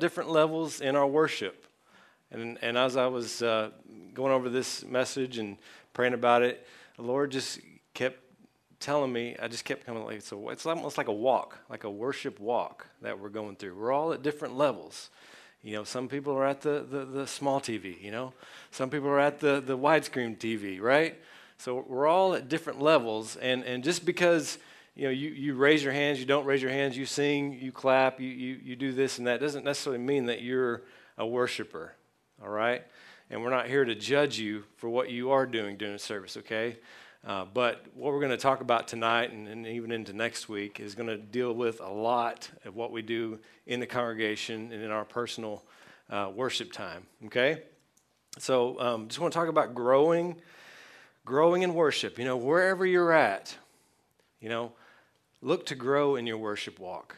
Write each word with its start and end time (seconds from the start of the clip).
different 0.00 0.30
levels 0.30 0.80
in 0.80 0.96
our 0.96 1.06
worship. 1.06 1.66
And, 2.30 2.58
and 2.62 2.76
as 2.76 2.96
I 2.96 3.06
was 3.06 3.42
uh, 3.42 3.70
going 4.14 4.32
over 4.32 4.48
this 4.48 4.84
message 4.84 5.38
and 5.38 5.56
praying 5.92 6.14
about 6.14 6.42
it, 6.42 6.66
the 6.96 7.02
Lord 7.02 7.30
just 7.30 7.60
kept 7.94 8.20
telling 8.80 9.12
me, 9.12 9.36
I 9.40 9.48
just 9.48 9.64
kept 9.64 9.86
coming 9.86 10.04
like, 10.04 10.22
so 10.22 10.50
it's 10.50 10.66
almost 10.66 10.98
like 10.98 11.08
a 11.08 11.12
walk, 11.12 11.58
like 11.68 11.84
a 11.84 11.90
worship 11.90 12.38
walk 12.38 12.86
that 13.02 13.18
we're 13.18 13.28
going 13.28 13.56
through. 13.56 13.76
We're 13.76 13.92
all 13.92 14.12
at 14.12 14.22
different 14.22 14.56
levels. 14.56 15.10
You 15.62 15.74
know, 15.74 15.84
some 15.84 16.08
people 16.08 16.34
are 16.34 16.46
at 16.46 16.60
the, 16.60 16.86
the, 16.88 17.04
the 17.04 17.26
small 17.26 17.60
TV, 17.60 18.00
you 18.00 18.12
know, 18.12 18.32
some 18.70 18.90
people 18.90 19.08
are 19.08 19.18
at 19.18 19.40
the, 19.40 19.60
the 19.60 19.76
widescreen 19.76 20.38
TV, 20.38 20.80
right? 20.80 21.18
So 21.56 21.84
we're 21.88 22.06
all 22.06 22.34
at 22.34 22.48
different 22.48 22.80
levels. 22.80 23.36
And, 23.36 23.64
and 23.64 23.82
just 23.82 24.04
because, 24.04 24.58
you 24.98 25.04
know, 25.04 25.10
you, 25.10 25.28
you 25.28 25.54
raise 25.54 25.84
your 25.84 25.92
hands, 25.92 26.18
you 26.18 26.26
don't 26.26 26.44
raise 26.44 26.60
your 26.60 26.72
hands, 26.72 26.96
you 26.96 27.06
sing, 27.06 27.56
you 27.62 27.70
clap, 27.70 28.18
you, 28.18 28.28
you, 28.28 28.58
you 28.64 28.74
do 28.74 28.92
this 28.92 29.18
and 29.18 29.28
that, 29.28 29.38
doesn't 29.38 29.64
necessarily 29.64 30.02
mean 30.02 30.26
that 30.26 30.42
you're 30.42 30.82
a 31.16 31.24
worshiper, 31.24 31.94
all 32.42 32.48
right? 32.48 32.84
And 33.30 33.40
we're 33.44 33.50
not 33.50 33.68
here 33.68 33.84
to 33.84 33.94
judge 33.94 34.40
you 34.40 34.64
for 34.76 34.88
what 34.88 35.08
you 35.08 35.30
are 35.30 35.46
doing 35.46 35.76
during 35.76 35.98
service, 35.98 36.36
okay? 36.38 36.78
Uh, 37.24 37.44
but 37.44 37.86
what 37.94 38.12
we're 38.12 38.18
going 38.18 38.32
to 38.32 38.36
talk 38.36 38.60
about 38.60 38.88
tonight 38.88 39.30
and, 39.30 39.46
and 39.46 39.68
even 39.68 39.92
into 39.92 40.12
next 40.12 40.48
week 40.48 40.80
is 40.80 40.96
going 40.96 41.08
to 41.08 41.16
deal 41.16 41.52
with 41.52 41.80
a 41.80 41.88
lot 41.88 42.50
of 42.64 42.74
what 42.74 42.90
we 42.90 43.00
do 43.00 43.38
in 43.68 43.78
the 43.78 43.86
congregation 43.86 44.72
and 44.72 44.82
in 44.82 44.90
our 44.90 45.04
personal 45.04 45.62
uh, 46.10 46.28
worship 46.34 46.72
time. 46.72 47.06
Okay? 47.26 47.62
So 48.38 48.80
um, 48.80 49.06
just 49.06 49.20
want 49.20 49.32
to 49.32 49.38
talk 49.38 49.48
about 49.48 49.76
growing, 49.76 50.40
growing 51.24 51.62
in 51.62 51.72
worship. 51.72 52.18
You 52.18 52.24
know, 52.24 52.36
wherever 52.36 52.84
you're 52.84 53.12
at, 53.12 53.56
you 54.40 54.48
know, 54.48 54.72
look 55.40 55.66
to 55.66 55.74
grow 55.74 56.16
in 56.16 56.26
your 56.26 56.38
worship 56.38 56.78
walk. 56.78 57.16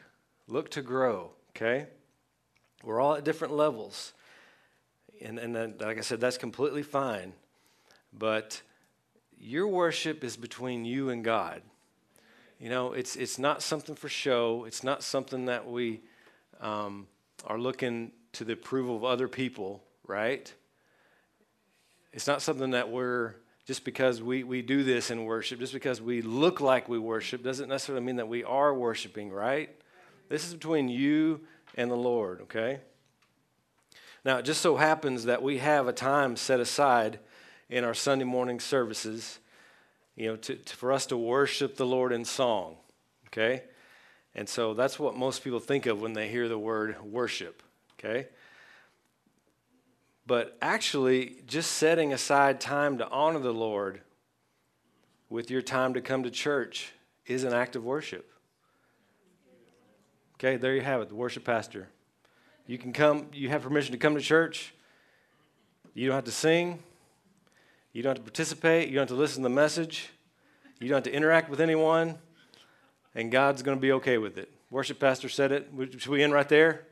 Look 0.48 0.70
to 0.72 0.82
grow. 0.82 1.30
Okay? 1.50 1.86
We're 2.82 3.00
all 3.00 3.14
at 3.14 3.24
different 3.24 3.54
levels. 3.54 4.12
And, 5.20 5.38
and 5.38 5.54
then, 5.54 5.74
like 5.80 5.98
I 5.98 6.00
said, 6.00 6.20
that's 6.20 6.38
completely 6.38 6.82
fine. 6.82 7.34
But 8.12 8.62
your 9.38 9.68
worship 9.68 10.24
is 10.24 10.36
between 10.36 10.84
you 10.84 11.10
and 11.10 11.24
God. 11.24 11.62
You 12.58 12.68
know, 12.68 12.92
it's, 12.92 13.16
it's 13.16 13.38
not 13.38 13.62
something 13.62 13.94
for 13.94 14.08
show, 14.08 14.64
it's 14.66 14.84
not 14.84 15.02
something 15.02 15.46
that 15.46 15.66
we 15.66 16.02
um, 16.60 17.06
are 17.46 17.58
looking 17.58 18.12
to 18.32 18.44
the 18.44 18.52
approval 18.52 18.96
of 18.96 19.04
other 19.04 19.28
people, 19.28 19.82
right? 20.06 20.52
It's 22.12 22.26
not 22.26 22.42
something 22.42 22.72
that 22.72 22.90
we're, 22.90 23.34
just 23.70 23.84
because 23.84 24.20
we, 24.20 24.42
we 24.42 24.62
do 24.62 24.82
this 24.82 25.12
in 25.12 25.24
worship, 25.24 25.60
just 25.60 25.72
because 25.72 26.02
we 26.02 26.22
look 26.22 26.60
like 26.60 26.88
we 26.88 26.98
worship, 26.98 27.40
doesn't 27.44 27.68
necessarily 27.68 28.04
mean 28.04 28.16
that 28.16 28.26
we 28.26 28.42
are 28.42 28.74
worshiping, 28.74 29.30
right? 29.30 29.70
This 30.28 30.44
is 30.44 30.54
between 30.54 30.88
you 30.88 31.42
and 31.76 31.88
the 31.88 31.94
Lord, 31.94 32.40
okay? 32.40 32.80
Now, 34.24 34.38
it 34.38 34.44
just 34.44 34.60
so 34.60 34.74
happens 34.74 35.26
that 35.26 35.40
we 35.40 35.58
have 35.58 35.86
a 35.86 35.92
time 35.92 36.34
set 36.34 36.58
aside 36.58 37.20
in 37.68 37.84
our 37.84 37.94
Sunday 37.94 38.24
morning 38.24 38.58
services, 38.58 39.38
you 40.16 40.26
know, 40.26 40.36
to, 40.38 40.56
to, 40.56 40.76
for 40.76 40.90
us 40.90 41.06
to 41.06 41.16
worship 41.16 41.76
the 41.76 41.86
Lord 41.86 42.10
in 42.10 42.24
song, 42.24 42.74
okay? 43.28 43.62
And 44.34 44.48
so 44.48 44.74
that's 44.74 44.98
what 44.98 45.14
most 45.14 45.44
people 45.44 45.60
think 45.60 45.86
of 45.86 46.00
when 46.00 46.14
they 46.14 46.26
hear 46.26 46.48
the 46.48 46.58
word 46.58 47.00
worship, 47.04 47.62
okay? 48.00 48.26
But 50.30 50.56
actually, 50.62 51.38
just 51.48 51.72
setting 51.72 52.12
aside 52.12 52.60
time 52.60 52.98
to 52.98 53.08
honor 53.08 53.40
the 53.40 53.52
Lord 53.52 54.00
with 55.28 55.50
your 55.50 55.60
time 55.60 55.94
to 55.94 56.00
come 56.00 56.22
to 56.22 56.30
church 56.30 56.92
is 57.26 57.42
an 57.42 57.52
act 57.52 57.74
of 57.74 57.82
worship. 57.82 58.30
Okay, 60.34 60.56
there 60.56 60.72
you 60.76 60.82
have 60.82 61.00
it, 61.00 61.08
the 61.08 61.16
worship 61.16 61.42
pastor. 61.42 61.88
You 62.68 62.78
can 62.78 62.92
come, 62.92 63.26
you 63.32 63.48
have 63.48 63.62
permission 63.62 63.90
to 63.90 63.98
come 63.98 64.14
to 64.14 64.20
church. 64.20 64.72
You 65.94 66.06
don't 66.06 66.14
have 66.14 66.26
to 66.26 66.30
sing. 66.30 66.78
You 67.92 68.04
don't 68.04 68.10
have 68.10 68.24
to 68.24 68.30
participate. 68.30 68.86
You 68.88 68.94
don't 68.94 69.08
have 69.08 69.16
to 69.16 69.20
listen 69.20 69.42
to 69.42 69.48
the 69.48 69.52
message. 69.52 70.10
You 70.78 70.86
don't 70.86 70.98
have 70.98 71.12
to 71.12 71.12
interact 71.12 71.50
with 71.50 71.60
anyone. 71.60 72.18
And 73.16 73.32
God's 73.32 73.62
going 73.64 73.78
to 73.78 73.82
be 73.82 73.90
okay 73.94 74.16
with 74.16 74.38
it. 74.38 74.48
Worship 74.70 75.00
pastor 75.00 75.28
said 75.28 75.50
it. 75.50 75.72
Should 75.98 76.06
we 76.06 76.22
end 76.22 76.32
right 76.32 76.48
there? 76.48 76.84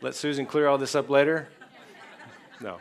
Let 0.00 0.16
Susan 0.16 0.44
clear 0.44 0.66
all 0.66 0.76
this 0.76 0.96
up 0.96 1.08
later? 1.08 1.50
No. 2.60 2.78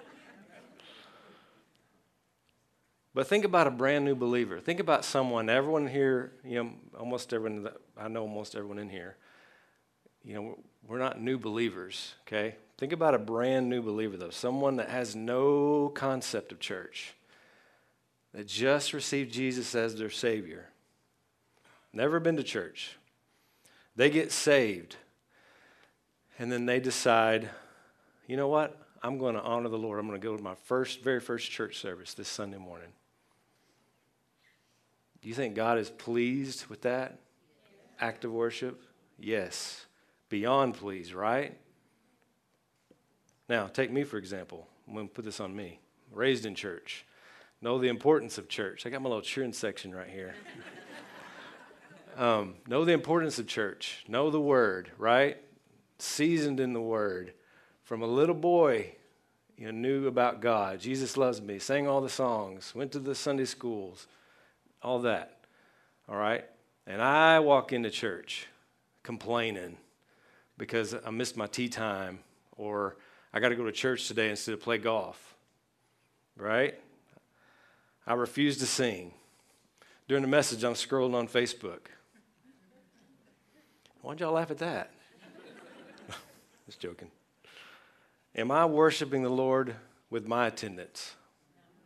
But 3.13 3.27
think 3.27 3.43
about 3.43 3.67
a 3.67 3.71
brand 3.71 4.05
new 4.05 4.15
believer. 4.15 4.59
Think 4.59 4.79
about 4.79 5.03
someone, 5.03 5.49
everyone 5.49 5.87
here, 5.87 6.31
you 6.43 6.63
know, 6.63 6.71
almost 6.97 7.33
everyone, 7.33 7.67
I 7.97 8.07
know 8.07 8.21
almost 8.21 8.55
everyone 8.55 8.79
in 8.79 8.89
here, 8.89 9.17
you 10.23 10.35
know, 10.35 10.59
we're 10.87 10.99
not 10.99 11.19
new 11.19 11.37
believers, 11.37 12.13
okay? 12.27 12.55
Think 12.77 12.93
about 12.93 13.15
a 13.15 13.19
brand 13.19 13.69
new 13.69 13.81
believer, 13.81 14.15
though, 14.15 14.29
someone 14.29 14.77
that 14.77 14.89
has 14.89 15.15
no 15.15 15.89
concept 15.89 16.51
of 16.51 16.59
church 16.59 17.13
that 18.33 18.47
just 18.47 18.93
received 18.93 19.33
Jesus 19.33 19.73
as 19.73 19.95
their 19.95 20.09
Savior, 20.09 20.69
never 21.91 22.19
been 22.19 22.37
to 22.37 22.43
church, 22.43 22.97
they 23.95 24.09
get 24.09 24.31
saved, 24.31 24.97
and 26.37 26.51
then 26.51 26.65
they 26.65 26.79
decide, 26.79 27.49
you 28.27 28.37
know 28.37 28.47
what? 28.47 28.77
I'm 29.01 29.17
going 29.17 29.35
to 29.35 29.41
honor 29.41 29.69
the 29.69 29.77
Lord. 29.77 29.99
I'm 29.99 30.07
going 30.07 30.19
to 30.19 30.25
go 30.25 30.37
to 30.37 30.43
my 30.43 30.55
first, 30.55 31.01
very 31.01 31.19
first 31.19 31.49
church 31.49 31.77
service 31.77 32.13
this 32.13 32.27
Sunday 32.27 32.57
morning. 32.57 32.89
Do 35.21 35.29
you 35.29 35.35
think 35.35 35.55
God 35.55 35.77
is 35.77 35.89
pleased 35.89 36.67
with 36.67 36.81
that 36.83 37.19
act 37.99 38.25
of 38.25 38.31
worship? 38.31 38.83
Yes. 39.17 39.85
Beyond 40.29 40.75
pleased, 40.75 41.13
right? 41.13 41.57
Now, 43.47 43.67
take 43.67 43.91
me 43.91 44.03
for 44.03 44.17
example. 44.17 44.67
I'm 44.87 44.93
going 44.93 45.07
to 45.07 45.13
put 45.13 45.25
this 45.25 45.39
on 45.39 45.55
me. 45.55 45.79
Raised 46.11 46.45
in 46.45 46.55
church 46.55 47.05
know 47.61 47.77
the 47.77 47.87
importance 47.87 48.37
of 48.37 48.47
church. 48.47 48.85
I 48.85 48.89
got 48.89 49.01
my 49.01 49.09
little 49.09 49.21
cheering 49.21 49.53
section 49.53 49.93
right 49.93 50.09
here. 50.09 50.35
um, 52.17 52.55
know 52.67 52.85
the 52.85 52.93
importance 52.93 53.39
of 53.39 53.47
church. 53.47 54.05
Know 54.07 54.29
the 54.29 54.39
word, 54.39 54.91
right? 54.97 55.37
Seasoned 55.97 56.59
in 56.59 56.73
the 56.73 56.81
word. 56.81 57.33
From 57.83 58.01
a 58.01 58.07
little 58.07 58.35
boy, 58.35 58.95
you 59.57 59.65
know, 59.65 59.71
knew 59.71 60.07
about 60.07 60.41
God. 60.41 60.79
Jesus 60.79 61.17
loves 61.17 61.41
me. 61.41 61.59
Sang 61.59 61.87
all 61.87 62.01
the 62.01 62.09
songs. 62.09 62.73
Went 62.73 62.91
to 62.93 62.99
the 62.99 63.15
Sunday 63.15 63.45
schools. 63.45 64.07
All 64.81 64.99
that. 64.99 65.39
All 66.07 66.15
right? 66.15 66.45
And 66.87 67.01
I 67.01 67.39
walk 67.39 67.73
into 67.73 67.89
church 67.89 68.47
complaining 69.03 69.77
because 70.57 70.95
I 71.05 71.09
missed 71.11 71.37
my 71.37 71.47
tea 71.47 71.69
time 71.69 72.19
or 72.57 72.97
I 73.33 73.39
got 73.39 73.49
to 73.49 73.55
go 73.55 73.65
to 73.65 73.71
church 73.71 74.07
today 74.07 74.29
instead 74.29 74.53
of 74.53 74.61
play 74.61 74.77
golf. 74.77 75.35
Right? 76.37 76.79
I 78.07 78.13
refuse 78.13 78.57
to 78.57 78.65
sing. 78.65 79.13
During 80.07 80.23
the 80.23 80.27
message, 80.27 80.63
I'm 80.63 80.73
scrolling 80.73 81.13
on 81.13 81.27
Facebook. 81.27 81.87
Why'd 84.01 84.19
y'all 84.19 84.33
laugh 84.33 84.49
at 84.49 84.57
that? 84.59 84.91
Just 86.65 86.79
joking. 86.79 87.11
Am 88.35 88.49
I 88.49 88.65
worshiping 88.65 89.21
the 89.21 89.29
Lord 89.29 89.75
with 90.09 90.27
my 90.27 90.47
attendance 90.47 91.15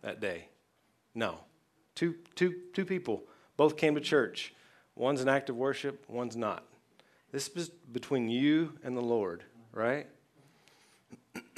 that 0.01 0.21
day? 0.21 0.47
No. 1.15 1.39
Two, 1.95 2.15
two, 2.35 2.55
two 2.73 2.85
people 2.85 3.23
both 3.57 3.77
came 3.77 3.95
to 3.95 4.01
church. 4.01 4.53
One's 4.95 5.21
an 5.21 5.29
act 5.29 5.49
of 5.49 5.55
worship, 5.55 6.05
one's 6.07 6.35
not. 6.35 6.65
This 7.31 7.47
is 7.49 7.69
between 7.69 8.29
you 8.29 8.73
and 8.83 8.95
the 8.95 9.01
Lord, 9.01 9.43
right? 9.71 10.07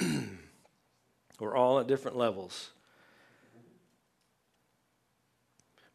We're 1.38 1.56
all 1.56 1.78
at 1.80 1.86
different 1.86 2.16
levels. 2.16 2.70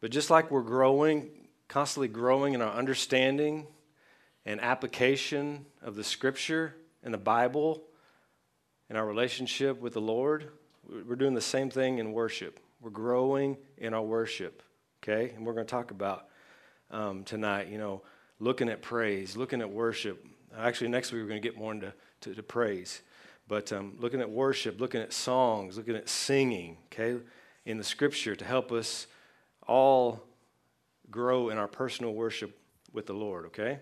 But 0.00 0.10
just 0.10 0.30
like 0.30 0.50
we're 0.50 0.62
growing, 0.62 1.30
constantly 1.68 2.08
growing 2.08 2.54
in 2.54 2.62
our 2.62 2.72
understanding 2.72 3.68
and 4.44 4.60
application 4.60 5.64
of 5.80 5.94
the 5.94 6.02
scripture 6.02 6.74
and 7.04 7.14
the 7.14 7.18
Bible 7.18 7.84
and 8.88 8.98
our 8.98 9.06
relationship 9.06 9.80
with 9.80 9.94
the 9.94 10.00
Lord, 10.00 10.50
we're 10.88 11.14
doing 11.16 11.34
the 11.34 11.40
same 11.40 11.70
thing 11.70 11.98
in 11.98 12.12
worship. 12.12 12.58
We're 12.82 12.90
growing 12.90 13.58
in 13.78 13.94
our 13.94 14.02
worship, 14.02 14.60
okay? 15.02 15.32
And 15.36 15.46
we're 15.46 15.52
going 15.52 15.64
to 15.64 15.70
talk 15.70 15.92
about 15.92 16.26
um, 16.90 17.22
tonight, 17.22 17.68
you 17.68 17.78
know, 17.78 18.02
looking 18.40 18.68
at 18.68 18.82
praise, 18.82 19.36
looking 19.36 19.60
at 19.60 19.70
worship. 19.70 20.26
Actually, 20.58 20.88
next 20.88 21.12
week 21.12 21.22
we're 21.22 21.28
going 21.28 21.40
to 21.40 21.48
get 21.48 21.56
more 21.56 21.70
into 21.70 21.92
to, 22.22 22.34
to 22.34 22.42
praise. 22.42 23.02
But 23.46 23.72
um, 23.72 23.94
looking 24.00 24.20
at 24.20 24.28
worship, 24.28 24.80
looking 24.80 25.00
at 25.00 25.12
songs, 25.12 25.76
looking 25.76 25.94
at 25.94 26.08
singing, 26.08 26.76
okay, 26.86 27.22
in 27.64 27.78
the 27.78 27.84
scripture 27.84 28.34
to 28.34 28.44
help 28.44 28.72
us 28.72 29.06
all 29.68 30.20
grow 31.08 31.50
in 31.50 31.58
our 31.58 31.68
personal 31.68 32.12
worship 32.12 32.58
with 32.92 33.06
the 33.06 33.14
Lord, 33.14 33.46
okay? 33.46 33.78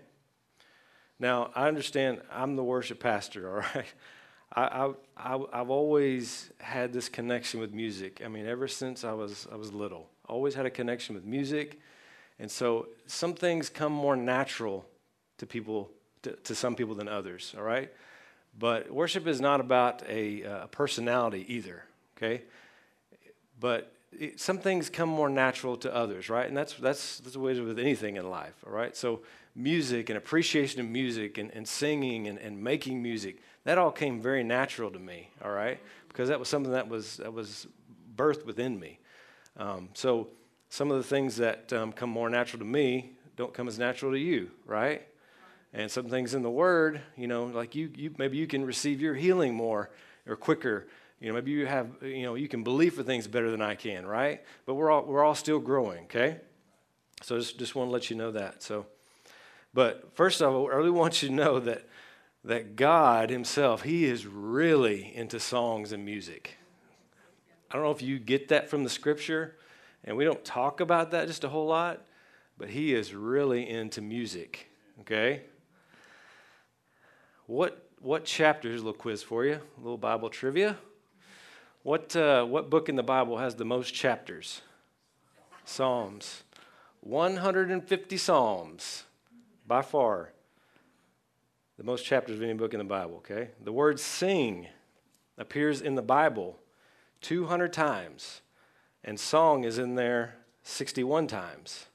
Now, 1.17 1.49
I 1.55 1.67
understand 1.67 2.21
I'm 2.31 2.55
the 2.55 2.63
worship 2.63 2.99
pastor, 2.99 3.49
all 3.55 3.65
right? 3.73 3.87
I, 4.53 4.63
I, 4.63 4.91
I, 5.17 5.57
have 5.57 5.69
always 5.69 6.51
had 6.59 6.91
this 6.91 7.07
connection 7.07 7.59
with 7.59 7.73
music. 7.73 8.21
I 8.23 8.27
mean, 8.27 8.45
ever 8.45 8.67
since 8.67 9.03
I 9.03 9.13
was, 9.13 9.47
I 9.51 9.55
was 9.55 9.71
little, 9.71 10.09
always 10.27 10.55
had 10.55 10.65
a 10.65 10.69
connection 10.69 11.15
with 11.15 11.23
music. 11.23 11.79
And 12.39 12.49
so 12.49 12.87
some 13.07 13.33
things 13.33 13.69
come 13.69 13.93
more 13.93 14.15
natural 14.15 14.85
to 15.37 15.45
people, 15.45 15.89
to, 16.23 16.31
to 16.31 16.55
some 16.55 16.75
people 16.75 16.95
than 16.95 17.07
others, 17.07 17.53
all 17.57 17.63
right? 17.63 17.91
But 18.57 18.91
worship 18.91 19.27
is 19.27 19.39
not 19.39 19.61
about 19.61 20.03
a, 20.07 20.43
uh, 20.43 20.63
a 20.63 20.67
personality 20.67 21.45
either, 21.47 21.83
okay? 22.17 22.43
But 23.59 23.93
it, 24.11 24.39
some 24.39 24.57
things 24.57 24.89
come 24.89 25.07
more 25.07 25.29
natural 25.29 25.77
to 25.77 25.95
others, 25.95 26.29
right? 26.29 26.47
And 26.47 26.57
that's, 26.57 26.73
that's, 26.73 27.19
that's 27.19 27.33
the 27.33 27.39
way 27.39 27.57
with 27.59 27.79
anything 27.79 28.17
in 28.17 28.29
life, 28.29 28.55
all 28.65 28.73
right? 28.73 28.97
So 28.97 29.21
music 29.55 30.09
and 30.09 30.17
appreciation 30.17 30.81
of 30.81 30.87
music 30.87 31.37
and, 31.37 31.51
and 31.51 31.67
singing 31.67 32.27
and, 32.27 32.37
and 32.39 32.61
making 32.61 33.01
music, 33.01 33.37
that 33.63 33.77
all 33.77 33.91
came 33.91 34.21
very 34.21 34.43
natural 34.43 34.89
to 34.91 34.99
me, 34.99 35.29
all 35.43 35.51
right? 35.51 35.79
Because 36.07 36.29
that 36.29 36.39
was 36.39 36.49
something 36.49 36.71
that 36.71 36.87
was, 36.87 37.17
that 37.17 37.33
was 37.33 37.67
birthed 38.15 38.45
within 38.45 38.79
me. 38.79 38.99
Um, 39.57 39.89
so 39.93 40.29
some 40.69 40.89
of 40.91 40.97
the 40.97 41.03
things 41.03 41.37
that 41.37 41.71
um, 41.73 41.91
come 41.91 42.09
more 42.09 42.29
natural 42.29 42.59
to 42.59 42.65
me 42.65 43.11
don't 43.35 43.53
come 43.53 43.67
as 43.67 43.77
natural 43.77 44.11
to 44.11 44.19
you, 44.19 44.51
right? 44.65 45.07
And 45.73 45.89
some 45.89 46.07
things 46.09 46.33
in 46.33 46.41
the 46.41 46.49
Word, 46.49 47.01
you 47.15 47.27
know, 47.27 47.45
like 47.45 47.75
you, 47.75 47.91
you 47.95 48.13
maybe 48.17 48.37
you 48.37 48.47
can 48.47 48.65
receive 48.65 48.99
your 49.01 49.15
healing 49.15 49.55
more 49.55 49.89
or 50.27 50.35
quicker. 50.35 50.87
You 51.19 51.29
know, 51.29 51.33
maybe 51.35 51.51
you 51.51 51.65
have, 51.65 51.87
you 52.01 52.23
know, 52.23 52.35
you 52.35 52.47
can 52.47 52.63
believe 52.63 52.95
for 52.95 53.03
things 53.03 53.27
better 53.27 53.51
than 53.51 53.61
I 53.61 53.75
can, 53.75 54.05
right? 54.05 54.41
But 54.65 54.73
we're 54.73 54.91
all 54.91 55.03
we're 55.03 55.23
all 55.23 55.35
still 55.35 55.59
growing, 55.59 56.05
okay? 56.05 56.37
So 57.21 57.37
just 57.37 57.57
just 57.57 57.75
want 57.75 57.87
to 57.87 57.91
let 57.93 58.09
you 58.09 58.17
know 58.17 58.31
that. 58.31 58.63
So, 58.63 58.85
but 59.73 60.09
first 60.15 60.41
of 60.41 60.53
all, 60.53 60.69
I 60.71 60.75
really 60.75 60.89
want 60.89 61.21
you 61.21 61.29
to 61.29 61.33
know 61.33 61.59
that 61.59 61.87
that 62.43 62.75
God 62.75 63.29
Himself, 63.29 63.83
He 63.83 64.05
is 64.05 64.25
really 64.25 65.15
into 65.15 65.39
songs 65.39 65.91
and 65.91 66.03
music. 66.03 66.57
I 67.69 67.75
don't 67.75 67.83
know 67.83 67.91
if 67.91 68.01
you 68.01 68.19
get 68.19 68.49
that 68.49 68.69
from 68.69 68.83
the 68.83 68.89
Scripture, 68.89 69.55
and 70.03 70.17
we 70.17 70.25
don't 70.25 70.43
talk 70.43 70.79
about 70.79 71.11
that 71.11 71.27
just 71.27 71.43
a 71.43 71.49
whole 71.49 71.67
lot, 71.67 72.01
but 72.57 72.69
He 72.69 72.93
is 72.93 73.13
really 73.13 73.69
into 73.69 74.01
music. 74.01 74.69
Okay. 75.01 75.41
What, 77.45 77.87
what 78.01 78.25
chapter? 78.25 78.69
Here's 78.69 78.81
a 78.81 78.85
little 78.85 78.99
quiz 78.99 79.23
for 79.23 79.45
you, 79.45 79.55
a 79.55 79.81
little 79.81 79.97
Bible 79.97 80.29
trivia. 80.29 80.77
What, 81.83 82.15
uh, 82.15 82.45
what 82.45 82.69
book 82.69 82.89
in 82.89 82.95
the 82.95 83.03
Bible 83.03 83.37
has 83.37 83.55
the 83.55 83.65
most 83.65 83.93
chapters? 83.93 84.61
Psalms. 85.65 86.43
150 87.01 88.17
Psalms, 88.17 89.03
by 89.65 89.81
far. 89.81 90.33
The 91.81 91.87
most 91.87 92.05
chapters 92.05 92.35
of 92.35 92.43
any 92.43 92.53
book 92.53 92.75
in 92.75 92.77
the 92.77 92.83
Bible, 92.83 93.15
okay? 93.27 93.49
The 93.63 93.71
word 93.71 93.99
sing 93.99 94.67
appears 95.35 95.81
in 95.81 95.95
the 95.95 96.03
Bible 96.03 96.59
200 97.21 97.73
times, 97.73 98.41
and 99.03 99.19
song 99.19 99.63
is 99.63 99.79
in 99.79 99.95
there 99.95 100.35
61 100.61 101.25
times. 101.25 101.87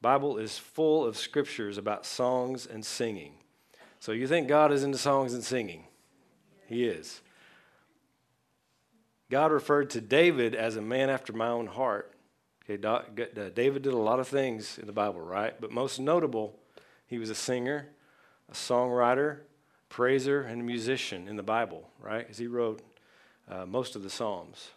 Bible 0.00 0.38
is 0.38 0.56
full 0.56 1.04
of 1.04 1.16
scriptures 1.16 1.78
about 1.78 2.06
songs 2.06 2.64
and 2.64 2.86
singing. 2.86 3.32
So 3.98 4.12
you 4.12 4.28
think 4.28 4.46
God 4.46 4.70
is 4.70 4.84
into 4.84 4.98
songs 4.98 5.34
and 5.34 5.42
singing? 5.42 5.86
He 6.68 6.84
is. 6.84 7.20
God 9.32 9.50
referred 9.50 9.90
to 9.90 10.00
David 10.00 10.54
as 10.54 10.76
a 10.76 10.80
man 10.80 11.10
after 11.10 11.32
my 11.32 11.48
own 11.48 11.66
heart. 11.66 12.14
Okay, 12.70 12.80
uh, 12.86 13.00
David 13.52 13.82
did 13.82 13.94
a 13.94 13.98
lot 13.98 14.20
of 14.20 14.28
things 14.28 14.78
in 14.78 14.86
the 14.86 14.92
Bible, 14.92 15.20
right? 15.20 15.60
But 15.60 15.72
most 15.72 15.98
notable, 15.98 16.56
he 17.08 17.18
was 17.18 17.30
a 17.30 17.34
singer, 17.34 17.88
a 18.48 18.54
songwriter, 18.54 19.38
praiser, 19.88 20.42
and 20.42 20.62
a 20.62 20.64
musician 20.64 21.28
in 21.28 21.36
the 21.36 21.42
Bible, 21.42 21.88
right? 22.00 22.20
Because 22.20 22.38
he 22.38 22.46
wrote 22.46 22.82
uh, 23.48 23.66
most 23.66 23.96
of 23.96 24.02
the 24.02 24.10
Psalms. 24.10 24.70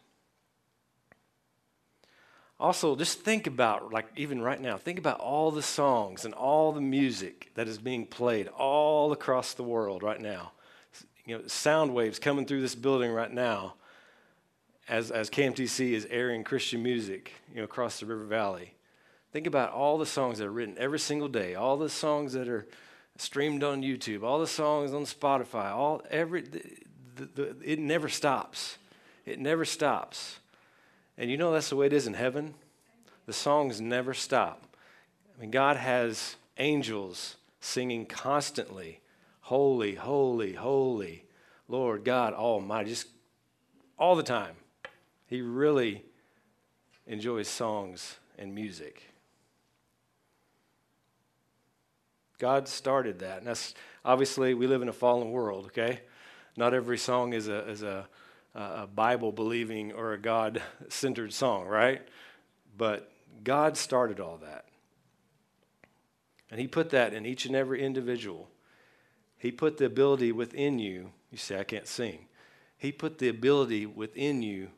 Also, 2.60 2.96
just 2.96 3.22
think 3.22 3.48
about, 3.48 3.92
like 3.92 4.06
even 4.16 4.40
right 4.40 4.62
now, 4.62 4.78
think 4.78 5.00
about 5.00 5.20
all 5.20 5.50
the 5.50 5.64
songs 5.64 6.26
and 6.26 6.34
all 6.34 6.72
the 6.72 6.82
music 6.82 7.50
that 7.56 7.68
is 7.68 7.80
being 7.80 8.06
played 8.06 8.48
all 8.50 9.12
across 9.12 9.56
the 9.56 9.64
world 9.64 10.04
right 10.04 10.22
now. 10.22 10.52
You 11.26 11.38
know, 11.38 11.48
sound 11.48 11.94
waves 11.94 12.20
coming 12.20 12.46
through 12.46 12.62
this 12.62 12.76
building 12.76 13.12
right 13.12 13.32
now 13.32 13.74
as, 14.88 15.10
as 15.10 15.30
KMTC 15.30 15.94
is 15.94 16.06
airing 16.12 16.44
Christian 16.44 16.84
music, 16.84 17.32
you 17.50 17.58
know, 17.58 17.64
across 17.64 18.00
the 18.00 18.06
River 18.06 18.26
Valley. 18.26 18.76
Think 19.32 19.48
about 19.48 19.72
all 19.72 19.98
the 19.98 20.06
songs 20.06 20.38
that 20.38 20.46
are 20.46 20.52
written 20.52 20.76
every 20.78 21.00
single 21.00 21.30
day, 21.30 21.56
all 21.56 21.78
the 21.78 21.90
songs 21.90 22.34
that 22.34 22.48
are 22.48 22.68
streamed 23.22 23.64
on 23.64 23.84
YouTube, 23.84 24.24
all 24.24 24.40
the 24.40 24.48
songs 24.48 24.94
on 24.94 25.04
Spotify, 25.04 25.72
all 25.72 26.02
every 26.10 26.42
the, 26.42 27.26
the, 27.36 27.56
it 27.64 27.78
never 27.78 28.10
stops. 28.10 28.78
It 29.26 29.40
never 29.40 29.64
stops. 29.64 30.40
And 31.18 31.30
you 31.30 31.38
know 31.38 31.54
that's 31.54 31.70
the 31.70 31.76
way 31.76 31.86
it 31.86 31.94
is 31.94 32.08
in 32.08 32.16
heaven? 32.16 32.56
The 33.28 33.34
songs 33.34 33.80
never 33.80 34.16
stop. 34.16 34.76
I 35.38 35.42
mean, 35.42 35.52
God 35.52 35.78
has 35.78 36.36
angels 36.58 37.36
singing 37.60 38.06
constantly, 38.08 39.00
Holy, 39.42 39.96
holy, 39.96 40.54
holy, 40.54 41.26
Lord 41.68 42.06
God 42.06 42.34
Almighty, 42.34 42.90
just 42.90 43.08
all 44.00 44.16
the 44.16 44.24
time. 44.24 44.56
He 45.28 45.42
really 45.42 46.06
enjoys 47.06 47.48
songs 47.48 48.18
and 48.38 48.56
music. 48.56 49.11
God 52.42 52.68
started 52.68 53.20
that. 53.20 53.38
And 53.38 53.48
that's 53.48 53.74
obviously 54.04 54.54
we 54.54 54.68
live 54.68 54.82
in 54.82 54.90
a 54.90 54.94
fallen 54.94 55.32
world, 55.32 55.68
okay? 55.68 56.02
Not 56.58 56.74
every 56.74 56.98
song 56.98 57.34
is 57.34 57.48
a, 57.48 57.70
is 57.70 57.84
a 57.84 58.08
a 58.54 58.88
Bible 58.88 59.32
believing 59.32 59.94
or 59.94 60.14
a 60.14 60.18
God 60.18 60.62
centered 60.90 61.34
song, 61.34 61.68
right? 61.68 62.02
But 62.78 63.12
God 63.44 63.78
started 63.78 64.20
all 64.20 64.38
that. 64.38 64.66
And 66.50 66.60
He 66.60 66.68
put 66.68 66.90
that 66.90 67.14
in 67.14 67.26
each 67.26 67.46
and 67.46 67.56
every 67.56 67.82
individual. 67.82 68.50
He 69.38 69.52
put 69.52 69.78
the 69.78 69.86
ability 69.86 70.32
within 70.32 70.80
you. 70.80 71.12
You 71.32 71.38
say, 71.38 71.60
I 71.60 71.64
can't 71.64 71.88
sing. 71.88 72.28
He 72.78 72.92
put 72.92 73.20
the 73.20 73.30
ability 73.30 73.86
within 73.86 74.42
you 74.42 74.70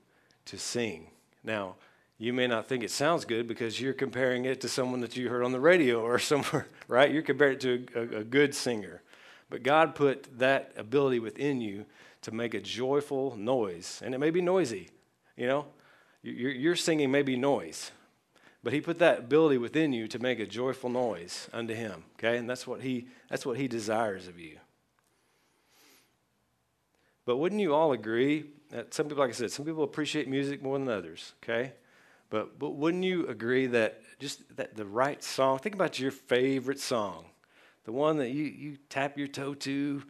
to 0.45 0.57
sing. 0.57 1.07
Now, 1.43 1.75
you 2.23 2.31
may 2.31 2.47
not 2.47 2.67
think 2.67 2.85
it 2.85 2.91
sounds 2.91 3.25
good 3.25 3.49
because 3.49 3.81
you're 3.81 3.91
comparing 3.91 4.45
it 4.45 4.61
to 4.61 4.69
someone 4.69 5.01
that 5.01 5.17
you 5.17 5.27
heard 5.27 5.43
on 5.43 5.51
the 5.51 5.59
radio 5.59 5.99
or 5.99 6.17
somewhere, 6.19 6.67
right? 6.87 7.11
You're 7.11 7.21
comparing 7.21 7.55
it 7.55 7.61
to 7.61 7.85
a, 7.95 8.19
a 8.19 8.23
good 8.23 8.55
singer. 8.55 9.01
But 9.49 9.61
God 9.61 9.93
put 9.93 10.39
that 10.39 10.71
ability 10.77 11.19
within 11.19 11.59
you 11.59 11.85
to 12.21 12.31
make 12.31 12.53
a 12.53 12.61
joyful 12.61 13.35
noise. 13.35 14.01
And 14.03 14.15
it 14.15 14.19
may 14.19 14.29
be 14.29 14.41
noisy, 14.41 14.87
you 15.35 15.47
know? 15.47 15.65
Your, 16.21 16.51
your 16.51 16.75
singing 16.77 17.11
may 17.11 17.23
be 17.23 17.35
noise, 17.35 17.91
but 18.63 18.71
he 18.71 18.79
put 18.79 18.99
that 18.99 19.19
ability 19.19 19.57
within 19.57 19.91
you 19.91 20.07
to 20.07 20.17
make 20.17 20.39
a 20.39 20.45
joyful 20.45 20.89
noise 20.89 21.49
unto 21.51 21.73
him, 21.73 22.05
okay? 22.17 22.37
And 22.37 22.49
that's 22.49 22.65
what 22.65 22.79
he, 22.79 23.07
that's 23.29 23.45
what 23.45 23.57
he 23.57 23.67
desires 23.67 24.29
of 24.29 24.39
you. 24.39 24.59
But 27.25 27.35
wouldn't 27.35 27.59
you 27.59 27.75
all 27.75 27.91
agree 27.91 28.45
that 28.69 28.93
some 28.93 29.07
people, 29.07 29.21
like 29.21 29.31
I 29.31 29.33
said, 29.33 29.51
some 29.51 29.65
people 29.65 29.83
appreciate 29.83 30.29
music 30.29 30.63
more 30.63 30.79
than 30.79 30.87
others, 30.87 31.33
okay? 31.43 31.73
But, 32.33 32.57
but 32.57 32.71
wouldn't 32.71 33.03
you 33.03 33.27
agree 33.27 33.67
that 33.67 34.01
just 34.19 34.57
that 34.57 34.75
the 34.75 34.87
right 34.87 35.23
song, 35.23 35.59
think 35.59 35.75
about 35.75 35.99
your 35.99 36.09
favorite 36.09 36.79
song, 36.79 37.25
the 37.83 37.91
one 37.91 38.17
that 38.17 38.29
you, 38.29 38.45
you 38.45 38.77
tap 38.89 39.19
your 39.19 39.27
toe 39.27 39.53
to, 39.53 40.01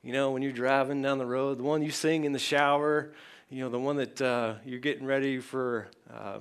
you 0.00 0.12
know, 0.12 0.30
when 0.30 0.42
you're 0.42 0.52
driving 0.52 1.02
down 1.02 1.18
the 1.18 1.26
road, 1.26 1.58
the 1.58 1.64
one 1.64 1.82
you 1.82 1.90
sing 1.90 2.22
in 2.22 2.30
the 2.30 2.38
shower, 2.38 3.12
you 3.50 3.64
know, 3.64 3.68
the 3.68 3.80
one 3.80 3.96
that 3.96 4.22
uh, 4.22 4.54
you're 4.64 4.78
getting 4.78 5.04
ready 5.04 5.40
for 5.40 5.88
uh, 6.08 6.38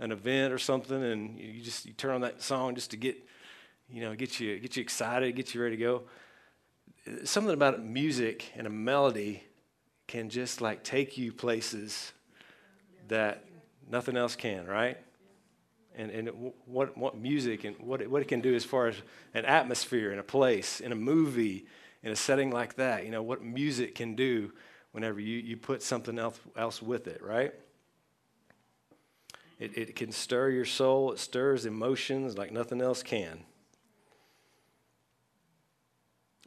an 0.00 0.10
event 0.10 0.52
or 0.52 0.58
something, 0.58 1.00
and 1.00 1.38
you 1.38 1.62
just 1.62 1.86
you 1.86 1.92
turn 1.92 2.16
on 2.16 2.22
that 2.22 2.42
song 2.42 2.74
just 2.74 2.90
to 2.90 2.96
get, 2.96 3.16
you 3.88 4.00
know, 4.00 4.16
get 4.16 4.40
you 4.40 4.58
get 4.58 4.74
you 4.74 4.82
excited, 4.82 5.36
get 5.36 5.54
you 5.54 5.62
ready 5.62 5.76
to 5.76 5.82
go. 5.84 6.02
Something 7.22 7.54
about 7.54 7.80
music 7.80 8.50
and 8.56 8.66
a 8.66 8.70
melody 8.70 9.44
can 10.08 10.30
just 10.30 10.60
like 10.60 10.82
take 10.82 11.16
you 11.16 11.32
places 11.32 12.12
that 13.06 13.44
nothing 13.90 14.16
else 14.16 14.36
can, 14.36 14.66
right? 14.66 14.96
And, 15.94 16.10
and 16.10 16.52
what, 16.66 16.96
what 16.96 17.18
music 17.18 17.64
and 17.64 17.76
what 17.80 18.00
it, 18.00 18.10
what 18.10 18.22
it 18.22 18.28
can 18.28 18.40
do 18.40 18.54
as 18.54 18.64
far 18.64 18.86
as 18.86 18.96
an 19.34 19.44
atmosphere 19.44 20.12
in 20.12 20.18
a 20.18 20.22
place, 20.22 20.80
in 20.80 20.92
a 20.92 20.96
movie, 20.96 21.66
in 22.02 22.12
a 22.12 22.16
setting 22.16 22.50
like 22.50 22.76
that, 22.76 23.04
you 23.04 23.10
know, 23.10 23.22
what 23.22 23.42
music 23.42 23.94
can 23.94 24.14
do 24.14 24.52
whenever 24.92 25.20
you, 25.20 25.38
you 25.38 25.56
put 25.56 25.82
something 25.82 26.18
else, 26.18 26.38
else 26.56 26.80
with 26.80 27.06
it, 27.06 27.22
right? 27.22 27.52
It, 29.58 29.76
it 29.76 29.96
can 29.96 30.10
stir 30.10 30.50
your 30.50 30.64
soul, 30.64 31.12
it 31.12 31.18
stirs 31.18 31.66
emotions 31.66 32.38
like 32.38 32.50
nothing 32.50 32.80
else 32.80 33.02
can. 33.02 33.40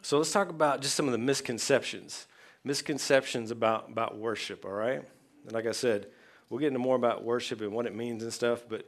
So 0.01 0.17
let's 0.17 0.31
talk 0.31 0.49
about 0.49 0.81
just 0.81 0.95
some 0.95 1.05
of 1.05 1.11
the 1.11 1.17
misconceptions. 1.17 2.27
Misconceptions 2.63 3.51
about, 3.51 3.89
about 3.89 4.17
worship, 4.17 4.65
all 4.65 4.71
right? 4.71 5.01
And 5.43 5.51
like 5.51 5.67
I 5.67 5.71
said, 5.71 6.07
we'll 6.53 6.59
get 6.59 6.67
into 6.67 6.77
more 6.77 6.95
about 6.95 7.23
worship 7.23 7.61
and 7.61 7.71
what 7.71 7.87
it 7.87 7.95
means 7.95 8.21
and 8.21 8.31
stuff, 8.31 8.63
but 8.69 8.87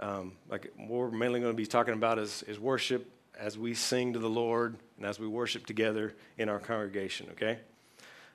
um, 0.00 0.32
like 0.48 0.72
what 0.76 0.90
we're 0.90 1.10
mainly 1.12 1.38
going 1.38 1.52
to 1.52 1.56
be 1.56 1.64
talking 1.64 1.94
about 1.94 2.18
is, 2.18 2.42
is 2.48 2.58
worship 2.58 3.08
as 3.38 3.56
we 3.56 3.74
sing 3.74 4.14
to 4.14 4.18
the 4.18 4.28
Lord 4.28 4.74
and 4.96 5.06
as 5.06 5.20
we 5.20 5.28
worship 5.28 5.66
together 5.66 6.16
in 6.36 6.48
our 6.48 6.58
congregation, 6.58 7.28
okay? 7.30 7.60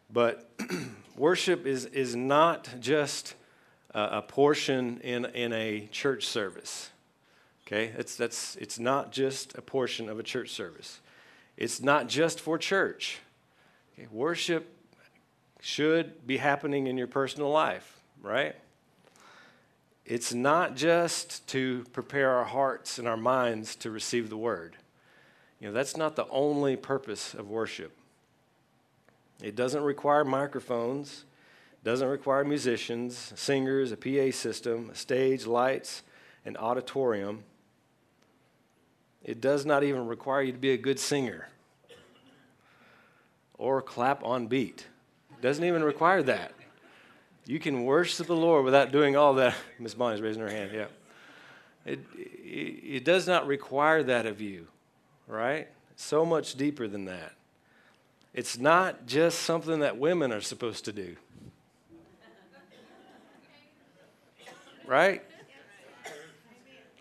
But 0.10 0.50
worship 1.18 1.66
is, 1.66 1.84
is 1.84 2.16
not 2.16 2.70
just 2.80 3.36
a, 3.94 4.04
a 4.04 4.22
portion 4.22 5.02
in, 5.02 5.26
in 5.26 5.52
a 5.52 5.90
church 5.92 6.26
service, 6.26 6.92
okay? 7.68 7.92
It's, 7.98 8.16
that's, 8.16 8.56
it's 8.56 8.80
not 8.80 9.12
just 9.12 9.54
a 9.58 9.62
portion 9.62 10.08
of 10.08 10.18
a 10.18 10.24
church 10.24 10.52
service. 10.52 11.02
It's 11.58 11.82
not 11.82 12.08
just 12.08 12.40
for 12.40 12.58
church. 12.58 13.20
Okay, 14.00 14.08
worship 14.10 14.74
should 15.60 16.26
be 16.26 16.38
happening 16.38 16.88
in 16.88 16.98
your 16.98 17.08
personal 17.08 17.50
life, 17.50 18.01
right? 18.22 18.56
It's 20.06 20.34
not 20.34 20.76
just 20.76 21.46
to 21.50 21.86
prepare 21.94 22.32
our 22.32 22.44
hearts 22.44 23.00
and 23.00 23.08
our 23.08 23.18
minds 23.18 23.76
to 23.78 23.92
receive 23.92 24.30
the 24.30 24.38
word. 24.38 24.76
You 25.60 25.68
know, 25.68 25.74
that's 25.74 25.96
not 25.96 26.16
the 26.16 26.28
only 26.30 26.76
purpose 26.76 27.34
of 27.34 27.50
worship. 27.50 27.96
It 29.42 29.56
doesn't 29.56 29.84
require 29.84 30.24
microphones, 30.24 31.26
doesn't 31.84 32.08
require 32.08 32.44
musicians, 32.44 33.34
singers, 33.36 33.92
a 33.92 33.98
PA 33.98 34.36
system, 34.36 34.90
a 34.92 34.96
stage, 34.96 35.46
lights, 35.46 36.04
an 36.46 36.58
auditorium. 36.58 37.44
It 39.24 39.40
does 39.40 39.66
not 39.66 39.84
even 39.84 40.08
require 40.08 40.42
you 40.42 40.52
to 40.52 40.58
be 40.58 40.72
a 40.72 40.78
good 40.78 41.00
singer 41.00 41.48
or 43.58 43.82
clap 43.82 44.24
on 44.24 44.48
beat. 44.48 44.88
It 45.32 45.42
doesn't 45.42 45.64
even 45.64 45.84
require 45.84 46.24
that. 46.24 46.54
You 47.46 47.60
can 47.60 47.84
worship 47.84 48.28
the 48.28 48.36
Lord 48.36 48.66
without 48.66 48.92
doing 48.92 49.16
all 49.16 49.34
that. 49.36 49.56
Miss 49.80 49.94
Bonnie's 49.94 50.22
raising 50.22 50.42
her 50.42 50.50
hand, 50.50 50.72
yeah. 50.74 50.86
It, 51.86 52.00
it, 52.16 52.98
it 52.98 53.06
does 53.06 53.28
not 53.28 53.48
require 53.48 54.04
that 54.04 54.26
of 54.26 54.40
you, 54.40 54.68
right? 55.28 55.68
So 55.96 56.26
much 56.26 56.56
deeper 56.56 56.88
than 56.88 57.06
that. 57.06 57.34
It's 58.34 58.58
not 58.58 59.08
just 59.08 59.40
something 59.40 59.80
that 59.80 59.98
women 59.98 60.32
are 60.32 60.42
supposed 60.42 60.86
to 60.86 60.94
do. 60.94 61.18
Right? 64.86 65.24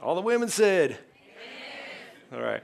All 0.02 0.14
the 0.14 0.20
women 0.20 0.49
said. 0.49 0.99
All 2.32 2.40
right. 2.40 2.62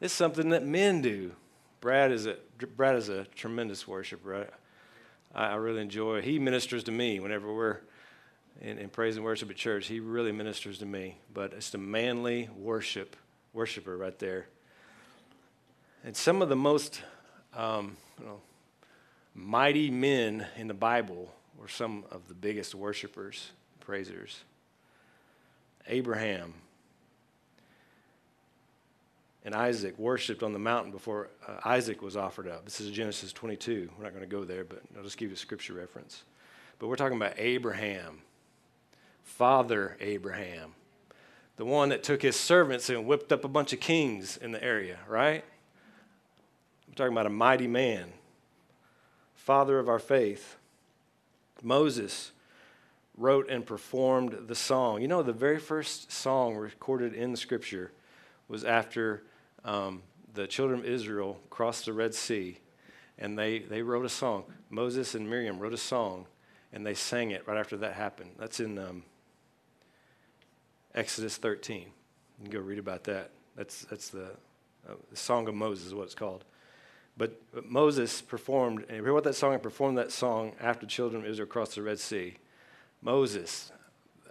It's 0.00 0.14
something 0.14 0.50
that 0.50 0.64
men 0.64 1.02
do. 1.02 1.32
Brad 1.80 2.12
is 2.12 2.26
a 2.26 2.36
Brad 2.76 2.96
is 2.96 3.08
a 3.08 3.24
tremendous 3.34 3.88
worshiper. 3.88 4.48
I, 5.34 5.46
I 5.46 5.54
really 5.56 5.80
enjoy. 5.80 6.22
He 6.22 6.38
ministers 6.38 6.84
to 6.84 6.92
me 6.92 7.20
whenever 7.20 7.52
we're 7.52 7.78
in, 8.60 8.78
in 8.78 8.88
praise 8.88 9.16
and 9.16 9.24
worship 9.24 9.50
at 9.50 9.56
church. 9.56 9.86
He 9.86 10.00
really 10.00 10.32
ministers 10.32 10.78
to 10.78 10.86
me. 10.86 11.16
But 11.32 11.52
it's 11.52 11.70
the 11.70 11.78
manly 11.78 12.48
worship 12.56 13.16
worshiper 13.52 13.96
right 13.96 14.18
there. 14.18 14.46
And 16.04 16.16
some 16.16 16.42
of 16.42 16.48
the 16.48 16.56
most 16.56 17.02
um, 17.54 17.96
you 18.18 18.26
know, 18.26 18.40
mighty 19.34 19.90
men 19.90 20.46
in 20.56 20.68
the 20.68 20.74
Bible 20.74 21.32
were 21.58 21.68
some 21.68 22.04
of 22.10 22.28
the 22.28 22.34
biggest 22.34 22.74
worshipers, 22.74 23.52
praisers. 23.80 24.42
Abraham, 25.88 26.54
and 29.44 29.54
Isaac 29.54 29.98
worshiped 29.98 30.42
on 30.42 30.52
the 30.52 30.58
mountain 30.58 30.92
before 30.92 31.28
uh, 31.46 31.58
Isaac 31.64 32.00
was 32.00 32.16
offered 32.16 32.46
up. 32.46 32.64
This 32.64 32.80
is 32.80 32.90
Genesis 32.90 33.32
22. 33.32 33.90
We're 33.96 34.04
not 34.04 34.12
going 34.12 34.28
to 34.28 34.30
go 34.30 34.44
there, 34.44 34.64
but 34.64 34.82
I'll 34.96 35.02
just 35.02 35.16
give 35.16 35.30
you 35.30 35.34
a 35.34 35.38
scripture 35.38 35.74
reference. 35.74 36.22
But 36.78 36.88
we're 36.88 36.96
talking 36.96 37.16
about 37.16 37.34
Abraham, 37.38 38.20
Father 39.24 39.96
Abraham, 40.00 40.74
the 41.56 41.64
one 41.64 41.88
that 41.88 42.02
took 42.02 42.22
his 42.22 42.36
servants 42.36 42.88
and 42.88 43.06
whipped 43.06 43.32
up 43.32 43.44
a 43.44 43.48
bunch 43.48 43.72
of 43.72 43.80
kings 43.80 44.36
in 44.36 44.52
the 44.52 44.62
area, 44.62 44.98
right? 45.08 45.44
I'm 46.88 46.94
talking 46.94 47.12
about 47.12 47.26
a 47.26 47.30
mighty 47.30 47.66
man, 47.66 48.12
father 49.34 49.78
of 49.78 49.88
our 49.88 49.98
faith. 49.98 50.56
Moses 51.62 52.32
wrote 53.16 53.48
and 53.48 53.66
performed 53.66 54.46
the 54.48 54.54
song. 54.54 55.02
You 55.02 55.08
know, 55.08 55.22
the 55.22 55.32
very 55.32 55.58
first 55.58 56.10
song 56.12 56.54
recorded 56.54 57.14
in 57.14 57.36
scripture 57.36 57.92
was 58.48 58.64
after 58.64 59.22
um, 59.64 60.02
the 60.34 60.46
children 60.46 60.80
of 60.80 60.86
Israel 60.86 61.38
crossed 61.50 61.86
the 61.86 61.92
Red 61.92 62.14
Sea, 62.14 62.58
and 63.18 63.38
they, 63.38 63.60
they 63.60 63.82
wrote 63.82 64.04
a 64.04 64.10
song. 64.10 64.44
Moses 64.70 65.14
and 65.14 65.28
Miriam 65.28 65.58
wrote 65.58 65.74
a 65.74 65.78
song, 65.78 66.26
and 66.72 66.84
they 66.86 66.94
sang 66.94 67.30
it 67.30 67.46
right 67.46 67.58
after 67.58 67.76
that 67.78 67.94
happened. 67.94 68.30
That's 68.38 68.60
in 68.60 68.78
um, 68.78 69.04
Exodus 70.94 71.36
13. 71.36 71.80
You 71.80 71.88
can 72.42 72.50
go 72.50 72.60
read 72.60 72.78
about 72.78 73.04
that. 73.04 73.30
That's, 73.56 73.82
that's 73.84 74.08
the, 74.08 74.30
uh, 74.88 74.94
the 75.10 75.16
Song 75.16 75.46
of 75.48 75.54
Moses, 75.54 75.86
is 75.86 75.94
what 75.94 76.04
it's 76.04 76.14
called. 76.14 76.44
But, 77.16 77.40
but 77.52 77.66
Moses 77.68 78.22
performed, 78.22 78.86
and 78.88 79.06
what 79.12 79.24
that 79.24 79.34
song, 79.34 79.52
and 79.52 79.62
performed 79.62 79.98
that 79.98 80.10
song 80.10 80.52
after 80.60 80.86
children 80.86 81.22
of 81.22 81.28
Israel 81.28 81.46
crossed 81.46 81.74
the 81.74 81.82
Red 81.82 81.98
Sea. 81.98 82.36
Moses, 83.02 83.70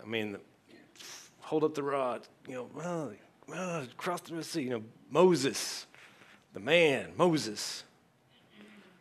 I 0.01 0.07
mean, 0.07 0.37
hold 1.39 1.63
up 1.63 1.75
the 1.75 1.83
rod, 1.83 2.27
you 2.47 2.55
know, 2.55 2.69
well, 2.73 3.11
Uh, 3.47 3.51
well, 3.51 3.87
cross 3.97 4.21
the 4.21 4.35
Red 4.35 4.45
Sea, 4.45 4.63
you 4.63 4.69
know, 4.69 4.83
Moses, 5.09 5.85
the 6.53 6.59
man, 6.59 7.11
Moses, 7.17 7.83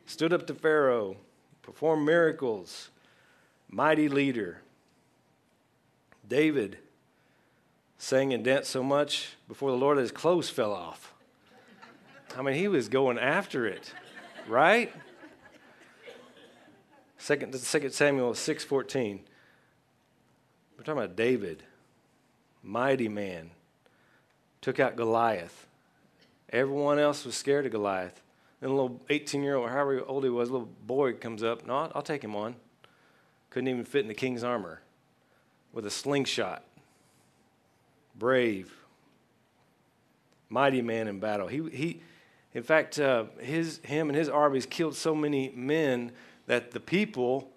stood 0.06 0.32
up 0.32 0.46
to 0.46 0.54
Pharaoh, 0.54 1.16
performed 1.62 2.04
miracles, 2.04 2.90
mighty 3.68 4.08
leader. 4.08 4.60
David 6.28 6.78
sang 7.98 8.32
and 8.32 8.44
danced 8.44 8.70
so 8.70 8.82
much 8.82 9.36
before 9.46 9.70
the 9.70 9.76
Lord 9.76 9.98
that 9.98 10.02
his 10.02 10.12
clothes 10.12 10.48
fell 10.48 10.72
off. 10.72 11.12
I 12.36 12.42
mean, 12.42 12.54
he 12.54 12.68
was 12.68 12.88
going 12.88 13.18
after 13.18 13.66
it, 13.66 13.92
right? 14.48 14.92
Second, 17.18 17.54
Second 17.56 17.90
Samuel 17.90 18.32
6.14. 18.32 19.20
We're 20.76 20.84
talking 20.84 21.02
about 21.02 21.16
David, 21.16 21.62
mighty 22.62 23.08
man, 23.08 23.50
took 24.60 24.80
out 24.80 24.96
Goliath. 24.96 25.66
Everyone 26.50 26.98
else 26.98 27.24
was 27.24 27.34
scared 27.34 27.66
of 27.66 27.72
Goliath. 27.72 28.22
Then 28.60 28.70
a 28.70 28.74
little 28.74 29.00
18 29.08 29.42
year 29.42 29.56
old, 29.56 29.66
or 29.68 29.70
however 29.70 30.02
old 30.06 30.24
he 30.24 30.30
was, 30.30 30.48
a 30.48 30.52
little 30.52 30.68
boy 30.86 31.14
comes 31.14 31.42
up. 31.42 31.66
No, 31.66 31.90
I'll, 31.94 32.02
take 32.02 32.22
him 32.22 32.36
on. 32.36 32.56
Couldn't 33.48 33.68
even 33.68 33.84
fit 33.84 34.02
in 34.02 34.08
the 34.08 34.14
king's 34.14 34.44
armor 34.44 34.80
with 35.72 35.86
a 35.86 35.90
slingshot. 35.90 36.62
Brave, 38.18 38.74
mighty 40.48 40.82
man 40.82 41.08
in 41.08 41.20
battle. 41.20 41.46
He, 41.46 41.68
he, 41.70 42.00
in 42.52 42.62
fact, 42.62 42.98
uh, 42.98 43.24
his, 43.38 43.78
him 43.84 44.10
and 44.10 44.16
his 44.16 44.28
armies 44.28 44.66
killed 44.66 44.94
so 44.94 45.14
many 45.14 45.52
men 45.54 46.12
that 46.46 46.72
the 46.72 46.80
people 46.80 47.50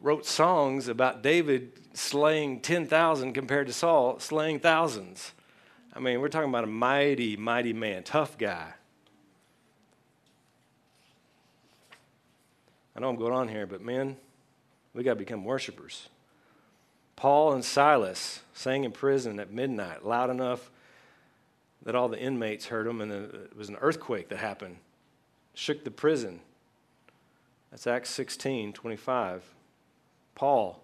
wrote 0.00 0.24
songs 0.24 0.88
about 0.88 1.22
David 1.22 1.72
slaying 1.92 2.60
10,000 2.60 3.32
compared 3.32 3.66
to 3.66 3.72
Saul 3.72 4.18
slaying 4.18 4.60
thousands. 4.60 5.32
I 5.94 6.00
mean, 6.00 6.20
we're 6.20 6.28
talking 6.28 6.48
about 6.48 6.64
a 6.64 6.68
mighty, 6.68 7.36
mighty 7.36 7.72
man, 7.72 8.02
tough 8.02 8.38
guy. 8.38 8.72
I 12.96 13.00
know 13.00 13.08
I'm 13.08 13.16
going 13.16 13.32
on 13.32 13.48
here, 13.48 13.66
but 13.66 13.82
men, 13.82 14.16
we 14.94 15.02
got 15.02 15.12
to 15.12 15.18
become 15.18 15.44
worshipers. 15.44 16.08
Paul 17.16 17.52
and 17.52 17.64
Silas 17.64 18.40
sang 18.52 18.84
in 18.84 18.92
prison 18.92 19.38
at 19.38 19.52
midnight, 19.52 20.04
loud 20.04 20.30
enough 20.30 20.70
that 21.84 21.94
all 21.94 22.08
the 22.08 22.18
inmates 22.18 22.66
heard 22.66 22.86
them, 22.86 23.00
and 23.00 23.12
it 23.12 23.56
was 23.56 23.68
an 23.68 23.76
earthquake 23.80 24.28
that 24.28 24.38
happened, 24.38 24.76
shook 25.54 25.84
the 25.84 25.90
prison. 25.90 26.40
That's 27.70 27.86
Acts 27.86 28.10
16 28.10 28.72
25. 28.72 29.42
Paul, 30.34 30.82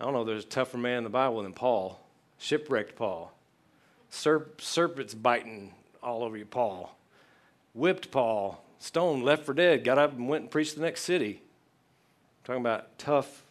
I 0.00 0.04
don't 0.04 0.14
know, 0.14 0.24
there's 0.24 0.44
a 0.44 0.48
tougher 0.48 0.78
man 0.78 0.98
in 0.98 1.04
the 1.04 1.10
Bible 1.10 1.42
than 1.42 1.52
Paul, 1.52 2.00
shipwrecked 2.38 2.96
Paul. 2.96 3.32
Serp- 4.10 4.60
serpents 4.60 5.14
biting 5.14 5.74
all 6.02 6.22
over 6.22 6.36
you, 6.36 6.46
Paul. 6.46 6.96
Whipped 7.74 8.10
Paul, 8.10 8.64
stoned, 8.78 9.24
left 9.24 9.44
for 9.44 9.54
dead, 9.54 9.84
got 9.84 9.98
up 9.98 10.12
and 10.12 10.28
went 10.28 10.42
and 10.42 10.50
preached 10.50 10.74
the 10.74 10.80
next 10.80 11.02
city. 11.02 11.40
I'm 11.40 12.44
talking 12.44 12.62
about 12.62 12.98
tough, 12.98 13.44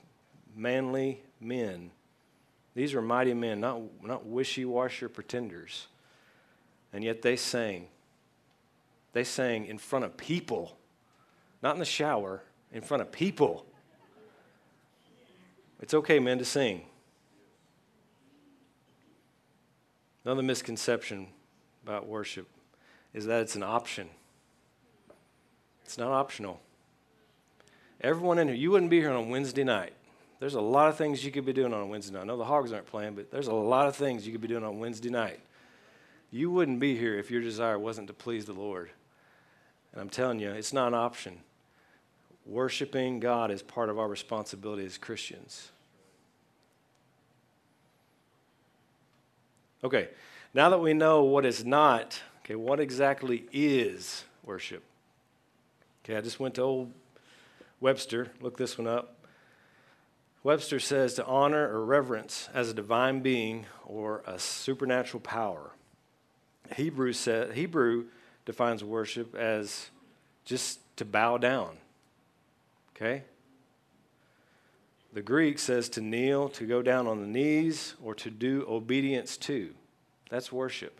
manly 0.56 1.22
men. 1.40 1.92
These 2.74 2.94
are 2.94 3.02
mighty 3.02 3.34
men, 3.34 3.60
not, 3.60 3.82
not 4.04 4.26
wishy 4.26 4.66
washy 4.66 5.08
pretenders. 5.08 5.88
And 6.94 7.04
yet 7.04 7.22
they 7.22 7.36
sang. 7.36 7.88
They 9.14 9.24
sang 9.24 9.66
in 9.66 9.78
front 9.78 10.06
of 10.06 10.18
people, 10.18 10.78
not 11.64 11.74
in 11.74 11.80
the 11.80 11.86
shower, 11.86 12.44
in 12.72 12.82
front 12.82 13.02
of 13.02 13.12
people. 13.12 13.66
It's 15.82 15.94
okay, 15.94 16.20
men, 16.20 16.40
to 16.40 16.46
sing. 16.46 16.84
Another 20.28 20.44
misconception 20.44 21.28
about 21.86 22.06
worship 22.06 22.50
is 23.14 23.28
that 23.28 23.44
it's 23.44 23.56
an 23.56 23.64
option. 23.64 24.10
It's 25.86 25.98
not 25.98 26.12
optional. 26.12 26.60
Everyone 28.02 28.38
in 28.38 28.50
here, 28.50 28.58
you 28.58 28.70
wouldn't 28.70 28.92
be 28.92 29.00
here 29.00 29.10
on 29.10 29.16
a 29.16 29.30
Wednesday 29.30 29.64
night. 29.64 29.94
There's 30.42 30.56
a 30.56 30.60
lot 30.60 30.90
of 30.90 30.98
things 30.98 31.24
you 31.24 31.32
could 31.32 31.46
be 31.46 31.54
doing 31.54 31.74
on 31.74 31.80
a 31.80 31.86
Wednesday 31.86 32.14
night. 32.14 32.24
I 32.24 32.26
know 32.26 32.36
the 32.36 32.44
Hogs 32.44 32.74
aren't 32.74 32.88
playing, 32.88 33.16
but 33.16 33.32
there's 33.32 33.48
a 33.48 33.54
lot 33.54 33.88
of 33.88 33.96
things 33.96 34.26
you 34.26 34.34
could 34.34 34.42
be 34.42 34.50
doing 34.50 34.66
on 34.66 34.80
Wednesday 34.80 35.10
night. 35.10 35.40
You 36.30 36.52
wouldn't 36.52 36.82
be 36.82 36.98
here 36.98 37.18
if 37.18 37.32
your 37.32 37.40
desire 37.40 37.80
wasn't 37.80 38.08
to 38.08 38.14
please 38.14 38.44
the 38.44 38.52
Lord. 38.52 38.90
And 39.94 40.02
I'm 40.02 40.10
telling 40.10 40.40
you, 40.40 40.52
it's 40.52 40.74
not 40.74 40.90
an 40.90 40.94
option. 40.94 41.38
Worshiping 42.46 43.22
God 43.22 43.50
is 43.50 43.62
part 43.62 43.88
of 43.88 43.98
our 43.98 44.10
responsibility 44.10 44.86
as 44.86 44.98
Christians. 44.98 45.72
Okay, 49.84 50.10
now 50.54 50.70
that 50.70 50.80
we 50.80 50.94
know 50.94 51.24
what 51.24 51.46
is 51.46 51.64
not, 51.64 52.22
okay, 52.44 52.56
what 52.56 52.80
exactly 52.80 53.46
is 53.52 54.26
worship? 54.44 54.84
Okay, 56.04 56.16
I 56.16 56.22
just 56.22 56.40
went 56.40 56.56
to 56.56 56.62
old 56.62 56.92
Webster, 57.80 58.32
look 58.42 58.58
this 58.58 58.78
one 58.78 58.88
up. 58.88 59.14
Webster 60.44 60.80
says 60.80 61.14
to 61.16 61.26
honor 61.26 61.68
or 61.70 61.86
reverence 61.86 62.50
as 62.54 62.70
a 62.70 62.74
divine 62.74 63.20
being 63.20 63.66
or 63.86 64.24
a 64.26 64.40
supernatural 64.40 65.22
power. 65.22 65.72
Hebrew, 66.76 67.14
said, 67.14 67.54
Hebrew 67.54 68.06
defines 68.46 68.84
worship 68.84 69.36
as 69.36 69.90
just 70.46 70.80
to 70.98 71.06
bow 71.06 71.38
down. 71.38 71.78
Okay? 72.96 73.24
The 75.14 75.22
Greek 75.22 75.58
says 75.58 75.90
to 75.90 76.02
kneel, 76.02 76.50
to 76.50 76.66
go 76.66 76.82
down 76.82 77.08
on 77.08 77.22
the 77.22 77.28
knees, 77.28 77.96
or 78.04 78.14
to 78.16 78.30
do 78.30 78.66
obedience 78.68 79.38
to. 79.38 79.74
That's 80.30 80.52
worship. 80.52 81.00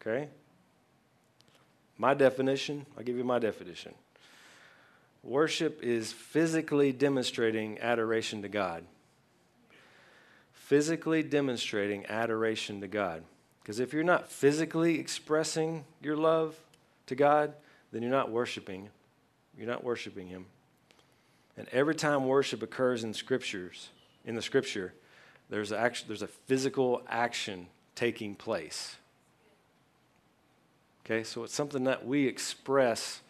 Okay? 0.00 0.28
My 1.98 2.14
definition, 2.14 2.86
I'll 2.96 3.04
give 3.04 3.16
you 3.16 3.24
my 3.24 3.38
definition. 3.38 3.94
Worship 5.22 5.82
is 5.82 6.12
physically 6.12 6.92
demonstrating 6.92 7.78
adoration 7.80 8.42
to 8.42 8.48
God. 8.48 8.84
Physically 10.52 11.22
demonstrating 11.22 12.06
adoration 12.06 12.80
to 12.80 12.88
God. 12.88 13.22
Because 13.62 13.80
if 13.80 13.94
you're 13.94 14.04
not 14.04 14.28
physically 14.28 15.00
expressing 15.00 15.84
your 16.02 16.16
love 16.16 16.56
to 17.06 17.14
God, 17.14 17.54
then 17.92 18.02
you're 18.02 18.10
not 18.10 18.30
worshiping. 18.30 18.90
You're 19.56 19.66
not 19.66 19.82
worshiping 19.82 20.26
Him. 20.26 20.46
And 21.56 21.68
every 21.70 21.94
time 21.94 22.26
worship 22.26 22.62
occurs 22.62 23.04
in 23.04 23.14
scriptures, 23.14 23.90
in 24.24 24.34
the 24.34 24.42
scripture, 24.42 24.92
there's 25.50 25.72
a, 25.72 25.92
there's 26.06 26.22
a 26.22 26.26
physical 26.26 27.02
action 27.08 27.66
taking 27.94 28.34
place. 28.34 28.96
Okay, 31.04 31.22
so 31.22 31.44
it's 31.44 31.54
something 31.54 31.84
that 31.84 32.06
we 32.06 32.26
express 32.26 33.20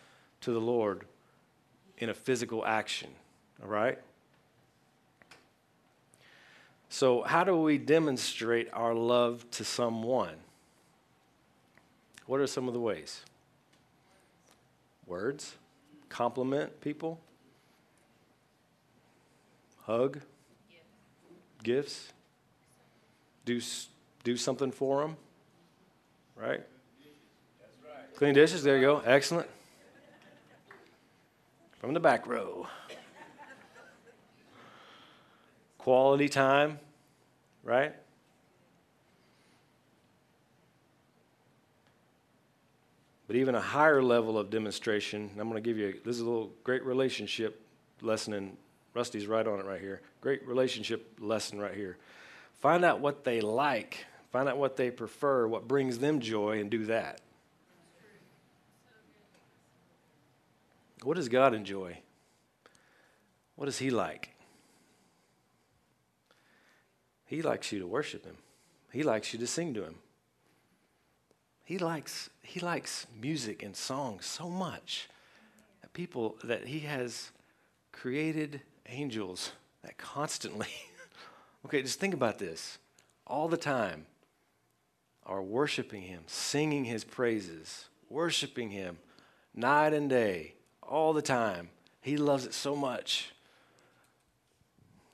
to 0.40 0.52
the 0.52 0.60
Lord 0.60 1.04
in 1.98 2.08
a 2.08 2.14
physical 2.14 2.64
action. 2.64 3.10
All 3.62 3.68
right? 3.68 3.98
So, 6.88 7.22
how 7.22 7.42
do 7.42 7.56
we 7.56 7.78
demonstrate 7.78 8.68
our 8.72 8.94
love 8.94 9.44
to 9.52 9.64
someone? 9.64 10.36
What 12.26 12.40
are 12.40 12.46
some 12.46 12.68
of 12.68 12.74
the 12.74 12.80
ways? 12.80 13.22
Words, 15.06 15.56
compliment 16.08 16.80
people, 16.80 17.20
hug, 19.84 20.20
gifts, 21.62 22.12
do, 23.44 23.60
do 24.22 24.36
something 24.36 24.70
for 24.70 25.02
them, 25.02 25.16
right? 26.36 26.62
Clean 28.16 28.34
dishes, 28.34 28.62
there 28.62 28.76
you 28.76 28.82
go. 28.82 29.02
Excellent. 29.04 29.48
From 31.78 31.94
the 31.94 32.00
back 32.00 32.26
row. 32.26 32.66
Quality 35.78 36.28
time, 36.28 36.78
right? 37.62 37.94
But 43.26 43.36
even 43.36 43.54
a 43.54 43.60
higher 43.60 44.02
level 44.02 44.38
of 44.38 44.48
demonstration, 44.48 45.30
I'm 45.38 45.48
going 45.50 45.62
to 45.62 45.66
give 45.66 45.76
you 45.76 45.94
this 46.04 46.16
is 46.16 46.22
a 46.22 46.24
little 46.24 46.52
great 46.62 46.84
relationship 46.84 47.60
lesson, 48.00 48.34
and 48.34 48.56
Rusty's 48.94 49.26
right 49.26 49.46
on 49.46 49.58
it 49.58 49.66
right 49.66 49.80
here. 49.80 50.00
Great 50.20 50.46
relationship 50.46 51.18
lesson 51.20 51.58
right 51.58 51.74
here. 51.74 51.98
Find 52.60 52.84
out 52.84 53.00
what 53.00 53.24
they 53.24 53.40
like, 53.40 54.06
find 54.32 54.48
out 54.48 54.56
what 54.56 54.76
they 54.76 54.90
prefer, 54.90 55.46
what 55.46 55.68
brings 55.68 55.98
them 55.98 56.20
joy, 56.20 56.60
and 56.60 56.70
do 56.70 56.86
that. 56.86 57.20
What 61.02 61.16
does 61.16 61.28
God 61.28 61.52
enjoy? 61.54 61.98
What 63.56 63.66
does 63.66 63.78
He 63.78 63.90
like? 63.90 64.30
He 67.26 67.42
likes 67.42 67.72
you 67.72 67.80
to 67.80 67.86
worship 67.86 68.24
Him. 68.24 68.38
He 68.92 69.02
likes 69.02 69.32
you 69.32 69.38
to 69.40 69.46
sing 69.46 69.74
to 69.74 69.82
Him. 69.82 69.96
He 71.64 71.78
likes, 71.78 72.30
he 72.42 72.60
likes 72.60 73.06
music 73.20 73.62
and 73.62 73.74
songs 73.74 74.24
so 74.26 74.48
much 74.48 75.08
that 75.82 75.92
people 75.92 76.36
that 76.44 76.66
He 76.66 76.80
has 76.80 77.32
created 77.92 78.60
angels 78.88 79.52
that 79.82 79.98
constantly, 79.98 80.68
okay, 81.66 81.82
just 81.82 82.00
think 82.00 82.14
about 82.14 82.38
this, 82.38 82.78
all 83.26 83.48
the 83.48 83.56
time 83.56 84.06
are 85.26 85.42
worshiping 85.42 86.02
Him, 86.02 86.22
singing 86.26 86.84
His 86.84 87.04
praises, 87.04 87.86
worshiping 88.08 88.70
Him 88.70 88.98
night 89.54 89.92
and 89.92 90.10
day 90.10 90.54
all 90.82 91.12
the 91.12 91.22
time. 91.22 91.70
He 92.00 92.16
loves 92.16 92.44
it 92.44 92.54
so 92.54 92.76
much. 92.76 93.32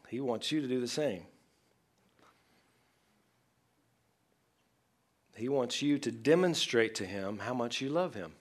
He 0.08 0.20
wants 0.20 0.50
you 0.50 0.60
to 0.60 0.66
do 0.66 0.80
the 0.80 0.88
same. 0.88 1.22
He 5.36 5.48
wants 5.48 5.80
you 5.80 5.98
to 6.00 6.10
demonstrate 6.10 6.94
to 6.96 7.06
him 7.06 7.38
how 7.38 7.54
much 7.54 7.80
you 7.80 7.88
love 7.88 8.14
him. 8.14 8.32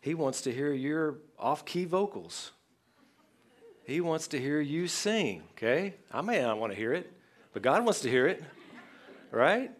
He 0.00 0.14
wants 0.14 0.40
to 0.42 0.52
hear 0.52 0.72
your 0.72 1.18
off 1.38 1.64
key 1.64 1.84
vocals. 1.84 2.50
He 3.90 4.00
wants 4.00 4.28
to 4.28 4.38
hear 4.38 4.60
you 4.60 4.86
sing, 4.86 5.42
okay? 5.56 5.94
I 6.12 6.20
may 6.20 6.40
not 6.40 6.60
want 6.60 6.72
to 6.72 6.78
hear 6.78 6.92
it, 6.92 7.12
but 7.52 7.62
God 7.62 7.84
wants 7.84 8.02
to 8.02 8.08
hear 8.08 8.28
it, 8.28 8.40
right? 9.32 9.72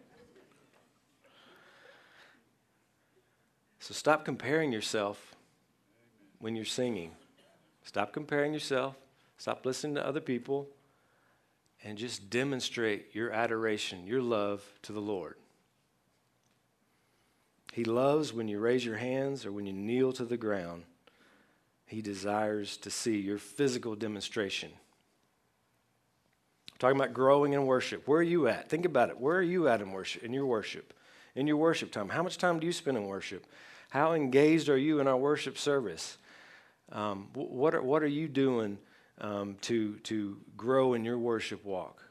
So 3.79 3.93
stop 3.93 4.25
comparing 4.25 4.73
yourself 4.73 5.33
when 6.39 6.57
you're 6.57 6.65
singing. 6.65 7.11
Stop 7.83 8.11
comparing 8.11 8.51
yourself. 8.51 8.95
Stop 9.37 9.65
listening 9.65 9.95
to 9.95 10.05
other 10.05 10.19
people. 10.19 10.67
And 11.81 11.97
just 11.97 12.29
demonstrate 12.29 13.15
your 13.15 13.31
adoration, 13.31 14.05
your 14.05 14.21
love 14.21 14.61
to 14.81 14.91
the 14.91 14.99
Lord. 14.99 15.35
He 17.71 17.85
loves 17.85 18.33
when 18.33 18.49
you 18.49 18.59
raise 18.59 18.85
your 18.85 18.97
hands 18.97 19.45
or 19.45 19.53
when 19.53 19.65
you 19.65 19.71
kneel 19.71 20.11
to 20.11 20.25
the 20.25 20.35
ground. 20.35 20.83
He 21.91 22.01
desires 22.01 22.77
to 22.77 22.89
see 22.89 23.17
your 23.17 23.37
physical 23.37 23.97
demonstration. 23.97 24.71
talking 26.79 26.95
about 26.95 27.13
growing 27.13 27.51
in 27.51 27.65
worship. 27.65 28.07
Where 28.07 28.19
are 28.19 28.23
you 28.23 28.47
at? 28.47 28.69
Think 28.69 28.85
about 28.85 29.09
it. 29.09 29.19
Where 29.19 29.35
are 29.35 29.41
you 29.41 29.67
at 29.67 29.81
in 29.81 29.91
worship? 29.91 30.23
In 30.23 30.31
your 30.31 30.45
worship? 30.45 30.93
In 31.35 31.47
your 31.47 31.57
worship 31.57 31.91
time? 31.91 32.07
How 32.07 32.23
much 32.23 32.37
time 32.37 32.61
do 32.61 32.65
you 32.65 32.71
spend 32.71 32.95
in 32.95 33.07
worship? 33.07 33.45
How 33.89 34.13
engaged 34.13 34.69
are 34.69 34.77
you 34.77 35.01
in 35.01 35.07
our 35.07 35.17
worship 35.17 35.57
service? 35.57 36.17
Um, 36.93 37.27
what, 37.33 37.75
are, 37.75 37.81
what 37.81 38.03
are 38.03 38.07
you 38.07 38.29
doing 38.29 38.77
um, 39.19 39.57
to, 39.63 39.95
to 40.03 40.37
grow 40.55 40.93
in 40.93 41.03
your 41.03 41.17
worship 41.17 41.65
walk? 41.65 42.01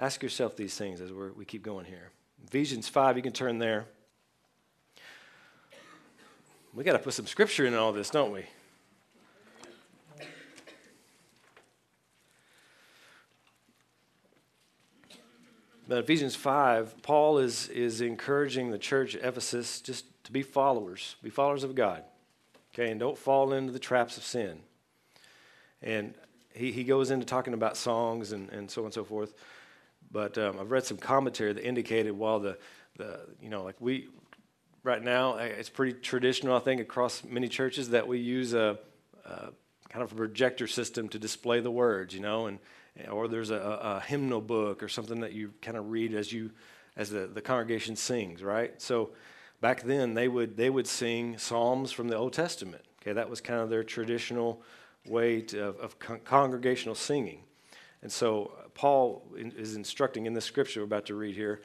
Ask 0.00 0.22
yourself 0.22 0.56
these 0.56 0.78
things 0.78 1.02
as 1.02 1.12
we 1.12 1.44
keep 1.44 1.62
going 1.62 1.84
here. 1.84 2.10
Ephesians 2.46 2.88
5, 2.88 3.18
you 3.18 3.22
can 3.22 3.34
turn 3.34 3.58
there. 3.58 3.84
We 6.72 6.84
got 6.84 6.94
to 6.94 6.98
put 7.00 7.12
some 7.12 7.26
scripture 7.26 7.66
in 7.66 7.74
all 7.74 7.92
this, 7.92 8.08
don't 8.08 8.32
we? 8.32 8.46
But 15.86 15.98
Ephesians 15.98 16.34
5, 16.34 17.02
Paul 17.02 17.38
is, 17.38 17.68
is 17.68 18.00
encouraging 18.00 18.70
the 18.70 18.78
church 18.78 19.14
at 19.14 19.22
Ephesus 19.22 19.80
just 19.82 20.06
to 20.24 20.32
be 20.32 20.42
followers, 20.42 21.16
be 21.22 21.28
followers 21.28 21.62
of 21.62 21.74
God. 21.74 22.04
Okay, 22.72 22.90
and 22.90 22.98
don't 22.98 23.18
fall 23.18 23.52
into 23.52 23.72
the 23.72 23.78
traps 23.78 24.16
of 24.16 24.24
sin. 24.24 24.60
And 25.82 26.14
he, 26.54 26.72
he 26.72 26.84
goes 26.84 27.10
into 27.10 27.26
talking 27.26 27.52
about 27.52 27.76
songs 27.76 28.32
and, 28.32 28.48
and 28.50 28.70
so 28.70 28.82
on 28.82 28.86
and 28.86 28.94
so 28.94 29.04
forth. 29.04 29.34
But 30.10 30.38
um, 30.38 30.58
I've 30.58 30.70
read 30.70 30.84
some 30.84 30.96
commentary 30.96 31.52
that 31.52 31.64
indicated 31.64 32.12
while 32.12 32.40
the, 32.40 32.56
the, 32.96 33.20
you 33.40 33.50
know, 33.50 33.62
like 33.62 33.76
we, 33.78 34.08
right 34.82 35.02
now, 35.02 35.36
it's 35.36 35.68
pretty 35.68 35.92
traditional, 35.92 36.56
I 36.56 36.60
think, 36.60 36.80
across 36.80 37.22
many 37.24 37.48
churches 37.48 37.90
that 37.90 38.08
we 38.08 38.18
use 38.18 38.54
a, 38.54 38.78
a 39.26 39.50
kind 39.90 40.02
of 40.02 40.12
a 40.12 40.14
projector 40.14 40.66
system 40.66 41.08
to 41.10 41.18
display 41.18 41.60
the 41.60 41.70
words, 41.70 42.14
you 42.14 42.20
know, 42.20 42.46
and, 42.46 42.58
or 43.10 43.28
there's 43.28 43.50
a, 43.50 43.56
a 43.56 44.00
hymnal 44.00 44.40
book 44.40 44.82
or 44.82 44.88
something 44.88 45.20
that 45.20 45.32
you 45.32 45.52
kind 45.60 45.76
of 45.76 45.90
read 45.90 46.14
as 46.14 46.32
you, 46.32 46.50
as 46.96 47.10
the, 47.10 47.26
the 47.26 47.40
congregation 47.42 47.96
sings, 47.96 48.42
right? 48.42 48.80
So 48.80 49.10
back 49.60 49.82
then 49.82 50.14
they 50.14 50.28
would 50.28 50.56
they 50.56 50.70
would 50.70 50.86
sing 50.86 51.38
psalms 51.38 51.90
from 51.90 52.08
the 52.08 52.16
Old 52.16 52.32
Testament. 52.32 52.82
Okay, 53.02 53.12
that 53.12 53.28
was 53.28 53.40
kind 53.40 53.60
of 53.60 53.70
their 53.70 53.82
traditional 53.82 54.62
way 55.06 55.40
to, 55.42 55.68
of, 55.68 55.78
of 55.78 55.98
con- 55.98 56.20
congregational 56.24 56.94
singing. 56.94 57.40
And 58.02 58.10
so 58.10 58.52
uh, 58.58 58.68
Paul 58.74 59.22
in, 59.36 59.52
is 59.52 59.74
instructing 59.74 60.26
in 60.26 60.34
the 60.34 60.40
scripture 60.40 60.80
we're 60.80 60.84
about 60.84 61.06
to 61.06 61.14
read 61.14 61.34
here 61.34 61.62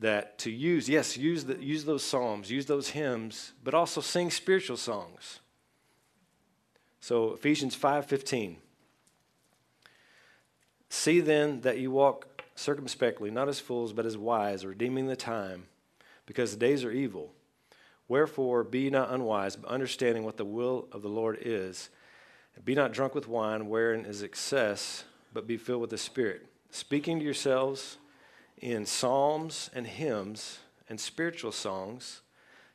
that 0.00 0.38
to 0.38 0.50
use 0.50 0.88
yes 0.88 1.16
use 1.16 1.44
the, 1.44 1.62
use 1.62 1.84
those 1.84 2.02
psalms, 2.02 2.50
use 2.50 2.66
those 2.66 2.90
hymns, 2.90 3.52
but 3.62 3.74
also 3.74 4.00
sing 4.00 4.30
spiritual 4.30 4.76
songs. 4.76 5.40
So 7.00 7.34
Ephesians 7.34 7.76
5:15 7.76 8.56
See 10.88 11.20
then 11.20 11.60
that 11.62 11.78
you 11.78 11.90
walk 11.90 12.44
circumspectly, 12.54 13.30
not 13.30 13.48
as 13.48 13.60
fools, 13.60 13.92
but 13.92 14.06
as 14.06 14.16
wise, 14.16 14.64
redeeming 14.64 15.06
the 15.06 15.16
time 15.16 15.66
because 16.26 16.50
the 16.52 16.58
days 16.58 16.84
are 16.84 16.90
evil. 16.90 17.32
Wherefore, 18.08 18.62
be 18.64 18.90
not 18.90 19.10
unwise, 19.10 19.56
but 19.56 19.70
understanding 19.70 20.24
what 20.24 20.36
the 20.36 20.44
will 20.44 20.88
of 20.92 21.02
the 21.02 21.08
Lord 21.08 21.38
is. 21.40 21.90
Be 22.64 22.74
not 22.74 22.92
drunk 22.92 23.14
with 23.14 23.28
wine, 23.28 23.68
wherein 23.68 24.04
is 24.04 24.22
excess, 24.22 25.04
but 25.32 25.46
be 25.46 25.56
filled 25.56 25.82
with 25.82 25.90
the 25.90 25.98
Spirit, 25.98 26.46
speaking 26.70 27.18
to 27.18 27.24
yourselves 27.24 27.98
in 28.58 28.86
psalms 28.86 29.70
and 29.74 29.86
hymns 29.86 30.60
and 30.88 30.98
spiritual 30.98 31.52
songs, 31.52 32.22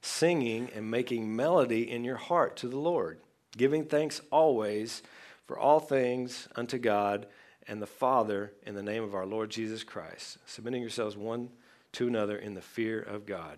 singing 0.01 0.69
and 0.75 0.91
making 0.91 1.35
melody 1.35 1.89
in 1.89 2.03
your 2.03 2.17
heart 2.17 2.55
to 2.57 2.67
the 2.67 2.77
Lord, 2.77 3.19
giving 3.57 3.85
thanks 3.85 4.21
always 4.31 5.01
for 5.47 5.57
all 5.57 5.79
things 5.79 6.47
unto 6.55 6.77
God 6.77 7.25
and 7.67 7.81
the 7.81 7.87
Father 7.87 8.53
in 8.65 8.75
the 8.75 8.83
name 8.83 9.03
of 9.03 9.15
our 9.15 9.25
Lord 9.25 9.49
Jesus 9.49 9.83
Christ, 9.83 10.37
submitting 10.45 10.81
yourselves 10.81 11.15
one 11.15 11.49
to 11.93 12.07
another 12.07 12.37
in 12.37 12.53
the 12.53 12.61
fear 12.61 13.01
of 13.01 13.25
God. 13.25 13.57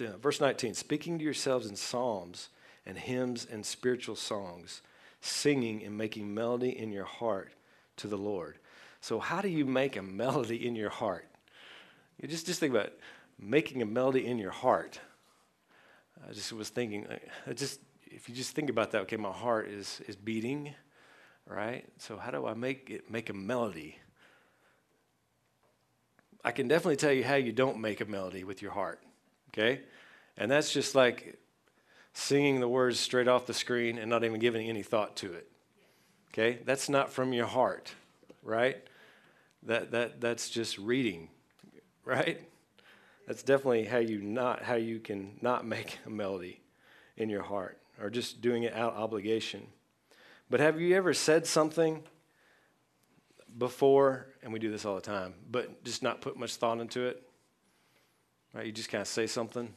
Uh, 0.00 0.16
verse 0.18 0.40
19, 0.40 0.74
speaking 0.74 1.18
to 1.18 1.24
yourselves 1.24 1.66
in 1.66 1.76
psalms 1.76 2.48
and 2.86 2.96
hymns 2.96 3.46
and 3.50 3.66
spiritual 3.66 4.16
songs, 4.16 4.82
singing 5.20 5.82
and 5.84 5.96
making 5.96 6.32
melody 6.32 6.76
in 6.76 6.92
your 6.92 7.04
heart 7.04 7.52
to 7.96 8.06
the 8.06 8.16
Lord. 8.16 8.58
So, 9.00 9.18
how 9.18 9.40
do 9.40 9.48
you 9.48 9.64
make 9.64 9.96
a 9.96 10.02
melody 10.02 10.66
in 10.66 10.76
your 10.76 10.90
heart? 10.90 11.26
You 12.20 12.28
just, 12.28 12.46
just 12.46 12.60
think 12.60 12.72
about 12.72 12.92
making 13.38 13.82
a 13.82 13.86
melody 13.86 14.26
in 14.26 14.38
your 14.38 14.50
heart. 14.50 15.00
I 16.28 16.32
just 16.32 16.52
was 16.52 16.68
thinking, 16.68 17.06
I 17.46 17.52
just 17.52 17.80
if 18.06 18.28
you 18.28 18.34
just 18.34 18.52
think 18.52 18.70
about 18.70 18.90
that, 18.92 19.02
okay, 19.02 19.16
my 19.16 19.30
heart 19.30 19.68
is 19.68 20.00
is 20.08 20.16
beating, 20.16 20.74
right? 21.48 21.84
So 21.96 22.16
how 22.16 22.30
do 22.30 22.46
I 22.46 22.54
make 22.54 22.90
it 22.90 23.10
make 23.10 23.30
a 23.30 23.34
melody? 23.34 23.98
I 26.44 26.52
can 26.52 26.68
definitely 26.68 26.96
tell 26.96 27.12
you 27.12 27.24
how 27.24 27.34
you 27.34 27.52
don't 27.52 27.80
make 27.80 28.00
a 28.00 28.04
melody 28.04 28.44
with 28.44 28.62
your 28.62 28.70
heart 28.70 29.02
okay? 29.58 29.80
And 30.36 30.50
that's 30.50 30.72
just 30.72 30.94
like 30.94 31.38
singing 32.12 32.60
the 32.60 32.68
words 32.68 32.98
straight 32.98 33.28
off 33.28 33.46
the 33.46 33.54
screen 33.54 33.98
and 33.98 34.08
not 34.08 34.24
even 34.24 34.40
giving 34.40 34.68
any 34.68 34.82
thought 34.82 35.16
to 35.16 35.32
it. 35.32 35.50
Okay? 36.32 36.60
That's 36.64 36.88
not 36.88 37.12
from 37.12 37.32
your 37.32 37.46
heart, 37.46 37.92
right? 38.42 38.76
That 39.64 39.90
that 39.90 40.20
that's 40.20 40.50
just 40.50 40.78
reading, 40.78 41.28
right? 42.04 42.40
That's 43.26 43.42
definitely 43.42 43.84
how 43.84 43.98
you 43.98 44.20
not 44.22 44.62
how 44.62 44.76
you 44.76 45.00
can 45.00 45.38
not 45.42 45.66
make 45.74 45.98
a 46.06 46.10
melody 46.10 46.60
in 47.16 47.28
your 47.28 47.42
heart 47.42 47.78
or 48.00 48.10
just 48.10 48.40
doing 48.40 48.62
it 48.62 48.74
out 48.74 48.94
obligation. 48.94 49.66
But 50.50 50.60
have 50.60 50.80
you 50.80 50.96
ever 50.96 51.12
said 51.12 51.46
something 51.46 52.02
before 53.56 54.28
and 54.42 54.52
we 54.52 54.58
do 54.58 54.70
this 54.70 54.84
all 54.84 54.94
the 54.94 55.00
time, 55.00 55.34
but 55.50 55.84
just 55.84 56.02
not 56.02 56.20
put 56.20 56.38
much 56.38 56.56
thought 56.56 56.80
into 56.80 57.06
it? 57.06 57.22
Right? 58.54 58.66
You 58.66 58.72
just 58.72 58.88
kind 58.88 59.02
of 59.02 59.08
say 59.08 59.26
something. 59.26 59.72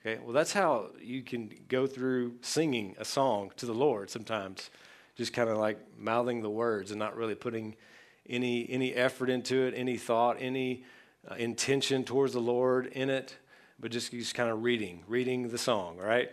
Okay? 0.00 0.20
Well, 0.22 0.34
that's 0.34 0.52
how 0.52 0.90
you 1.00 1.22
can 1.22 1.50
go 1.68 1.86
through 1.86 2.34
singing 2.42 2.94
a 2.98 3.04
song 3.04 3.50
to 3.56 3.66
the 3.66 3.72
Lord 3.72 4.10
sometimes. 4.10 4.70
Just 5.16 5.32
kind 5.32 5.48
of 5.48 5.56
like 5.56 5.78
mouthing 5.96 6.42
the 6.42 6.50
words 6.50 6.90
and 6.90 6.98
not 6.98 7.16
really 7.16 7.34
putting 7.34 7.76
any 8.28 8.68
any 8.68 8.94
effort 8.94 9.30
into 9.30 9.66
it, 9.66 9.74
any 9.76 9.96
thought, 9.96 10.36
any 10.40 10.84
uh, 11.30 11.34
intention 11.36 12.04
towards 12.04 12.32
the 12.32 12.40
Lord 12.40 12.86
in 12.88 13.08
it, 13.08 13.36
but 13.78 13.90
just 13.90 14.10
just 14.10 14.34
kind 14.34 14.50
of 14.50 14.62
reading, 14.62 15.02
reading 15.06 15.48
the 15.48 15.58
song, 15.58 15.96
right? 15.96 16.32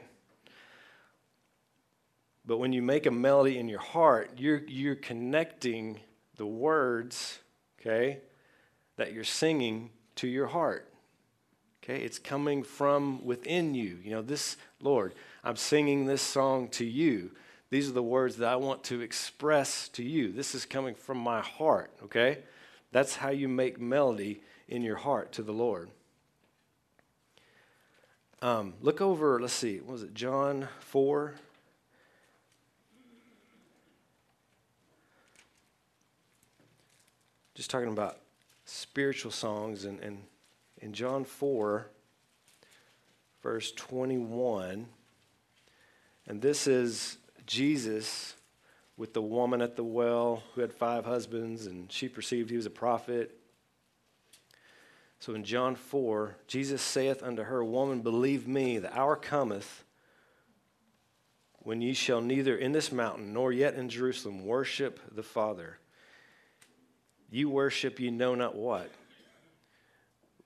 But 2.51 2.57
when 2.57 2.73
you 2.73 2.81
make 2.81 3.05
a 3.05 3.11
melody 3.11 3.57
in 3.57 3.69
your 3.69 3.79
heart, 3.79 4.31
you're 4.35 4.63
you're 4.67 4.95
connecting 4.95 6.01
the 6.35 6.45
words, 6.45 7.39
okay, 7.79 8.17
that 8.97 9.13
you're 9.13 9.23
singing 9.23 9.89
to 10.15 10.27
your 10.27 10.47
heart. 10.47 10.91
Okay, 11.81 12.03
it's 12.03 12.19
coming 12.19 12.63
from 12.63 13.23
within 13.23 13.73
you. 13.73 13.99
You 14.03 14.11
know, 14.11 14.21
this, 14.21 14.57
Lord, 14.81 15.15
I'm 15.45 15.55
singing 15.55 16.05
this 16.05 16.21
song 16.21 16.67
to 16.71 16.83
you. 16.83 17.31
These 17.69 17.87
are 17.87 17.93
the 17.93 18.03
words 18.03 18.35
that 18.35 18.49
I 18.49 18.57
want 18.57 18.83
to 18.83 18.99
express 18.99 19.87
to 19.87 20.03
you. 20.03 20.33
This 20.33 20.53
is 20.53 20.65
coming 20.65 20.95
from 20.95 21.19
my 21.19 21.39
heart, 21.39 21.93
okay? 22.03 22.39
That's 22.91 23.15
how 23.15 23.29
you 23.29 23.47
make 23.47 23.79
melody 23.79 24.41
in 24.67 24.81
your 24.81 24.97
heart 24.97 25.31
to 25.31 25.41
the 25.41 25.53
Lord. 25.53 25.89
Um, 28.41 28.73
look 28.81 28.99
over, 28.99 29.39
let's 29.39 29.53
see, 29.53 29.79
was 29.79 30.03
it, 30.03 30.13
John 30.13 30.67
4? 30.81 31.35
Just 37.61 37.69
talking 37.69 37.89
about 37.89 38.17
spiritual 38.65 39.29
songs 39.29 39.85
and, 39.85 39.99
and 39.99 40.23
in 40.79 40.93
John 40.93 41.23
4, 41.23 41.85
verse 43.43 43.71
21. 43.73 44.87
And 46.25 46.41
this 46.41 46.65
is 46.65 47.19
Jesus 47.45 48.33
with 48.97 49.13
the 49.13 49.21
woman 49.21 49.61
at 49.61 49.75
the 49.75 49.83
well 49.83 50.41
who 50.55 50.61
had 50.61 50.73
five 50.73 51.05
husbands, 51.05 51.67
and 51.67 51.91
she 51.91 52.09
perceived 52.09 52.49
he 52.49 52.55
was 52.55 52.65
a 52.65 52.71
prophet. 52.71 53.37
So 55.19 55.35
in 55.35 55.43
John 55.43 55.75
4, 55.75 56.37
Jesus 56.47 56.81
saith 56.81 57.21
unto 57.21 57.43
her, 57.43 57.63
Woman, 57.63 58.01
believe 58.01 58.47
me, 58.47 58.79
the 58.79 58.97
hour 58.97 59.15
cometh 59.15 59.83
when 61.59 61.79
ye 61.83 61.93
shall 61.93 62.21
neither 62.21 62.57
in 62.57 62.71
this 62.71 62.91
mountain 62.91 63.33
nor 63.33 63.53
yet 63.53 63.75
in 63.75 63.87
Jerusalem 63.87 64.47
worship 64.47 64.99
the 65.13 65.21
Father. 65.21 65.77
You 67.31 67.49
worship 67.49 67.99
you 67.99 68.11
know 68.11 68.35
not 68.35 68.55
what 68.55 68.91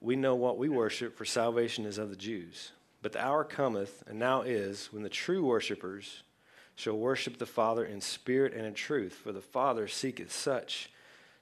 we 0.05 0.15
know 0.15 0.35
what 0.35 0.59
we 0.59 0.69
worship, 0.69 1.17
for 1.17 1.25
salvation 1.25 1.85
is 1.85 1.97
of 1.97 2.11
the 2.11 2.15
Jews. 2.15 2.71
But 3.01 3.13
the 3.13 3.25
hour 3.25 3.43
cometh, 3.43 4.03
and 4.07 4.19
now 4.19 4.41
is, 4.41 4.89
when 4.91 5.01
the 5.01 5.09
true 5.09 5.43
worshippers 5.43 6.21
shall 6.75 6.97
worship 6.97 7.37
the 7.37 7.45
Father 7.47 7.83
in 7.83 8.01
spirit 8.01 8.53
and 8.53 8.65
in 8.65 8.75
truth, 8.75 9.13
for 9.13 9.31
the 9.31 9.41
Father 9.41 9.87
seeketh 9.87 10.31
such 10.31 10.91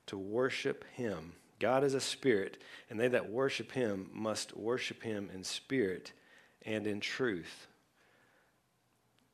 to 0.06 0.18
worship 0.18 0.86
him. 0.94 1.34
God 1.60 1.84
is 1.84 1.94
a 1.94 2.00
spirit, 2.00 2.62
and 2.90 2.98
they 2.98 3.10
that 3.10 3.30
worship 3.30 3.72
him 3.74 4.10
must 4.14 4.56
worship 4.56 5.04
him 5.04 5.30
in 5.34 5.44
spirit 5.44 6.14
and 6.62 6.88
in 6.88 7.00
truth. 7.00 7.68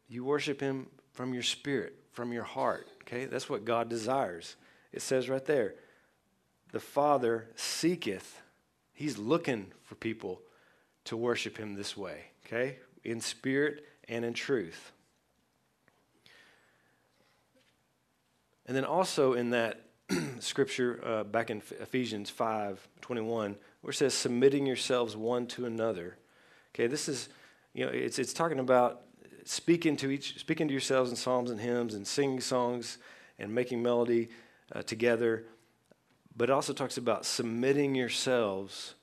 You 0.08 0.24
worship 0.24 0.60
him 0.60 0.88
from 1.12 1.34
your 1.34 1.44
spirit, 1.44 1.96
from 2.14 2.32
your 2.32 2.44
heart, 2.44 2.88
okay? 3.02 3.26
That's 3.26 3.50
what 3.50 3.66
God 3.66 3.90
desires. 3.90 4.56
It 4.92 5.04
says 5.04 5.30
right 5.30 5.46
there, 5.46 5.76
the 6.72 6.80
Father 6.80 7.48
seeketh 7.56 8.42
He's 9.00 9.18
looking 9.18 9.72
for 9.86 9.96
people 9.96 10.42
to 11.06 11.16
worship 11.16 11.56
him 11.56 11.76
this 11.76 11.96
way, 11.96 12.20
okay? 12.46 12.80
In 13.06 13.22
spirit 13.22 13.86
and 14.10 14.26
in 14.26 14.34
truth. 14.34 14.92
And 18.66 18.76
then 18.76 18.84
also 18.84 19.36
in 19.36 19.52
that 19.52 19.86
scripture 20.40 21.00
uh, 21.02 21.24
back 21.24 21.50
in 21.50 21.62
Ephesians 21.80 22.30
5 22.30 22.86
21, 23.00 23.56
where 23.80 23.92
it 23.92 23.96
says, 23.96 24.14
submitting 24.14 24.66
yourselves 24.66 25.16
one 25.16 25.48
to 25.48 25.66
another. 25.66 26.18
Okay, 26.76 26.88
this 26.88 27.08
is, 27.08 27.30
you 27.74 27.86
know, 27.86 27.92
it's, 27.94 28.20
it's 28.20 28.34
talking 28.34 28.60
about 28.60 29.04
speaking 29.46 29.96
to 29.96 30.12
each, 30.12 30.38
speaking 30.40 30.68
to 30.68 30.74
yourselves 30.74 31.10
in 31.10 31.16
psalms 31.16 31.52
and 31.52 31.62
hymns 31.62 31.94
and 31.94 32.06
singing 32.06 32.42
songs 32.42 32.98
and 33.40 33.56
making 33.56 33.82
melody 33.82 34.28
uh, 34.76 34.82
together 34.82 35.46
but 36.40 36.50
it 36.50 36.54
also 36.54 36.72
talks 36.72 36.98
about 36.98 37.26
submitting 37.26 37.96
yourselves, 37.96 38.96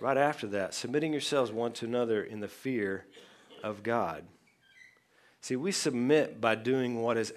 right 0.00 0.16
after 0.16 0.48
that, 0.48 0.74
submitting 0.74 1.12
yourselves 1.12 1.52
one 1.52 1.70
to 1.74 1.84
another 1.84 2.24
in 2.24 2.40
the 2.40 2.48
fear 2.48 3.06
of 3.62 3.84
God. 3.84 4.24
See, 5.40 5.54
we 5.54 5.70
submit 5.70 6.40
by 6.40 6.56
doing 6.56 7.00
what 7.00 7.16
is 7.16 7.32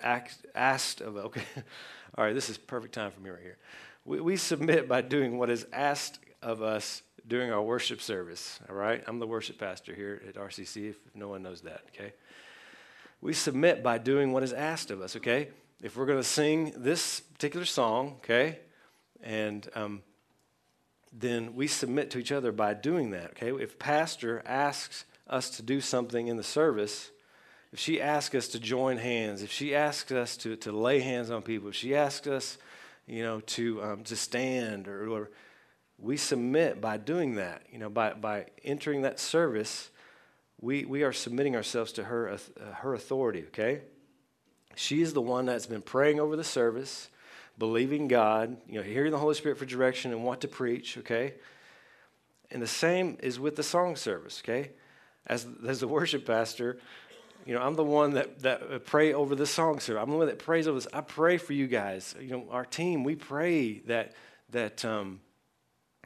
asked 0.56 1.02
of 1.02 1.17
us. 1.17 1.26
Okay, 1.26 1.43
all 2.17 2.26
right, 2.26 2.34
this 2.34 2.50
is 2.50 2.58
perfect 2.58 2.95
time 2.95 3.12
for 3.12 3.19
me 3.19 3.30
right 3.30 3.39
here. 3.39 3.58
We, 4.06 4.21
we 4.21 4.38
submit 4.38 4.89
by 4.89 5.02
doing 5.02 5.38
what 5.38 5.52
is 5.52 5.67
asked 5.71 6.17
of 6.41 6.63
us 6.63 7.04
during 7.28 7.52
our 7.52 7.62
worship 7.62 8.02
service. 8.02 8.60
All 8.67 8.76
right, 8.76 9.04
I'm 9.06 9.19
the 9.19 9.28
worship 9.28 9.60
pastor 9.60 9.93
here 9.93 10.19
at 10.28 10.34
RCC. 10.34 10.89
If 10.89 10.95
no 11.13 11.28
one 11.28 11.43
knows 11.43 11.62
that, 11.62 11.82
okay. 11.89 12.13
We 13.21 13.34
submit 13.34 13.84
by 13.84 14.00
doing 14.00 14.32
what 14.32 14.41
is 14.41 14.52
asked 14.52 14.89
of 14.89 15.00
us. 15.00 15.15
Okay, 15.15 15.50
if 15.84 15.95
we're 15.95 16.08
going 16.08 16.17
to 16.17 16.23
sing 16.23 16.73
this 16.76 17.19
particular 17.19 17.67
song, 17.67 18.15
okay, 18.23 18.62
and 19.23 19.67
um, 19.75 20.01
then 21.12 21.56
we 21.56 21.67
submit 21.67 22.12
to 22.12 22.19
each 22.19 22.32
other 22.32 22.51
by 22.51 22.73
doing 22.73 23.12
that. 23.12 23.32
Okay, 23.32 23.51
if 23.51 23.80
pastor 23.80 24.43
asks 24.45 25.06
us 25.27 25.49
to 25.51 25.62
do 25.62 25.82
something 25.82 26.27
in 26.27 26.38
the 26.38 26.43
service, 26.43 27.12
if 27.71 27.80
she 27.80 28.01
asks 28.01 28.36
us 28.36 28.47
to 28.49 28.60
join 28.60 28.97
hands, 28.97 29.41
if 29.41 29.51
she 29.51 29.75
asks 29.75 30.12
us 30.12 30.38
to, 30.38 30.56
to 30.58 30.71
lay 30.71 30.99
hands 30.99 31.30
on 31.32 31.41
people, 31.41 31.69
if 31.69 31.75
she 31.75 31.95
asks 31.95 32.27
us, 32.27 32.58
you 33.06 33.23
know, 33.23 33.39
to 33.41 33.82
um, 33.84 34.03
to 34.03 34.15
stand 34.15 34.88
or, 34.88 35.10
or 35.10 35.32
we 35.97 36.17
submit 36.17 36.80
by 36.80 36.97
doing 36.97 37.36
that. 37.36 37.63
You 37.71 37.80
know, 37.80 37.89
by 37.89 38.13
by 38.13 38.47
entering 38.63 39.01
that 39.01 39.19
service, 39.19 39.89
we 40.62 40.86
we 40.86 41.03
are 41.03 41.13
submitting 41.13 41.56
ourselves 41.56 41.93
to 41.93 42.03
her 42.03 42.30
uh, 42.30 42.38
her 42.75 42.93
authority. 42.93 43.45
Okay, 43.47 43.82
she 44.75 45.01
is 45.01 45.13
the 45.13 45.21
one 45.21 45.45
that's 45.45 45.65
been 45.65 45.82
praying 45.82 46.19
over 46.19 46.36
the 46.36 46.43
service 46.43 47.10
believing 47.57 48.07
God, 48.07 48.57
you 48.67 48.75
know, 48.75 48.83
hearing 48.83 49.11
the 49.11 49.17
Holy 49.17 49.35
Spirit 49.35 49.57
for 49.57 49.65
direction 49.65 50.11
and 50.11 50.23
what 50.23 50.41
to 50.41 50.47
preach, 50.47 50.97
okay? 50.99 51.35
And 52.51 52.61
the 52.61 52.67
same 52.67 53.17
is 53.21 53.39
with 53.39 53.55
the 53.55 53.63
song 53.63 53.95
service, 53.95 54.41
okay? 54.43 54.71
As, 55.25 55.45
as 55.67 55.79
the 55.79 55.87
worship 55.87 56.25
pastor, 56.25 56.77
you 57.45 57.53
know, 57.53 57.61
I'm 57.61 57.75
the 57.75 57.83
one 57.83 58.11
that, 58.11 58.39
that 58.39 58.85
pray 58.85 59.13
over 59.13 59.33
the 59.33 59.45
song 59.45 59.79
service. 59.79 60.01
I'm 60.01 60.09
the 60.09 60.17
one 60.17 60.27
that 60.27 60.39
prays 60.39 60.67
over 60.67 60.77
this. 60.77 60.87
I 60.91 61.01
pray 61.01 61.37
for 61.37 61.53
you 61.53 61.67
guys. 61.67 62.13
You 62.19 62.31
know, 62.31 62.47
our 62.51 62.65
team, 62.65 63.03
we 63.03 63.15
pray 63.15 63.79
that, 63.87 64.13
that 64.49 64.83
um, 64.83 65.21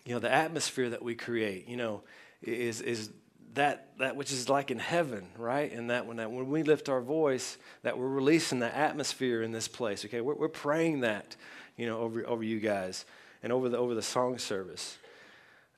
you 0.05 0.13
know, 0.13 0.19
the 0.19 0.31
atmosphere 0.31 0.89
that 0.91 1.01
we 1.01 1.15
create, 1.15 1.67
you 1.67 1.77
know, 1.77 2.03
is, 2.41 2.81
is 2.81 3.09
that, 3.53 3.89
that 3.99 4.15
which 4.15 4.31
is 4.31 4.47
like 4.49 4.71
in 4.71 4.79
heaven, 4.79 5.27
right? 5.37 5.71
And 5.71 5.89
that 5.89 6.05
when, 6.05 6.17
that 6.17 6.31
when 6.31 6.49
we 6.49 6.63
lift 6.63 6.89
our 6.89 7.01
voice, 7.01 7.57
that 7.83 7.97
we're 7.97 8.07
releasing 8.07 8.59
the 8.59 8.73
atmosphere 8.75 9.43
in 9.43 9.51
this 9.51 9.67
place, 9.67 10.05
okay? 10.05 10.21
We're, 10.21 10.35
we're 10.35 10.47
praying 10.47 11.01
that, 11.01 11.35
you 11.75 11.85
know, 11.85 11.99
over, 11.99 12.25
over 12.25 12.43
you 12.43 12.59
guys 12.59 13.05
and 13.43 13.51
over 13.51 13.69
the, 13.69 13.77
over 13.77 13.93
the 13.93 14.01
song 14.01 14.37
service. 14.37 14.97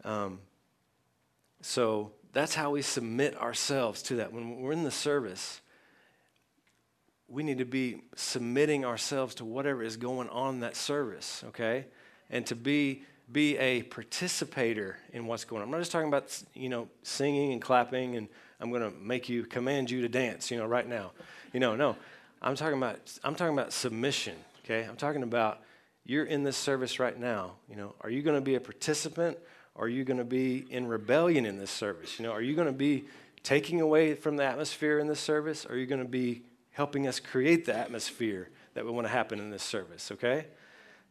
Um, 0.04 0.40
so 1.62 2.12
that's 2.34 2.54
how 2.54 2.72
we 2.72 2.82
submit 2.82 3.36
ourselves 3.38 4.04
to 4.04 4.18
that. 4.18 4.34
When 4.34 4.62
we're 4.62 4.74
in 4.74 4.84
the 4.84 4.92
service, 4.92 5.62
we 7.28 7.42
need 7.42 7.58
to 7.58 7.66
be 7.66 8.02
submitting 8.16 8.86
ourselves 8.86 9.36
to 9.36 9.46
whatever 9.46 9.82
is 9.82 9.98
going 9.98 10.30
on 10.30 10.56
in 10.56 10.60
that 10.60 10.76
service, 10.76 11.44
okay? 11.48 11.86
And 12.30 12.46
to 12.48 12.56
be 12.56 13.04
be 13.32 13.58
a 13.58 13.84
participator 13.84 14.98
in 15.12 15.26
what's 15.26 15.46
going 15.46 15.62
on. 15.62 15.68
I'm 15.68 15.72
not 15.72 15.80
just 15.80 15.92
talking 15.92 16.08
about, 16.08 16.44
you 16.54 16.70
know, 16.70 16.88
singing 17.04 17.54
and 17.54 17.62
clapping 17.62 18.16
and 18.16 18.28
I'm 18.60 18.70
going 18.70 18.82
to 18.82 18.98
make 19.00 19.30
you 19.30 19.44
command 19.44 19.90
you 19.90 20.02
to 20.02 20.10
dance, 20.10 20.52
you 20.52 20.58
know, 20.58 20.66
right 20.66 20.88
now. 20.88 21.12
You 21.52 21.60
know, 21.60 21.76
no. 21.76 21.96
I'm 22.42 22.56
talking 22.56 22.78
about 22.78 23.00
I'm 23.24 23.36
talking 23.36 23.54
about 23.54 23.72
submission, 23.72 24.36
okay? 24.64 24.84
I'm 24.84 24.98
talking 24.98 25.24
about 25.24 25.62
you're 26.06 26.26
in 26.26 26.44
this 26.44 26.58
service 26.58 27.00
right 27.00 27.18
now, 27.18 27.54
you 27.70 27.76
know. 27.76 27.96
Are 28.02 28.10
you 28.10 28.22
going 28.22 28.36
to 28.36 28.42
be 28.42 28.56
a 28.56 28.60
participant 28.60 29.38
or 29.76 29.86
are 29.86 29.90
you 29.90 30.04
going 30.04 30.18
to 30.18 30.26
be 30.26 30.66
in 30.70 30.88
rebellion 30.88 31.46
in 31.46 31.58
this 31.58 31.72
service? 31.72 32.20
You 32.20 32.26
know, 32.26 32.32
are 32.32 32.42
you 32.42 32.56
going 32.56 32.68
to 32.68 32.74
be 32.74 33.06
taking 33.44 33.82
away 33.82 34.14
from 34.14 34.38
the 34.38 34.44
atmosphere 34.44 35.00
in 35.00 35.08
this 35.08 35.20
service 35.20 35.66
or 35.66 35.74
are 35.74 35.78
you 35.78 35.86
going 35.86 36.02
to 36.02 36.08
be 36.08 36.44
helping 36.72 37.08
us 37.08 37.20
create 37.20 37.66
the 37.66 37.76
atmosphere 37.76 38.50
that 38.74 38.86
we 38.86 38.92
want 38.92 39.06
to 39.08 39.12
happen 39.14 39.40
in 39.40 39.50
this 39.50 39.64
service, 39.64 40.12
okay? 40.12 40.46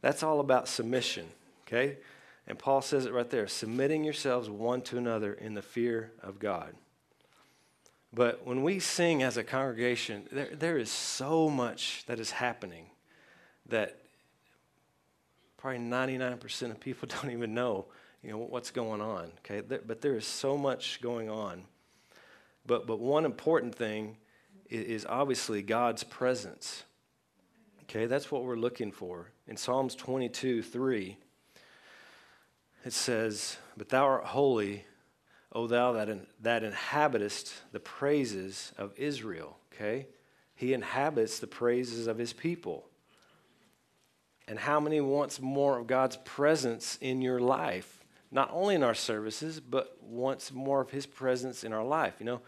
That's 0.00 0.22
all 0.22 0.40
about 0.40 0.68
submission. 0.68 1.26
Okay? 1.72 1.98
And 2.46 2.58
Paul 2.58 2.82
says 2.82 3.06
it 3.06 3.12
right 3.12 3.28
there 3.28 3.46
submitting 3.46 4.04
yourselves 4.04 4.50
one 4.50 4.82
to 4.82 4.98
another 4.98 5.32
in 5.32 5.54
the 5.54 5.62
fear 5.62 6.12
of 6.22 6.38
God. 6.38 6.74
But 8.12 8.46
when 8.46 8.62
we 8.62 8.78
sing 8.78 9.22
as 9.22 9.38
a 9.38 9.44
congregation, 9.44 10.28
there, 10.30 10.50
there 10.52 10.76
is 10.76 10.90
so 10.90 11.48
much 11.48 12.04
that 12.06 12.20
is 12.20 12.30
happening 12.32 12.86
that 13.68 13.98
probably 15.56 15.78
99% 15.78 16.70
of 16.70 16.80
people 16.80 17.08
don't 17.22 17.30
even 17.30 17.54
know, 17.54 17.86
you 18.22 18.30
know 18.30 18.38
what's 18.38 18.70
going 18.70 19.00
on. 19.00 19.30
Okay? 19.38 19.60
But 19.60 20.02
there 20.02 20.16
is 20.16 20.26
so 20.26 20.58
much 20.58 21.00
going 21.00 21.30
on. 21.30 21.64
But, 22.66 22.86
but 22.86 22.98
one 23.00 23.24
important 23.24 23.74
thing 23.74 24.18
is, 24.68 24.84
is 24.84 25.06
obviously 25.08 25.62
God's 25.62 26.04
presence. 26.04 26.84
Okay, 27.84 28.06
that's 28.06 28.30
what 28.30 28.44
we're 28.44 28.56
looking 28.56 28.92
for. 28.92 29.28
In 29.46 29.56
Psalms 29.56 29.94
22 29.94 30.62
3, 30.62 31.16
it 32.84 32.92
says, 32.92 33.56
But 33.76 33.88
thou 33.88 34.04
art 34.04 34.24
holy, 34.24 34.84
O 35.52 35.66
thou 35.66 35.92
that, 35.92 36.08
in, 36.08 36.26
that 36.40 36.64
inhabitest 36.64 37.52
the 37.72 37.80
praises 37.80 38.72
of 38.78 38.92
Israel. 38.98 39.58
Okay? 39.72 40.06
He 40.54 40.72
inhabits 40.72 41.38
the 41.38 41.46
praises 41.46 42.06
of 42.06 42.18
his 42.18 42.32
people. 42.32 42.86
And 44.48 44.58
how 44.58 44.80
many 44.80 45.00
wants 45.00 45.40
more 45.40 45.78
of 45.78 45.86
God's 45.86 46.16
presence 46.16 46.98
in 47.00 47.22
your 47.22 47.40
life? 47.40 48.04
Not 48.30 48.50
only 48.52 48.74
in 48.74 48.82
our 48.82 48.94
services, 48.94 49.60
but 49.60 49.96
wants 50.02 50.52
more 50.52 50.80
of 50.80 50.90
his 50.90 51.06
presence 51.06 51.64
in 51.64 51.72
our 51.72 51.84
life. 51.84 52.14
You 52.18 52.26
know, 52.26 52.40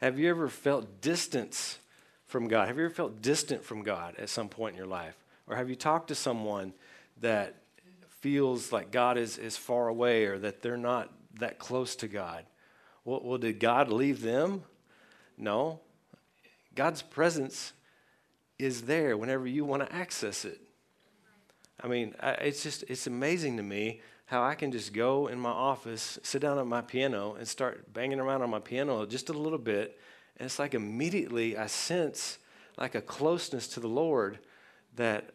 have 0.00 0.18
you 0.18 0.28
ever 0.30 0.48
felt 0.48 1.00
distance 1.00 1.78
from 2.26 2.48
God? 2.48 2.68
Have 2.68 2.78
you 2.78 2.84
ever 2.84 2.94
felt 2.94 3.22
distant 3.22 3.64
from 3.64 3.82
God 3.82 4.14
at 4.18 4.28
some 4.28 4.48
point 4.48 4.74
in 4.74 4.78
your 4.78 4.86
life? 4.86 5.16
Or 5.46 5.56
have 5.56 5.68
you 5.68 5.76
talked 5.76 6.08
to 6.08 6.14
someone 6.14 6.72
that 7.20 7.54
feels 8.22 8.70
like 8.70 8.92
God 8.92 9.18
is, 9.18 9.36
is 9.36 9.56
far 9.56 9.88
away 9.88 10.26
or 10.26 10.38
that 10.38 10.62
they're 10.62 10.76
not 10.76 11.12
that 11.40 11.58
close 11.58 11.96
to 11.96 12.08
God. 12.08 12.44
Well, 13.04 13.20
well, 13.24 13.38
did 13.38 13.58
God 13.58 13.88
leave 13.88 14.22
them? 14.22 14.62
No. 15.36 15.80
God's 16.76 17.02
presence 17.02 17.72
is 18.60 18.82
there 18.82 19.16
whenever 19.16 19.46
you 19.46 19.64
want 19.64 19.84
to 19.84 19.92
access 19.92 20.44
it. 20.44 20.60
I 21.82 21.88
mean, 21.88 22.14
it's 22.22 22.62
just, 22.62 22.84
it's 22.86 23.08
amazing 23.08 23.56
to 23.56 23.62
me 23.64 24.00
how 24.26 24.44
I 24.44 24.54
can 24.54 24.70
just 24.70 24.92
go 24.92 25.26
in 25.26 25.40
my 25.40 25.50
office, 25.50 26.20
sit 26.22 26.42
down 26.42 26.60
at 26.60 26.66
my 26.66 26.80
piano, 26.80 27.34
and 27.34 27.46
start 27.46 27.92
banging 27.92 28.20
around 28.20 28.42
on 28.42 28.50
my 28.50 28.60
piano 28.60 29.04
just 29.04 29.30
a 29.30 29.32
little 29.32 29.58
bit. 29.58 29.98
And 30.36 30.46
it's 30.46 30.60
like 30.60 30.74
immediately 30.74 31.56
I 31.56 31.66
sense 31.66 32.38
like 32.78 32.94
a 32.94 33.02
closeness 33.02 33.66
to 33.68 33.80
the 33.80 33.88
Lord 33.88 34.38
that 34.94 35.30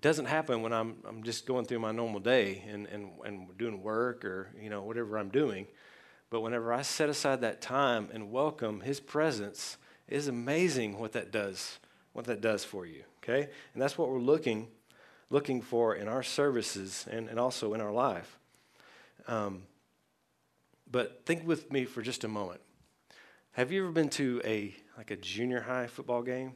doesn't 0.00 0.26
happen 0.26 0.62
when 0.62 0.72
I'm, 0.72 0.96
I'm 1.04 1.22
just 1.22 1.46
going 1.46 1.64
through 1.64 1.80
my 1.80 1.92
normal 1.92 2.20
day 2.20 2.64
and, 2.68 2.86
and, 2.86 3.10
and 3.24 3.58
doing 3.58 3.82
work 3.82 4.24
or, 4.24 4.50
you 4.60 4.70
know, 4.70 4.82
whatever 4.82 5.18
I'm 5.18 5.30
doing. 5.30 5.66
But 6.30 6.40
whenever 6.42 6.72
I 6.72 6.82
set 6.82 7.08
aside 7.08 7.40
that 7.40 7.60
time 7.60 8.08
and 8.12 8.30
welcome 8.30 8.80
his 8.80 9.00
presence, 9.00 9.76
it 10.06 10.16
is 10.16 10.28
amazing 10.28 10.98
what 10.98 11.12
that 11.12 11.32
does, 11.32 11.78
what 12.12 12.26
that 12.26 12.40
does 12.40 12.64
for 12.64 12.86
you. 12.86 13.02
Okay? 13.22 13.48
And 13.72 13.82
that's 13.82 13.98
what 13.98 14.08
we're 14.08 14.18
looking, 14.18 14.68
looking 15.30 15.62
for 15.62 15.94
in 15.94 16.06
our 16.06 16.22
services 16.22 17.06
and, 17.10 17.28
and 17.28 17.40
also 17.40 17.74
in 17.74 17.80
our 17.80 17.92
life. 17.92 18.38
Um, 19.26 19.62
but 20.90 21.24
think 21.26 21.46
with 21.46 21.72
me 21.72 21.84
for 21.84 22.02
just 22.02 22.24
a 22.24 22.28
moment. 22.28 22.60
Have 23.52 23.72
you 23.72 23.82
ever 23.82 23.92
been 23.92 24.08
to 24.10 24.40
a 24.44 24.74
like 24.96 25.10
a 25.10 25.16
junior 25.16 25.60
high 25.60 25.86
football 25.86 26.22
game? 26.22 26.52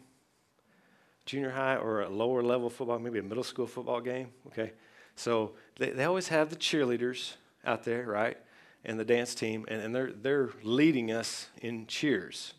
Junior 1.26 1.50
high 1.50 1.76
or 1.76 2.02
a 2.02 2.08
lower 2.08 2.42
level 2.42 2.68
football, 2.70 2.98
maybe 2.98 3.18
a 3.18 3.22
middle 3.22 3.44
school 3.44 3.66
football 3.66 4.00
game. 4.00 4.28
Okay. 4.48 4.72
So 5.14 5.52
they, 5.78 5.90
they 5.90 6.04
always 6.04 6.28
have 6.28 6.50
the 6.50 6.56
cheerleaders 6.56 7.34
out 7.64 7.84
there, 7.84 8.04
right? 8.06 8.36
And 8.84 8.98
the 8.98 9.04
dance 9.04 9.34
team, 9.34 9.64
and, 9.68 9.80
and 9.80 9.94
they're, 9.94 10.12
they're 10.12 10.50
leading 10.62 11.12
us 11.12 11.48
in 11.60 11.86
cheers. 11.86 12.54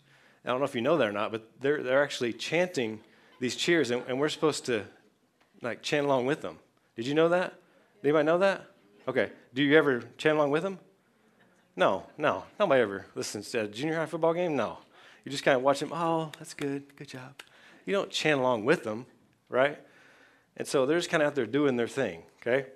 I 0.45 0.49
don't 0.49 0.59
know 0.59 0.65
if 0.65 0.75
you 0.75 0.81
know 0.81 0.97
that 0.97 1.07
or 1.07 1.11
not, 1.11 1.31
but 1.31 1.49
they're, 1.59 1.83
they're 1.83 2.03
actually 2.03 2.33
chanting 2.33 3.01
these 3.39 3.55
cheers, 3.55 3.91
and, 3.91 4.03
and 4.07 4.19
we're 4.19 4.29
supposed 4.29 4.65
to 4.65 4.85
like 5.61 5.81
chant 5.81 6.05
along 6.05 6.25
with 6.25 6.41
them. 6.41 6.59
Did 6.95 7.07
you 7.07 7.13
know 7.13 7.29
that? 7.29 7.53
Anybody 8.03 8.25
know 8.25 8.37
that? 8.39 8.65
Okay. 9.07 9.31
Do 9.53 9.63
you 9.63 9.77
ever 9.77 10.03
chant 10.17 10.37
along 10.37 10.51
with 10.51 10.63
them? 10.63 10.79
No, 11.75 12.05
no. 12.17 12.43
Nobody 12.59 12.81
ever 12.81 13.05
listens 13.15 13.49
to 13.51 13.61
a 13.61 13.67
junior 13.67 13.95
high 13.95 14.05
football 14.05 14.33
game. 14.33 14.55
No. 14.55 14.77
You 15.25 15.31
just 15.31 15.43
kind 15.43 15.57
of 15.57 15.63
watch 15.63 15.79
them. 15.79 15.91
Oh, 15.91 16.31
that's 16.37 16.53
good. 16.53 16.95
Good 16.95 17.07
job 17.07 17.33
you 17.85 17.93
don't 17.93 18.09
chant 18.09 18.39
along 18.39 18.65
with 18.65 18.83
them, 18.83 19.05
right? 19.49 19.79
And 20.57 20.67
so 20.67 20.85
they're 20.85 20.97
just 20.97 21.09
kind 21.09 21.23
of 21.23 21.27
out 21.27 21.35
there 21.35 21.45
doing 21.45 21.75
their 21.75 21.87
thing, 21.87 22.23
okay? 22.41 22.67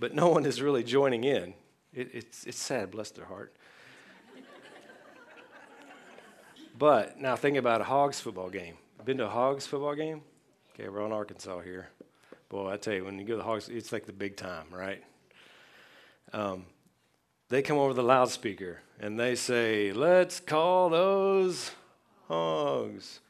But 0.00 0.14
no 0.14 0.28
one 0.28 0.46
is 0.46 0.60
really 0.60 0.82
joining 0.82 1.24
in. 1.24 1.54
It, 1.92 2.10
it's, 2.12 2.44
it's 2.44 2.58
sad, 2.58 2.90
bless 2.90 3.10
their 3.10 3.26
heart. 3.26 3.54
but 6.78 7.20
now 7.20 7.36
think 7.36 7.56
about 7.56 7.80
a 7.80 7.84
Hogs 7.84 8.20
football 8.20 8.50
game. 8.50 8.76
Been 9.04 9.18
to 9.18 9.26
a 9.26 9.28
Hogs 9.28 9.66
football 9.66 9.94
game? 9.94 10.22
Okay, 10.74 10.88
we're 10.88 11.02
on 11.02 11.12
Arkansas 11.12 11.60
here. 11.60 11.88
Boy, 12.48 12.70
I 12.70 12.76
tell 12.76 12.94
you, 12.94 13.04
when 13.04 13.18
you 13.18 13.24
go 13.24 13.34
to 13.34 13.38
the 13.38 13.44
Hogs, 13.44 13.68
it's 13.68 13.92
like 13.92 14.06
the 14.06 14.12
big 14.12 14.36
time, 14.36 14.66
right? 14.70 15.02
Um, 16.32 16.66
they 17.48 17.60
come 17.60 17.76
over 17.76 17.92
the 17.92 18.02
loudspeaker 18.02 18.80
and 18.98 19.20
they 19.20 19.34
say, 19.34 19.92
Let's 19.92 20.40
call 20.40 20.88
those 20.88 21.72
hogs. 22.28 23.20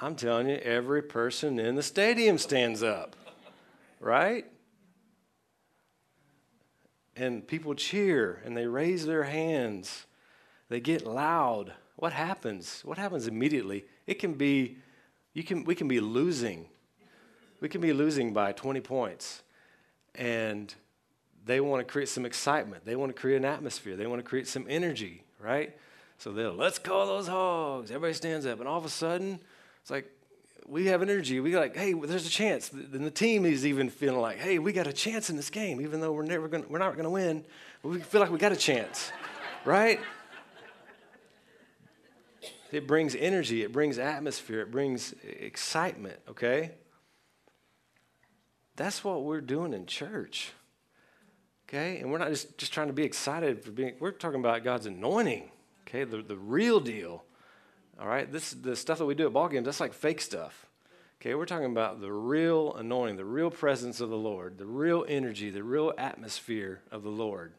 I'm 0.00 0.14
telling 0.14 0.48
you, 0.48 0.56
every 0.56 1.02
person 1.02 1.58
in 1.58 1.74
the 1.74 1.82
stadium 1.82 2.38
stands 2.38 2.82
up, 2.84 3.16
right? 3.98 4.46
And 7.16 7.46
people 7.46 7.74
cheer 7.74 8.40
and 8.44 8.56
they 8.56 8.66
raise 8.66 9.06
their 9.06 9.24
hands. 9.24 10.06
They 10.68 10.78
get 10.78 11.04
loud. 11.04 11.72
What 11.96 12.12
happens? 12.12 12.80
What 12.84 12.96
happens 12.96 13.26
immediately? 13.26 13.86
It 14.06 14.20
can 14.20 14.34
be, 14.34 14.76
you 15.34 15.42
can, 15.42 15.64
we 15.64 15.74
can 15.74 15.88
be 15.88 15.98
losing. 15.98 16.68
We 17.60 17.68
can 17.68 17.80
be 17.80 17.92
losing 17.92 18.32
by 18.32 18.52
20 18.52 18.80
points. 18.80 19.42
And 20.14 20.72
they 21.44 21.60
want 21.60 21.80
to 21.84 21.92
create 21.92 22.08
some 22.08 22.24
excitement. 22.24 22.84
They 22.84 22.94
want 22.94 23.14
to 23.14 23.20
create 23.20 23.38
an 23.38 23.44
atmosphere. 23.44 23.96
They 23.96 24.06
want 24.06 24.20
to 24.20 24.28
create 24.28 24.46
some 24.46 24.64
energy, 24.68 25.24
right? 25.40 25.76
So 26.18 26.30
they'll, 26.30 26.52
let's 26.52 26.78
call 26.78 27.06
those 27.06 27.26
hogs. 27.26 27.90
Everybody 27.90 28.14
stands 28.14 28.46
up. 28.46 28.60
And 28.60 28.68
all 28.68 28.78
of 28.78 28.84
a 28.84 28.90
sudden, 28.90 29.40
it's 29.88 29.90
like 29.90 30.12
we 30.66 30.84
have 30.88 31.00
energy. 31.00 31.40
We 31.40 31.56
like, 31.56 31.74
hey, 31.74 31.94
there's 31.94 32.26
a 32.26 32.30
chance. 32.30 32.70
And 32.72 33.06
the 33.06 33.10
team 33.10 33.46
is 33.46 33.64
even 33.64 33.88
feeling 33.88 34.20
like, 34.20 34.36
hey, 34.36 34.58
we 34.58 34.74
got 34.74 34.86
a 34.86 34.92
chance 34.92 35.30
in 35.30 35.36
this 35.36 35.48
game, 35.48 35.80
even 35.80 36.02
though 36.02 36.12
we're 36.12 36.26
never 36.26 36.46
gonna, 36.46 36.66
we're 36.68 36.78
not 36.78 36.92
going 36.92 37.04
to 37.04 37.10
win. 37.10 37.42
We 37.82 38.00
feel 38.00 38.20
like 38.20 38.30
we 38.30 38.36
got 38.36 38.52
a 38.52 38.56
chance, 38.56 39.10
right? 39.64 39.98
It 42.70 42.86
brings 42.86 43.14
energy. 43.14 43.62
It 43.62 43.72
brings 43.72 43.98
atmosphere. 43.98 44.60
It 44.60 44.70
brings 44.70 45.14
excitement. 45.22 46.18
Okay. 46.28 46.72
That's 48.76 49.02
what 49.02 49.24
we're 49.24 49.40
doing 49.40 49.72
in 49.72 49.86
church. 49.86 50.52
Okay? 51.66 52.00
And 52.00 52.12
we're 52.12 52.18
not 52.18 52.28
just, 52.28 52.58
just 52.58 52.74
trying 52.74 52.88
to 52.88 52.92
be 52.92 53.04
excited 53.04 53.64
for 53.64 53.70
being, 53.70 53.94
we're 54.00 54.10
talking 54.10 54.40
about 54.40 54.64
God's 54.64 54.84
anointing. 54.84 55.50
Okay? 55.88 56.04
The, 56.04 56.20
the 56.20 56.36
real 56.36 56.78
deal. 56.78 57.24
All 58.00 58.06
right? 58.06 58.30
This 58.30 58.52
is 58.52 58.62
the 58.62 58.76
stuff 58.76 58.98
that 58.98 59.06
we 59.06 59.14
do 59.14 59.26
at 59.26 59.32
ball 59.32 59.48
games, 59.48 59.64
that's 59.64 59.80
like 59.80 59.92
fake 59.92 60.20
stuff. 60.20 60.66
Okay, 61.20 61.34
we're 61.34 61.46
talking 61.46 61.66
about 61.66 62.00
the 62.00 62.12
real 62.12 62.74
anointing, 62.74 63.16
the 63.16 63.24
real 63.24 63.50
presence 63.50 64.00
of 64.00 64.08
the 64.08 64.16
Lord, 64.16 64.56
the 64.56 64.66
real 64.66 65.04
energy, 65.08 65.50
the 65.50 65.64
real 65.64 65.92
atmosphere 65.98 66.80
of 66.92 67.02
the 67.02 67.08
Lord. 67.08 67.52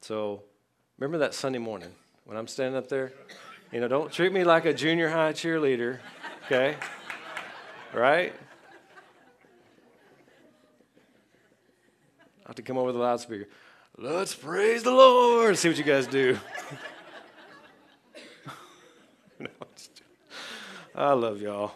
So 0.00 0.42
remember 0.98 1.18
that 1.18 1.34
Sunday 1.34 1.58
morning 1.58 1.90
when 2.24 2.38
I'm 2.38 2.46
standing 2.46 2.76
up 2.78 2.88
there? 2.88 3.12
You 3.72 3.80
know, 3.80 3.88
don't 3.88 4.10
treat 4.10 4.32
me 4.32 4.42
like 4.42 4.64
a 4.64 4.72
junior 4.72 5.10
high 5.10 5.32
cheerleader, 5.34 5.98
okay? 6.46 6.76
right? 7.92 8.32
I 12.44 12.48
have 12.48 12.56
to 12.56 12.62
come 12.62 12.78
over 12.78 12.92
the 12.92 12.98
loudspeaker. 12.98 13.48
Let's 13.96 14.34
praise 14.34 14.82
the 14.82 14.92
Lord. 14.92 15.56
See 15.58 15.68
what 15.68 15.78
you 15.78 15.84
guys 15.84 16.06
do. 16.06 16.38
no, 19.38 19.48
I 20.94 21.12
love 21.12 21.40
y'all. 21.40 21.72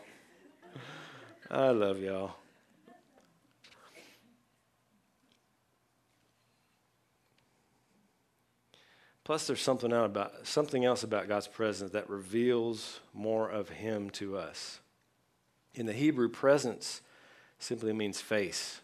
I 1.50 1.70
love 1.70 2.00
y'all. 2.00 2.36
Plus, 9.24 9.46
there's 9.46 9.60
something 9.60 9.92
out 9.92 10.06
about 10.06 10.46
something 10.46 10.84
else 10.84 11.02
about 11.02 11.26
God's 11.26 11.48
presence 11.48 11.90
that 11.90 12.08
reveals 12.08 13.00
more 13.12 13.50
of 13.50 13.68
Him 13.68 14.08
to 14.10 14.38
us. 14.38 14.78
In 15.74 15.84
the 15.84 15.92
Hebrew, 15.92 16.28
presence 16.28 17.02
simply 17.58 17.92
means 17.92 18.20
face. 18.20 18.80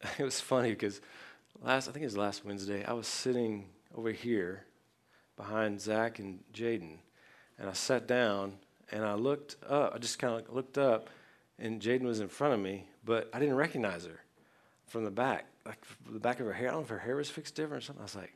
It 0.18 0.22
was 0.22 0.40
funny 0.40 0.70
because 0.70 1.00
last, 1.60 1.88
I 1.88 1.92
think 1.92 2.04
it 2.04 2.06
was 2.06 2.16
last 2.16 2.44
Wednesday, 2.44 2.84
I 2.84 2.92
was 2.92 3.08
sitting 3.08 3.66
over 3.94 4.12
here 4.12 4.64
behind 5.36 5.80
Zach 5.80 6.20
and 6.20 6.38
Jaden, 6.54 6.98
and 7.58 7.68
I 7.68 7.72
sat 7.72 8.06
down 8.06 8.54
and 8.90 9.04
I 9.04 9.14
looked 9.14 9.56
up. 9.68 9.92
I 9.94 9.98
just 9.98 10.18
kind 10.18 10.34
of 10.34 10.54
looked 10.54 10.78
up, 10.78 11.08
and 11.58 11.80
Jaden 11.80 12.02
was 12.02 12.20
in 12.20 12.28
front 12.28 12.54
of 12.54 12.60
me, 12.60 12.86
but 13.04 13.28
I 13.32 13.38
didn't 13.38 13.56
recognize 13.56 14.06
her 14.06 14.20
from 14.86 15.04
the 15.04 15.10
back, 15.10 15.46
like 15.66 15.78
the 16.10 16.20
back 16.20 16.40
of 16.40 16.46
her 16.46 16.52
hair. 16.52 16.68
I 16.68 16.70
don't 16.70 16.80
know 16.80 16.84
if 16.84 16.88
her 16.90 16.98
hair 16.98 17.16
was 17.16 17.28
fixed 17.28 17.54
different 17.54 17.82
or 17.82 17.86
something. 17.86 18.02
I 18.02 18.04
was 18.04 18.16
like, 18.16 18.32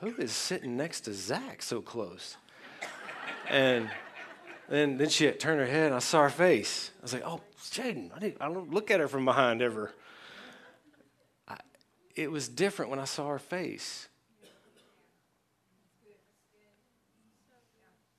who 0.00 0.14
is 0.16 0.32
sitting 0.32 0.76
next 0.76 1.02
to 1.02 1.14
Zach 1.14 1.62
so 1.62 1.80
close? 1.80 2.36
and 3.48 3.90
then, 4.68 4.98
then 4.98 5.08
she 5.08 5.30
turned 5.32 5.60
her 5.60 5.66
head, 5.66 5.86
and 5.86 5.94
I 5.94 5.98
saw 5.98 6.22
her 6.22 6.30
face. 6.30 6.90
I 7.00 7.02
was 7.02 7.12
like, 7.12 7.22
oh, 7.24 7.40
Jaden. 7.70 8.10
I, 8.12 8.34
I 8.40 8.52
don't 8.52 8.72
look 8.72 8.90
at 8.90 9.00
her 9.00 9.08
from 9.08 9.24
behind 9.24 9.62
ever. 9.62 9.92
I, 11.48 11.56
it 12.14 12.30
was 12.30 12.48
different 12.48 12.90
when 12.90 13.00
I 13.00 13.04
saw 13.04 13.28
her 13.28 13.38
face. 13.38 14.08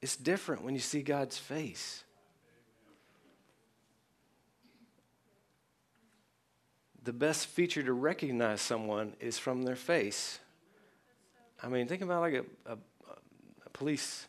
It's 0.01 0.15
different 0.15 0.63
when 0.63 0.73
you 0.73 0.79
see 0.79 1.01
God's 1.03 1.37
face. 1.37 2.03
The 7.03 7.13
best 7.13 7.47
feature 7.47 7.83
to 7.83 7.93
recognize 7.93 8.61
someone 8.61 9.13
is 9.19 9.37
from 9.37 9.63
their 9.63 9.75
face. 9.75 10.39
I 11.61 11.67
mean, 11.67 11.87
think 11.87 12.01
about 12.01 12.21
like 12.21 12.33
a, 12.33 12.45
a, 12.71 12.77
a 13.65 13.69
police 13.73 14.27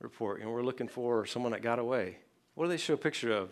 report, 0.00 0.40
and 0.40 0.50
we're 0.50 0.62
looking 0.62 0.88
for 0.88 1.26
someone 1.26 1.52
that 1.52 1.62
got 1.62 1.78
away. 1.78 2.18
What 2.54 2.64
do 2.64 2.70
they 2.70 2.76
show 2.76 2.94
a 2.94 2.96
picture 2.96 3.32
of? 3.32 3.50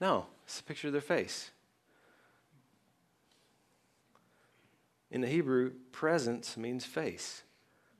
No, 0.00 0.26
it's 0.44 0.60
a 0.60 0.64
picture 0.64 0.88
of 0.88 0.92
their 0.92 1.00
face. 1.00 1.50
In 5.12 5.20
the 5.20 5.28
Hebrew, 5.28 5.72
presence 5.92 6.56
means 6.56 6.86
face. 6.86 7.42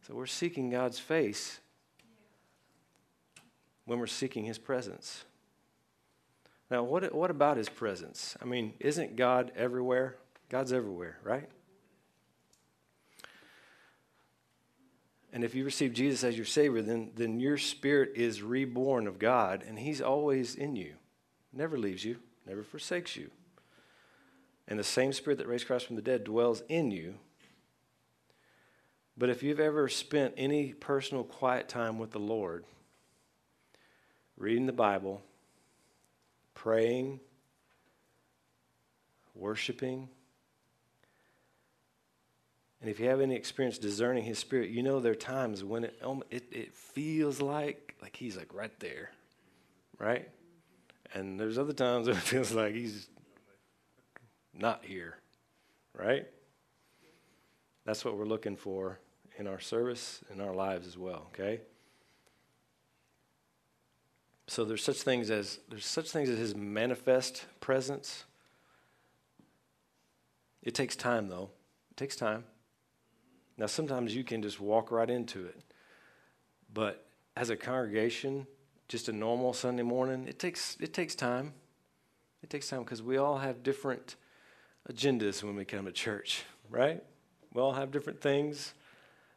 So 0.07 0.14
we're 0.14 0.25
seeking 0.25 0.70
God's 0.70 0.98
face 0.98 1.61
when 3.85 3.98
we're 3.98 4.07
seeking 4.07 4.46
His 4.46 4.57
presence. 4.57 5.25
Now, 6.70 6.83
what, 6.83 7.14
what 7.14 7.31
about 7.31 7.59
His 7.59 7.68
presence? 7.68 8.35
I 8.40 8.46
mean, 8.46 8.72
isn't 8.81 9.16
God 9.16 9.53
everywhere? 9.55 10.16
God's 10.48 10.72
everywhere, 10.72 11.18
right? 11.22 11.51
And 15.35 15.44
if 15.44 15.55
you 15.55 15.66
receive 15.66 15.92
Jesus 15.92 16.25
as 16.25 16.35
your 16.35 16.46
Savior, 16.46 16.81
then, 16.81 17.11
then 17.14 17.40
your 17.40 17.59
spirit 17.59 18.12
is 18.16 18.42
reborn 18.42 19.07
of 19.07 19.18
God, 19.18 19.62
and 19.68 19.79
He's 19.79 20.01
always 20.01 20.55
in 20.55 20.77
you. 20.77 20.94
Never 21.53 21.77
leaves 21.77 22.07
you, 22.07 22.16
never 22.46 22.62
forsakes 22.62 23.16
you 23.16 23.31
and 24.68 24.79
the 24.79 24.85
same 24.85 25.12
Spirit 25.12 25.38
that 25.38 25.48
raised 25.48 25.66
Christ 25.66 25.87
from 25.87 25.96
the 25.96 26.03
dead 26.03 26.25
dwells 26.25 26.62
in 26.68 26.90
you. 26.90 27.14
But 29.16 29.29
if 29.29 29.42
you've 29.42 29.61
ever 29.61 29.88
spent 29.88 30.35
any 30.37 30.72
personal 30.72 31.25
quiet 31.25 31.68
time 31.68 31.98
with 31.98 32.12
the 32.12 32.18
Lord, 32.18 32.64
reading 34.37 34.66
the 34.66 34.72
Bible, 34.72 35.22
praying, 36.55 37.20
worshiping, 39.35 40.09
and 42.81 42.90
if 42.90 42.98
you 42.98 43.09
have 43.09 43.20
any 43.20 43.37
experience 43.37 43.79
discerning 43.79 44.25
His 44.25 44.40
Spirit, 44.40 44.70
you 44.70 44.83
know 44.83 44.98
there 44.98 45.12
are 45.12 45.14
times 45.14 45.62
when 45.62 45.85
it, 45.85 45.96
it, 46.31 46.44
it 46.51 46.75
feels 46.75 47.40
like 47.40 47.94
like 48.03 48.16
He's 48.16 48.37
like 48.37 48.53
right 48.53 48.77
there, 48.81 49.12
right? 49.98 50.29
And 51.14 51.38
there's 51.38 51.59
other 51.59 51.72
times 51.72 52.09
it 52.09 52.16
feels 52.16 52.53
like 52.53 52.75
He's 52.75 53.09
not 54.55 54.85
here, 54.85 55.19
right? 55.99 56.27
That's 57.85 58.05
what 58.05 58.17
we're 58.17 58.25
looking 58.25 58.57
for 58.57 58.99
in 59.38 59.47
our 59.47 59.61
service, 59.61 60.23
in 60.33 60.41
our 60.41 60.55
lives 60.55 60.87
as 60.87 60.97
well, 60.97 61.31
okay? 61.33 61.61
So 64.47 64.65
there's 64.65 64.85
such 64.85 65.03
things 65.03 65.31
as 65.31 65.61
there's 65.69 65.87
such 65.87 66.11
things 66.11 66.29
as 66.29 66.38
his 66.38 66.55
manifest 66.55 67.47
presence. 67.61 68.25
It 70.62 70.75
takes 70.75 70.95
time 70.95 71.29
though. 71.29 71.51
It 71.91 71.97
takes 71.97 72.17
time. 72.17 72.45
Now 73.57 73.67
sometimes 73.67 74.15
you 74.15 74.25
can 74.25 74.43
just 74.43 74.61
walk 74.61 74.91
right 74.91 75.09
into 75.09 75.47
it. 75.47 75.61
But 76.73 77.07
as 77.37 77.51
a 77.51 77.57
congregation, 77.57 78.47
just 78.88 79.09
a 79.09 79.12
normal 79.12 79.53
Sunday 79.53 79.83
morning, 79.83 80.27
it 80.29 80.38
takes 80.38 80.77
it 80.81 80.93
takes 80.93 81.15
time. 81.15 81.55
It 82.43 82.51
takes 82.51 82.69
time 82.69 82.83
because 82.83 83.03
we 83.03 83.17
all 83.17 83.38
have 83.38 83.62
different 83.62 84.17
agendas 84.90 85.42
when 85.42 85.57
we 85.57 85.64
come 85.64 85.85
to 85.87 85.92
church, 85.92 86.45
right? 86.71 87.03
We 87.53 87.61
all 87.61 87.73
have 87.73 87.90
different 87.90 88.21
things 88.21 88.75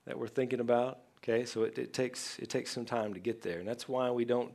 that 0.06 0.18
we're 0.18 0.28
thinking 0.28 0.60
about. 0.60 1.00
Okay, 1.24 1.46
so 1.46 1.64
it, 1.64 1.78
it 1.78 1.94
takes 1.94 2.38
it 2.40 2.50
takes 2.50 2.72
some 2.72 2.86
time 2.86 3.14
to 3.16 3.20
get 3.20 3.42
there, 3.42 3.60
and 3.60 3.68
that's 3.68 3.90
why 3.90 4.12
we 4.12 4.26
don't 4.26 4.54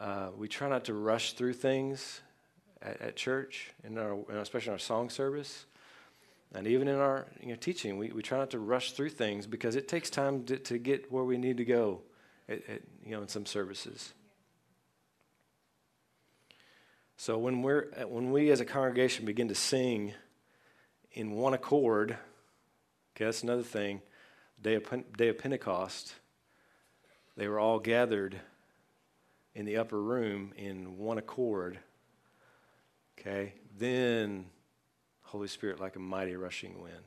uh, 0.00 0.30
we 0.36 0.48
try 0.48 0.68
not 0.68 0.84
to 0.86 0.94
rush 0.94 1.34
through 1.34 1.52
things 1.52 2.22
at, 2.80 3.00
at 3.00 3.16
church, 3.16 3.70
our, 3.96 4.18
especially 4.40 4.68
in 4.68 4.72
our 4.72 4.78
song 4.78 5.10
service, 5.10 5.66
and 6.54 6.66
even 6.66 6.88
in 6.88 6.96
our 6.96 7.26
you 7.40 7.48
know, 7.48 7.54
teaching. 7.54 7.98
We, 7.98 8.10
we 8.10 8.22
try 8.22 8.38
not 8.38 8.50
to 8.50 8.58
rush 8.58 8.92
through 8.92 9.10
things 9.10 9.46
because 9.46 9.76
it 9.76 9.88
takes 9.88 10.10
time 10.10 10.44
to, 10.44 10.58
to 10.58 10.78
get 10.78 11.12
where 11.12 11.24
we 11.24 11.38
need 11.38 11.56
to 11.58 11.64
go, 11.64 12.00
at, 12.48 12.68
at, 12.68 12.82
you 13.04 13.12
know, 13.12 13.22
in 13.22 13.28
some 13.28 13.46
services. 13.46 14.12
So 17.22 17.38
when 17.38 17.62
we're 17.62 17.86
when 18.08 18.32
we 18.32 18.50
as 18.50 18.58
a 18.58 18.64
congregation 18.64 19.26
begin 19.26 19.46
to 19.46 19.54
sing 19.54 20.12
in 21.12 21.30
one 21.30 21.54
accord, 21.54 22.18
okay, 23.14 23.26
that's 23.26 23.44
another 23.44 23.62
thing. 23.62 24.02
Day 24.60 24.74
of, 24.74 24.82
day 25.16 25.28
of 25.28 25.38
Pentecost, 25.38 26.16
they 27.36 27.46
were 27.46 27.60
all 27.60 27.78
gathered 27.78 28.40
in 29.54 29.66
the 29.66 29.76
upper 29.76 30.02
room 30.02 30.52
in 30.56 30.98
one 30.98 31.16
accord. 31.16 31.78
Okay, 33.16 33.54
then 33.78 34.46
Holy 35.22 35.46
Spirit 35.46 35.78
like 35.78 35.94
a 35.94 36.00
mighty 36.00 36.34
rushing 36.34 36.82
wind. 36.82 37.04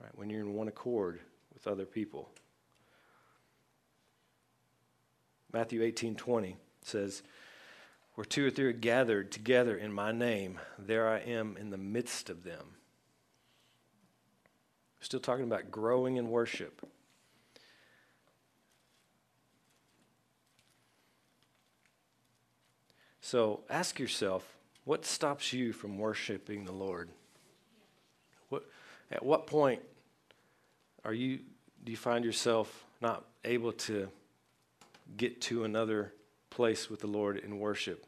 Right, 0.00 0.10
when 0.16 0.30
you're 0.30 0.40
in 0.40 0.52
one 0.52 0.66
accord 0.66 1.20
with 1.54 1.68
other 1.68 1.86
people. 1.86 2.28
Matthew 5.52 5.80
18 5.80 6.16
20 6.16 6.56
says, 6.82 7.22
where 8.14 8.24
two 8.24 8.46
or 8.46 8.50
three 8.50 8.66
are 8.66 8.72
gathered 8.72 9.32
together 9.32 9.76
in 9.76 9.92
my 9.92 10.12
name, 10.12 10.58
there 10.78 11.08
I 11.08 11.18
am 11.18 11.56
in 11.58 11.70
the 11.70 11.78
midst 11.78 12.28
of 12.28 12.44
them. 12.44 12.76
Still 15.00 15.20
talking 15.20 15.44
about 15.44 15.70
growing 15.70 16.16
in 16.16 16.30
worship. 16.30 16.88
So 23.20 23.60
ask 23.70 23.98
yourself 23.98 24.56
what 24.84 25.04
stops 25.06 25.52
you 25.52 25.72
from 25.72 25.98
worshiping 25.98 26.64
the 26.64 26.72
Lord? 26.72 27.08
What, 28.48 28.64
at 29.10 29.24
what 29.24 29.46
point 29.46 29.80
are 31.04 31.14
you, 31.14 31.38
do 31.82 31.90
you 31.90 31.96
find 31.96 32.24
yourself 32.24 32.84
not 33.00 33.24
able 33.44 33.72
to 33.72 34.08
get 35.16 35.40
to 35.42 35.64
another 35.64 36.12
place 36.52 36.88
with 36.88 37.00
the 37.00 37.06
Lord 37.06 37.36
in 37.36 37.58
worship? 37.58 38.06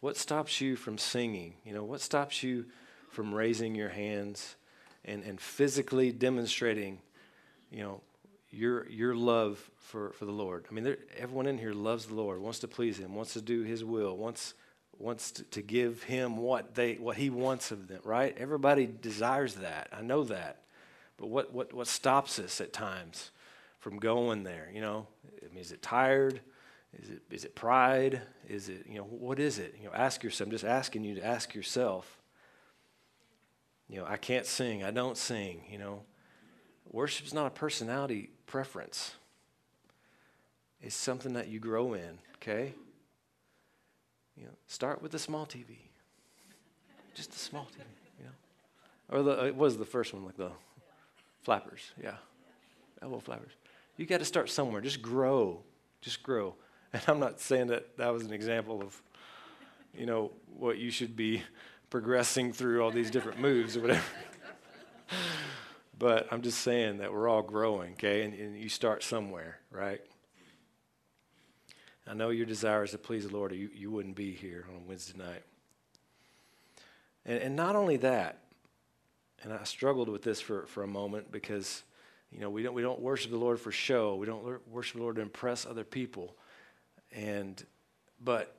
What 0.00 0.16
stops 0.16 0.60
you 0.60 0.76
from 0.76 0.98
singing? 0.98 1.54
You 1.64 1.74
know, 1.74 1.84
what 1.84 2.00
stops 2.00 2.42
you 2.42 2.66
from 3.10 3.34
raising 3.34 3.74
your 3.74 3.88
hands 3.88 4.56
and, 5.04 5.22
and 5.24 5.40
physically 5.40 6.12
demonstrating, 6.12 6.98
you 7.70 7.82
know, 7.82 8.00
your 8.50 8.88
your 8.88 9.14
love 9.14 9.70
for, 9.76 10.12
for 10.12 10.24
the 10.24 10.32
Lord. 10.32 10.64
I 10.70 10.74
mean, 10.74 10.96
everyone 11.16 11.46
in 11.46 11.58
here 11.58 11.72
loves 11.72 12.06
the 12.06 12.14
Lord, 12.14 12.40
wants 12.40 12.60
to 12.60 12.68
please 12.68 12.98
Him, 12.98 13.14
wants 13.14 13.34
to 13.34 13.42
do 13.42 13.62
His 13.62 13.84
will, 13.84 14.16
wants 14.16 14.54
wants 14.98 15.30
to, 15.32 15.42
to 15.44 15.62
give 15.62 16.02
Him 16.04 16.36
what 16.36 16.74
they 16.74 16.94
what 16.94 17.16
He 17.16 17.30
wants 17.30 17.70
of 17.70 17.88
them. 17.88 18.00
Right? 18.04 18.34
Everybody 18.38 18.86
desires 18.86 19.56
that. 19.56 19.88
I 19.92 20.02
know 20.02 20.24
that. 20.24 20.62
But 21.18 21.28
what 21.28 21.52
what 21.52 21.74
what 21.74 21.86
stops 21.86 22.38
us 22.38 22.60
at 22.60 22.72
times 22.72 23.30
from 23.80 23.98
going 23.98 24.44
there? 24.44 24.70
You 24.72 24.80
know, 24.80 25.06
I 25.42 25.52
mean, 25.52 25.60
is 25.60 25.72
it 25.72 25.82
tired? 25.82 26.40
Is 26.94 27.10
it 27.10 27.22
is 27.30 27.44
it 27.44 27.54
pride? 27.54 28.22
Is 28.48 28.68
it 28.68 28.86
you 28.88 28.96
know 28.96 29.04
what 29.04 29.38
is 29.38 29.58
it? 29.58 29.74
You 29.78 29.88
know, 29.88 29.94
ask 29.94 30.22
yourself. 30.22 30.46
I'm 30.46 30.50
just 30.50 30.64
asking 30.64 31.04
you 31.04 31.14
to 31.16 31.24
ask 31.24 31.54
yourself. 31.54 32.18
You 33.88 34.00
know, 34.00 34.06
I 34.06 34.16
can't 34.16 34.46
sing. 34.46 34.84
I 34.84 34.90
don't 34.90 35.16
sing. 35.16 35.64
You 35.70 35.78
know, 35.78 36.02
worship's 36.90 37.32
not 37.32 37.46
a 37.46 37.50
personality 37.50 38.30
preference. 38.46 39.14
It's 40.80 40.94
something 40.94 41.32
that 41.32 41.48
you 41.48 41.58
grow 41.58 41.94
in, 41.94 42.18
okay? 42.36 42.72
You 44.36 44.44
know, 44.44 44.52
start 44.68 45.02
with 45.02 45.10
the 45.10 45.18
small 45.18 45.44
TV. 45.44 45.76
Just 47.14 47.32
the 47.32 47.38
small 47.38 47.64
TV, 47.64 47.84
you 48.18 48.26
know. 48.26 49.18
Or 49.18 49.22
the, 49.24 49.46
it 49.46 49.56
was 49.56 49.76
the 49.76 49.84
first 49.84 50.14
one, 50.14 50.24
like 50.24 50.36
the 50.36 50.52
flappers, 51.42 51.80
yeah. 52.00 52.14
Elbow 53.02 53.18
flappers. 53.18 53.52
You 53.96 54.06
got 54.06 54.18
to 54.18 54.24
start 54.24 54.50
somewhere. 54.50 54.80
Just 54.80 55.02
grow. 55.02 55.62
Just 56.00 56.22
grow. 56.22 56.54
And 56.92 57.02
I'm 57.06 57.20
not 57.20 57.40
saying 57.40 57.68
that 57.68 57.96
that 57.98 58.12
was 58.12 58.24
an 58.24 58.32
example 58.32 58.80
of, 58.80 59.00
you 59.94 60.06
know, 60.06 60.32
what 60.56 60.78
you 60.78 60.90
should 60.90 61.16
be 61.16 61.42
progressing 61.90 62.52
through 62.52 62.82
all 62.82 62.90
these 62.90 63.10
different 63.10 63.40
moves 63.40 63.76
or 63.76 63.80
whatever. 63.80 64.04
But 65.98 66.28
I'm 66.30 66.42
just 66.42 66.60
saying 66.60 66.98
that 66.98 67.12
we're 67.12 67.28
all 67.28 67.42
growing, 67.42 67.94
okay? 67.94 68.22
And, 68.22 68.32
and 68.34 68.56
you 68.56 68.68
start 68.68 69.02
somewhere, 69.02 69.58
right? 69.70 70.00
I 72.06 72.14
know 72.14 72.30
your 72.30 72.46
desire 72.46 72.84
is 72.84 72.92
to 72.92 72.98
please 72.98 73.26
the 73.26 73.34
Lord, 73.34 73.52
or 73.52 73.56
you, 73.56 73.68
you 73.74 73.90
wouldn't 73.90 74.14
be 74.14 74.32
here 74.32 74.64
on 74.72 74.86
Wednesday 74.86 75.18
night. 75.18 75.42
And, 77.26 77.38
and 77.42 77.56
not 77.56 77.74
only 77.74 77.96
that, 77.98 78.38
and 79.42 79.52
I 79.52 79.64
struggled 79.64 80.08
with 80.08 80.22
this 80.22 80.40
for, 80.40 80.66
for 80.66 80.84
a 80.84 80.86
moment 80.86 81.32
because, 81.32 81.82
you 82.30 82.40
know, 82.40 82.50
we 82.50 82.62
don't, 82.62 82.74
we 82.74 82.82
don't 82.82 83.00
worship 83.00 83.30
the 83.30 83.36
Lord 83.36 83.58
for 83.58 83.72
show. 83.72 84.14
We 84.14 84.26
don't 84.26 84.66
worship 84.68 84.96
the 84.96 85.02
Lord 85.02 85.16
to 85.16 85.22
impress 85.22 85.66
other 85.66 85.84
people. 85.84 86.36
And, 87.12 87.62
but, 88.22 88.54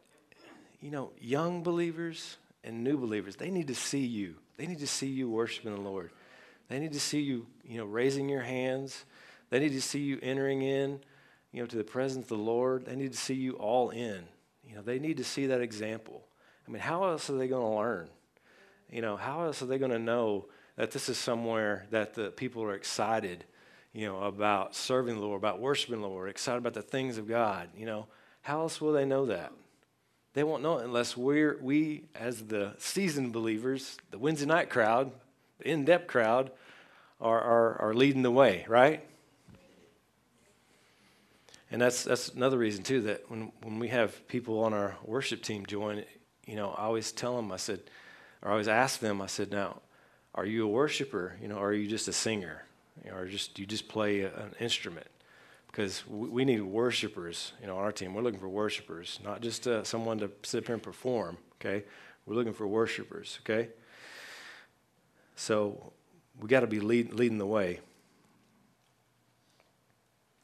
you 0.81 0.91
know, 0.91 1.11
young 1.19 1.63
believers 1.63 2.37
and 2.63 2.83
new 2.83 2.97
believers, 2.97 3.35
they 3.35 3.51
need 3.51 3.67
to 3.67 3.75
see 3.75 4.05
you. 4.05 4.35
They 4.57 4.67
need 4.67 4.79
to 4.79 4.87
see 4.87 5.07
you 5.07 5.29
worshiping 5.29 5.73
the 5.73 5.81
Lord. 5.81 6.11
They 6.67 6.79
need 6.79 6.93
to 6.93 6.99
see 6.99 7.21
you, 7.21 7.47
you 7.63 7.77
know, 7.77 7.85
raising 7.85 8.29
your 8.29 8.41
hands. 8.41 9.05
They 9.49 9.59
need 9.59 9.71
to 9.73 9.81
see 9.81 9.99
you 9.99 10.19
entering 10.21 10.61
in, 10.61 10.99
you 11.51 11.61
know, 11.61 11.65
to 11.67 11.77
the 11.77 11.83
presence 11.83 12.25
of 12.25 12.29
the 12.29 12.43
Lord. 12.43 12.85
They 12.85 12.95
need 12.95 13.11
to 13.11 13.17
see 13.17 13.33
you 13.33 13.53
all 13.53 13.89
in. 13.89 14.25
You 14.63 14.75
know, 14.75 14.81
they 14.81 14.99
need 14.99 15.17
to 15.17 15.23
see 15.23 15.47
that 15.47 15.61
example. 15.61 16.23
I 16.67 16.71
mean, 16.71 16.81
how 16.81 17.05
else 17.05 17.29
are 17.29 17.37
they 17.37 17.47
going 17.47 17.63
to 17.63 17.79
learn? 17.79 18.09
You 18.91 19.01
know, 19.01 19.17
how 19.17 19.45
else 19.45 19.61
are 19.61 19.65
they 19.65 19.79
going 19.79 19.91
to 19.91 19.99
know 19.99 20.47
that 20.75 20.91
this 20.91 21.09
is 21.09 21.17
somewhere 21.17 21.87
that 21.89 22.13
the 22.13 22.29
people 22.29 22.63
are 22.63 22.73
excited, 22.73 23.45
you 23.93 24.05
know, 24.05 24.21
about 24.21 24.75
serving 24.75 25.15
the 25.15 25.21
Lord, 25.21 25.39
about 25.39 25.59
worshiping 25.59 26.01
the 26.01 26.07
Lord, 26.07 26.29
excited 26.29 26.59
about 26.59 26.75
the 26.75 26.81
things 26.81 27.17
of 27.17 27.27
God? 27.27 27.69
You 27.75 27.87
know, 27.87 28.07
how 28.41 28.61
else 28.61 28.79
will 28.79 28.93
they 28.93 29.05
know 29.05 29.25
that? 29.27 29.51
They 30.33 30.43
won't 30.43 30.63
know 30.63 30.77
it 30.77 30.85
unless 30.85 31.17
we're, 31.17 31.57
we, 31.61 32.03
as 32.15 32.43
the 32.43 32.73
seasoned 32.77 33.33
believers, 33.33 33.97
the 34.11 34.19
Wednesday 34.19 34.45
night 34.45 34.69
crowd, 34.69 35.11
the 35.57 35.69
in 35.69 35.85
depth 35.85 36.07
crowd, 36.07 36.51
are, 37.19 37.41
are, 37.41 37.81
are 37.81 37.93
leading 37.93 38.21
the 38.21 38.31
way, 38.31 38.65
right? 38.67 39.05
And 41.71 41.81
that's, 41.81 42.03
that's 42.03 42.29
another 42.29 42.57
reason, 42.57 42.83
too, 42.83 43.01
that 43.01 43.29
when, 43.29 43.51
when 43.61 43.79
we 43.79 43.89
have 43.89 44.27
people 44.27 44.63
on 44.63 44.73
our 44.73 44.95
worship 45.03 45.43
team 45.43 45.65
join, 45.65 46.03
you 46.45 46.55
know, 46.55 46.71
I 46.71 46.83
always 46.83 47.11
tell 47.11 47.35
them, 47.35 47.51
I 47.51 47.57
said, 47.57 47.81
or 48.41 48.49
I 48.49 48.51
always 48.53 48.67
ask 48.67 48.99
them, 48.99 49.21
I 49.21 49.27
said, 49.27 49.51
now, 49.51 49.81
are 50.33 50.45
you 50.45 50.65
a 50.65 50.67
worshiper? 50.67 51.35
You 51.41 51.47
know, 51.47 51.57
or 51.57 51.67
are 51.67 51.73
you 51.73 51.87
just 51.87 52.07
a 52.07 52.13
singer? 52.13 52.63
You 53.03 53.11
know, 53.11 53.17
or 53.17 53.27
just 53.27 53.53
do 53.53 53.61
you 53.61 53.67
just 53.67 53.87
play 53.87 54.21
an 54.21 54.55
instrument? 54.59 55.07
Because 55.71 56.03
we, 56.07 56.45
need 56.45 56.61
worshipers, 56.61 57.53
you 57.61 57.67
know, 57.67 57.77
on 57.77 57.83
our 57.83 57.91
team. 57.91 58.13
We're 58.13 58.23
looking 58.23 58.39
for 58.39 58.49
worshipers, 58.49 59.19
not 59.23 59.41
just 59.41 59.67
uh, 59.67 59.83
someone 59.83 60.17
to 60.19 60.31
sit 60.43 60.65
here 60.65 60.73
and 60.73 60.83
perform, 60.83 61.37
okay? 61.55 61.85
We're 62.25 62.35
looking 62.35 62.53
for 62.53 62.67
worshipers, 62.67 63.39
okay? 63.43 63.69
So 65.35 65.93
we 66.39 66.47
got 66.47 66.61
to 66.61 66.67
be 66.67 66.79
lead, 66.79 67.13
leading 67.13 67.37
the 67.37 67.45
way. 67.45 67.79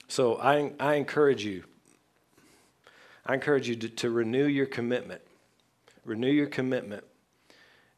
So 0.07 0.35
I, 0.35 0.71
I 0.79 0.95
encourage 0.95 1.43
you, 1.43 1.63
I 3.25 3.33
encourage 3.33 3.67
you 3.67 3.75
to, 3.75 3.89
to 3.89 4.09
renew 4.11 4.45
your 4.45 4.67
commitment. 4.67 5.21
Renew 6.05 6.29
your 6.29 6.47
commitment 6.47 7.03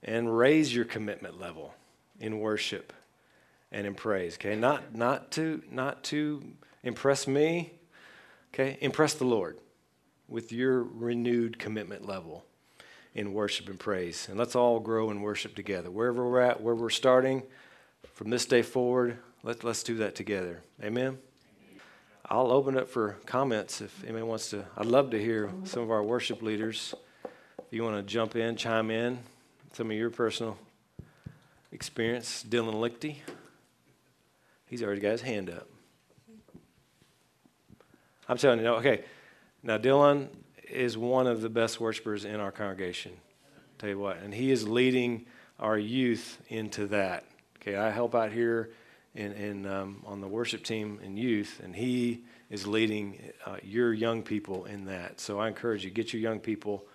and 0.02 0.36
raise 0.36 0.74
your 0.74 0.86
commitment 0.86 1.40
level 1.40 1.74
in 2.20 2.40
worship 2.40 2.94
and 3.72 3.86
in 3.86 3.94
praise. 3.94 4.36
Okay, 4.36 4.56
not 4.56 4.96
not 4.96 5.32
to 5.34 5.62
not 5.70 6.04
to 6.06 6.44
impress 6.84 7.28
me. 7.28 7.74
Okay, 8.54 8.78
impress 8.82 9.14
the 9.14 9.26
Lord 9.26 9.58
with 10.28 10.52
your 10.52 10.84
renewed 10.84 11.60
commitment 11.60 12.06
level 12.06 12.46
in 13.14 13.34
worship 13.34 13.68
and 13.68 13.80
praise. 13.80 14.28
And 14.30 14.38
let's 14.38 14.56
all 14.56 14.80
grow 14.80 15.10
in 15.10 15.22
worship 15.22 15.56
together. 15.56 15.90
Wherever 15.90 16.30
we're 16.30 16.42
at, 16.42 16.62
where 16.62 16.76
we're 16.76 16.90
starting, 16.90 17.44
from 18.14 18.30
this 18.30 18.46
day 18.46 18.62
forward, 18.62 19.18
let, 19.44 19.64
let's 19.64 19.84
do 19.84 19.96
that 19.98 20.16
together. 20.16 20.62
Amen. 20.84 21.18
I'll 22.30 22.52
open 22.52 22.78
up 22.78 22.90
for 22.90 23.18
comments 23.26 23.80
if 23.82 24.04
anyone 24.04 24.28
wants 24.28 24.50
to. 24.50 24.66
I'd 24.78 24.86
love 24.86 25.12
to 25.12 25.22
hear 25.22 25.50
some 25.64 25.82
of 25.84 25.92
our 25.92 26.04
worship 26.04 26.42
leaders. 26.42 26.94
If 27.26 27.66
you 27.72 27.84
want 27.84 27.96
to 27.96 28.04
jump 28.04 28.36
in, 28.36 28.56
chime 28.56 28.92
in, 28.92 29.20
some 29.74 29.90
of 29.90 29.98
your 29.98 30.10
personal 30.10 30.58
experience. 31.72 32.44
Dylan 32.48 32.74
Lichty, 32.74 33.18
he's 34.66 34.84
already 34.84 35.02
got 35.02 35.12
his 35.12 35.22
hand 35.22 35.50
up. 35.50 35.70
I'm 38.30 38.38
telling 38.38 38.60
you, 38.60 38.68
okay. 38.68 39.04
Now, 39.64 39.78
Dylan 39.78 40.28
is 40.70 40.98
one 40.98 41.28
of 41.28 41.42
the 41.42 41.50
best 41.50 41.80
worshipers 41.80 42.26
in 42.26 42.40
our 42.40 42.52
congregation. 42.52 43.14
Tell 43.78 43.90
you 43.90 44.00
what, 44.00 44.18
and 44.18 44.34
he 44.34 44.52
is 44.52 44.68
leading 44.68 45.26
our 45.60 45.78
youth 45.78 46.42
into 46.50 46.88
that. 46.88 47.26
Okay, 47.62 47.76
I 47.76 47.90
help 47.90 48.16
out 48.16 48.32
here 48.32 48.72
in, 49.16 49.32
in 49.34 49.66
um, 49.66 50.04
on 50.06 50.20
the 50.20 50.28
worship 50.28 50.64
team 50.64 51.00
in 51.04 51.16
youth, 51.16 51.62
and 51.64 51.76
he 51.76 52.24
is 52.50 52.66
leading 52.66 53.22
uh, 53.46 53.58
your 53.64 53.94
young 53.94 54.24
people 54.24 54.66
in 54.66 54.86
that. 54.86 55.20
So 55.20 55.40
I 55.40 55.48
encourage 55.48 55.84
you 55.84 55.92
get 55.92 56.12
your 56.12 56.22
young 56.22 56.40
people 56.40 56.86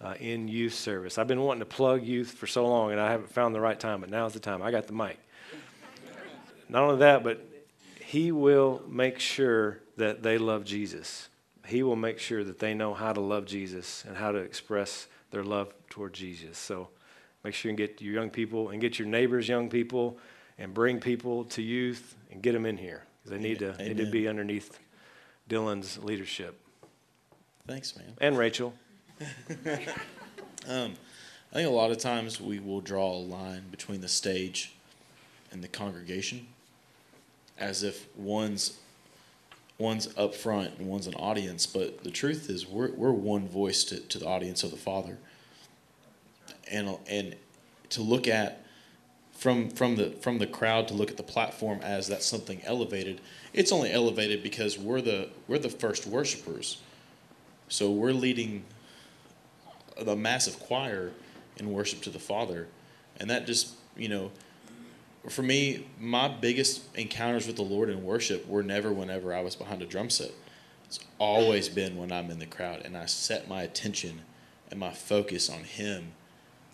uh, 0.00 0.14
in 0.18 0.48
youth 0.48 0.74
service. 0.74 1.18
I've 1.18 1.28
been 1.28 1.42
wanting 1.42 1.60
to 1.60 1.66
plug 1.66 2.02
youth 2.02 2.30
for 2.30 2.46
so 2.46 2.66
long, 2.66 2.92
and 2.92 3.00
I 3.00 3.10
haven't 3.10 3.30
found 3.30 3.54
the 3.54 3.60
right 3.60 3.78
time, 3.78 4.00
but 4.00 4.10
now's 4.10 4.32
the 4.32 4.40
time. 4.40 4.62
I 4.62 4.70
got 4.70 4.86
the 4.86 4.92
mic. 4.92 5.18
Not 6.68 6.82
only 6.82 6.98
that, 6.98 7.22
but 7.22 7.40
he 8.06 8.32
will 8.32 8.82
make 8.88 9.18
sure 9.18 9.80
that 9.96 10.22
they 10.22 10.38
love 10.38 10.64
Jesus. 10.64 11.28
He 11.66 11.82
will 11.82 11.96
make 11.96 12.18
sure 12.18 12.44
that 12.44 12.58
they 12.58 12.74
know 12.74 12.94
how 12.94 13.12
to 13.12 13.20
love 13.20 13.46
Jesus 13.46 14.04
and 14.06 14.16
how 14.16 14.32
to 14.32 14.38
express 14.38 15.08
their 15.30 15.42
love 15.42 15.74
toward 15.90 16.12
Jesus. 16.12 16.56
So 16.58 16.88
Make 17.46 17.54
sure 17.54 17.70
you 17.70 17.76
get 17.76 18.02
your 18.02 18.12
young 18.12 18.30
people 18.30 18.70
and 18.70 18.80
get 18.80 18.98
your 18.98 19.06
neighbors' 19.06 19.48
young 19.48 19.68
people 19.68 20.18
and 20.58 20.74
bring 20.74 20.98
people 20.98 21.44
to 21.44 21.62
youth 21.62 22.16
and 22.32 22.42
get 22.42 22.54
them 22.54 22.66
in 22.66 22.76
here 22.76 23.04
they 23.24 23.38
need 23.38 23.60
to, 23.60 23.76
need 23.76 23.98
to 23.98 24.06
be 24.06 24.26
underneath 24.26 24.80
Dylan's 25.48 25.96
leadership. 25.98 26.60
Thanks, 27.68 27.94
man. 27.96 28.14
And 28.20 28.36
Rachel. 28.36 28.74
um, 30.68 30.94
I 31.52 31.54
think 31.54 31.68
a 31.68 31.72
lot 31.72 31.92
of 31.92 31.98
times 31.98 32.40
we 32.40 32.58
will 32.58 32.80
draw 32.80 33.12
a 33.12 33.14
line 33.14 33.66
between 33.70 34.00
the 34.00 34.08
stage 34.08 34.74
and 35.52 35.62
the 35.62 35.68
congregation 35.68 36.48
as 37.58 37.82
if 37.82 38.06
one's 38.16 38.78
one's 39.78 40.08
up 40.16 40.34
front 40.34 40.78
and 40.78 40.88
one's 40.88 41.06
an 41.06 41.14
audience, 41.14 41.66
but 41.66 42.02
the 42.02 42.10
truth 42.10 42.48
is 42.48 42.66
we're, 42.66 42.90
we're 42.92 43.12
one 43.12 43.46
voice 43.46 43.84
to, 43.84 44.00
to 44.00 44.18
the 44.18 44.26
audience 44.26 44.62
of 44.62 44.70
the 44.70 44.76
Father. 44.76 45.18
And 46.70 46.96
and 47.06 47.36
to 47.90 48.02
look 48.02 48.26
at 48.26 48.64
from 49.32 49.70
from 49.70 49.96
the 49.96 50.10
from 50.20 50.38
the 50.38 50.46
crowd 50.46 50.88
to 50.88 50.94
look 50.94 51.10
at 51.10 51.16
the 51.16 51.22
platform 51.22 51.80
as 51.82 52.08
that's 52.08 52.26
something 52.26 52.62
elevated 52.64 53.20
it's 53.52 53.72
only 53.72 53.90
elevated 53.90 54.42
because 54.42 54.78
we're 54.78 55.00
the 55.00 55.28
we're 55.48 55.58
the 55.58 55.70
first 55.70 56.06
worshipers. 56.06 56.78
So 57.68 57.90
we're 57.90 58.12
leading 58.12 58.64
the 60.00 60.14
massive 60.14 60.60
choir 60.60 61.12
in 61.56 61.72
worship 61.72 62.02
to 62.02 62.10
the 62.10 62.18
father. 62.18 62.68
And 63.18 63.30
that 63.30 63.46
just 63.46 63.74
you 63.96 64.08
know 64.08 64.30
for 65.30 65.42
me 65.42 65.86
my 65.98 66.28
biggest 66.28 66.82
encounters 66.96 67.46
with 67.46 67.56
the 67.56 67.62
lord 67.62 67.88
in 67.88 68.04
worship 68.04 68.46
were 68.46 68.62
never 68.62 68.92
whenever 68.92 69.34
i 69.34 69.40
was 69.40 69.56
behind 69.56 69.82
a 69.82 69.86
drum 69.86 70.08
set 70.08 70.30
It's 70.86 71.00
always 71.18 71.68
been 71.68 71.96
when 71.96 72.12
I'm 72.12 72.30
in 72.30 72.38
the 72.38 72.46
crowd 72.46 72.82
and 72.84 72.96
I 72.96 73.06
set 73.06 73.48
my 73.48 73.62
attention 73.62 74.22
and 74.70 74.78
my 74.78 74.92
focus 74.92 75.50
on 75.50 75.60
Him, 75.60 76.12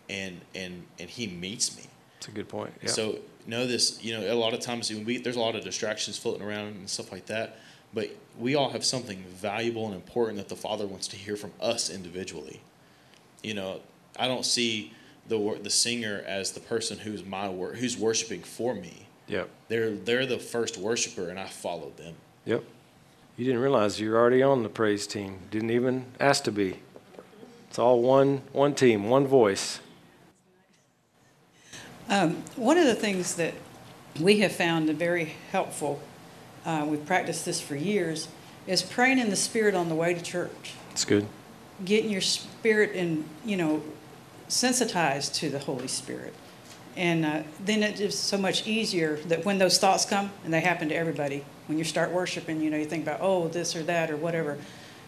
and 0.09 0.43
and 0.55 0.85
and 0.99 1.09
He 1.09 1.27
meets 1.27 1.77
me. 1.77 1.85
That's 2.15 2.29
a 2.29 2.33
good 2.33 2.49
point. 2.49 2.75
Yeah. 2.83 2.89
So 2.89 3.19
know 3.47 3.67
this, 3.67 4.03
you 4.03 4.13
know, 4.19 4.33
a 4.33 4.37
lot 4.37 4.55
of 4.55 4.61
times 4.61 4.91
we, 4.91 5.19
there's 5.19 5.37
a 5.37 5.41
lot 5.41 5.57
of 5.57 5.65
distractions 5.65 6.17
floating 6.17 6.43
around 6.43 6.69
and 6.69 6.89
stuff 6.89 7.11
like 7.11 7.27
that, 7.27 7.59
but 7.93 8.11
we 8.39 8.55
all 8.55 8.71
have 8.71 8.85
something 8.85 9.25
valuable 9.29 9.87
and 9.87 9.95
important 9.95 10.39
that 10.39 10.49
the 10.49 10.57
Father 10.57 10.87
wants 10.87 11.09
to 11.09 11.17
hear 11.17 11.35
from 11.35 11.53
us 11.61 11.91
individually. 11.91 12.61
You 13.43 13.55
know, 13.55 13.81
I 14.19 14.29
don't 14.29 14.45
see 14.45 14.93
the 15.29 15.59
the 15.63 15.71
singer 15.71 16.23
as 16.27 16.53
the 16.53 16.61
person 16.61 16.99
who's 16.99 17.25
my 17.25 17.49
wor- 17.49 17.75
who's 17.75 17.97
worshiping 17.97 18.43
for 18.43 18.75
me. 18.75 19.07
Yep. 19.29 19.49
They're 19.69 19.91
they're 19.91 20.27
the 20.27 20.39
first 20.39 20.77
worshiper, 20.77 21.29
and 21.29 21.39
I 21.39 21.47
followed 21.47 21.97
them. 21.97 22.15
Yep. 22.45 22.65
You 23.37 23.45
didn't 23.45 23.61
realize 23.61 24.01
you're 24.01 24.17
already 24.17 24.43
on 24.43 24.63
the 24.63 24.69
praise 24.69 25.07
team. 25.07 25.39
Didn't 25.51 25.71
even 25.71 26.07
ask 26.21 26.45
to 26.45 26.53
be. 26.53 26.81
It's 27.69 27.79
all 27.79 28.03
one 28.03 28.43
one 28.53 28.75
team, 28.75 29.09
one 29.09 29.27
voice. 29.27 29.81
Um, 32.09 32.43
one 32.57 32.77
of 32.77 32.87
the 32.87 32.95
things 32.95 33.37
that 33.37 33.55
we 34.21 34.41
have 34.41 34.53
found 34.53 34.91
very 34.91 35.35
helpful, 35.51 36.03
uh, 36.67 36.85
we've 36.87 37.07
practiced 37.07 37.47
this 37.47 37.61
for 37.61 37.75
years, 37.77 38.29
is 38.67 38.83
praying 38.83 39.19
in 39.19 39.31
the 39.31 39.37
Spirit 39.37 39.75
on 39.75 39.89
the 39.89 39.95
way 39.95 40.13
to 40.13 40.21
church. 40.21 40.75
It's 40.91 41.07
good. 41.07 41.27
Getting 41.85 42.11
your 42.11 42.21
spirit 42.21 42.95
and, 42.95 43.25
you 43.47 43.57
know, 43.57 43.83
sensitized 44.53 45.35
to 45.37 45.49
the 45.51 45.59
Holy 45.59 45.89
Spirit. 45.89 46.35
And 46.97 47.25
uh, 47.25 47.43
then 47.65 47.83
it 47.83 48.01
is 48.01 48.19
so 48.19 48.37
much 48.37 48.67
easier 48.67 49.17
that 49.29 49.45
when 49.47 49.59
those 49.59 49.79
thoughts 49.79 50.05
come, 50.05 50.31
and 50.45 50.53
they 50.53 50.61
happen 50.61 50.89
to 50.91 50.95
everybody, 50.95 51.43
when 51.67 51.79
you 51.79 51.85
start 51.85 52.13
worshiping, 52.13 52.61
you 52.61 52.69
know, 52.71 52.77
you 52.77 52.85
think 52.85 53.03
about, 53.03 53.21
oh, 53.23 53.49
this 53.49 53.75
or 53.75 53.83
that 53.85 54.11
or 54.11 54.17
whatever, 54.17 54.59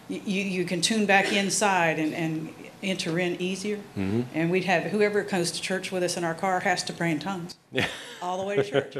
you, 0.09 0.19
you 0.19 0.65
can 0.65 0.81
tune 0.81 1.05
back 1.05 1.31
inside 1.31 1.99
and, 1.99 2.13
and 2.15 2.53
enter 2.81 3.19
in 3.19 3.39
easier. 3.39 3.77
Mm-hmm. 3.97 4.21
And 4.33 4.49
we'd 4.49 4.65
have 4.65 4.83
whoever 4.83 5.23
comes 5.23 5.51
to 5.51 5.61
church 5.61 5.91
with 5.91 6.01
us 6.01 6.17
in 6.17 6.23
our 6.23 6.33
car 6.33 6.59
has 6.61 6.83
to 6.85 6.93
pray 6.93 7.11
in 7.11 7.19
tongues 7.19 7.55
Yeah. 7.71 7.87
all 8.21 8.39
the 8.39 8.45
way 8.45 8.55
to 8.55 8.63
church. 8.63 8.97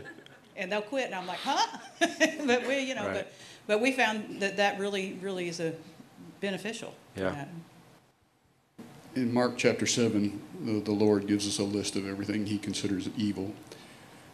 and 0.55 0.71
they'll 0.71 0.81
quit, 0.81 1.05
and 1.07 1.15
I'm 1.15 1.25
like, 1.25 1.39
huh? 1.39 1.77
but 2.45 2.67
we, 2.67 2.81
you 2.81 2.93
know, 2.93 3.07
Right. 3.07 3.13
but, 3.15 3.33
but 3.65 3.81
we 3.81 3.93
found 3.93 4.41
that 4.43 4.57
that 4.57 4.79
really, 4.79 5.17
really 5.21 5.47
is 5.47 5.59
a 5.59 5.73
beneficial. 6.39 6.93
Yeah. 7.15 7.45
In 9.16 9.34
Mark 9.34 9.57
chapter 9.57 9.86
7, 9.86 10.41
the, 10.66 10.80
the 10.82 10.91
Lord 10.91 11.26
gives 11.26 11.47
us 11.47 11.57
a 11.57 11.63
list 11.63 11.95
of 11.95 12.05
everything 12.05 12.45
he 12.45 12.57
considers 12.57 13.09
evil. 13.16 13.53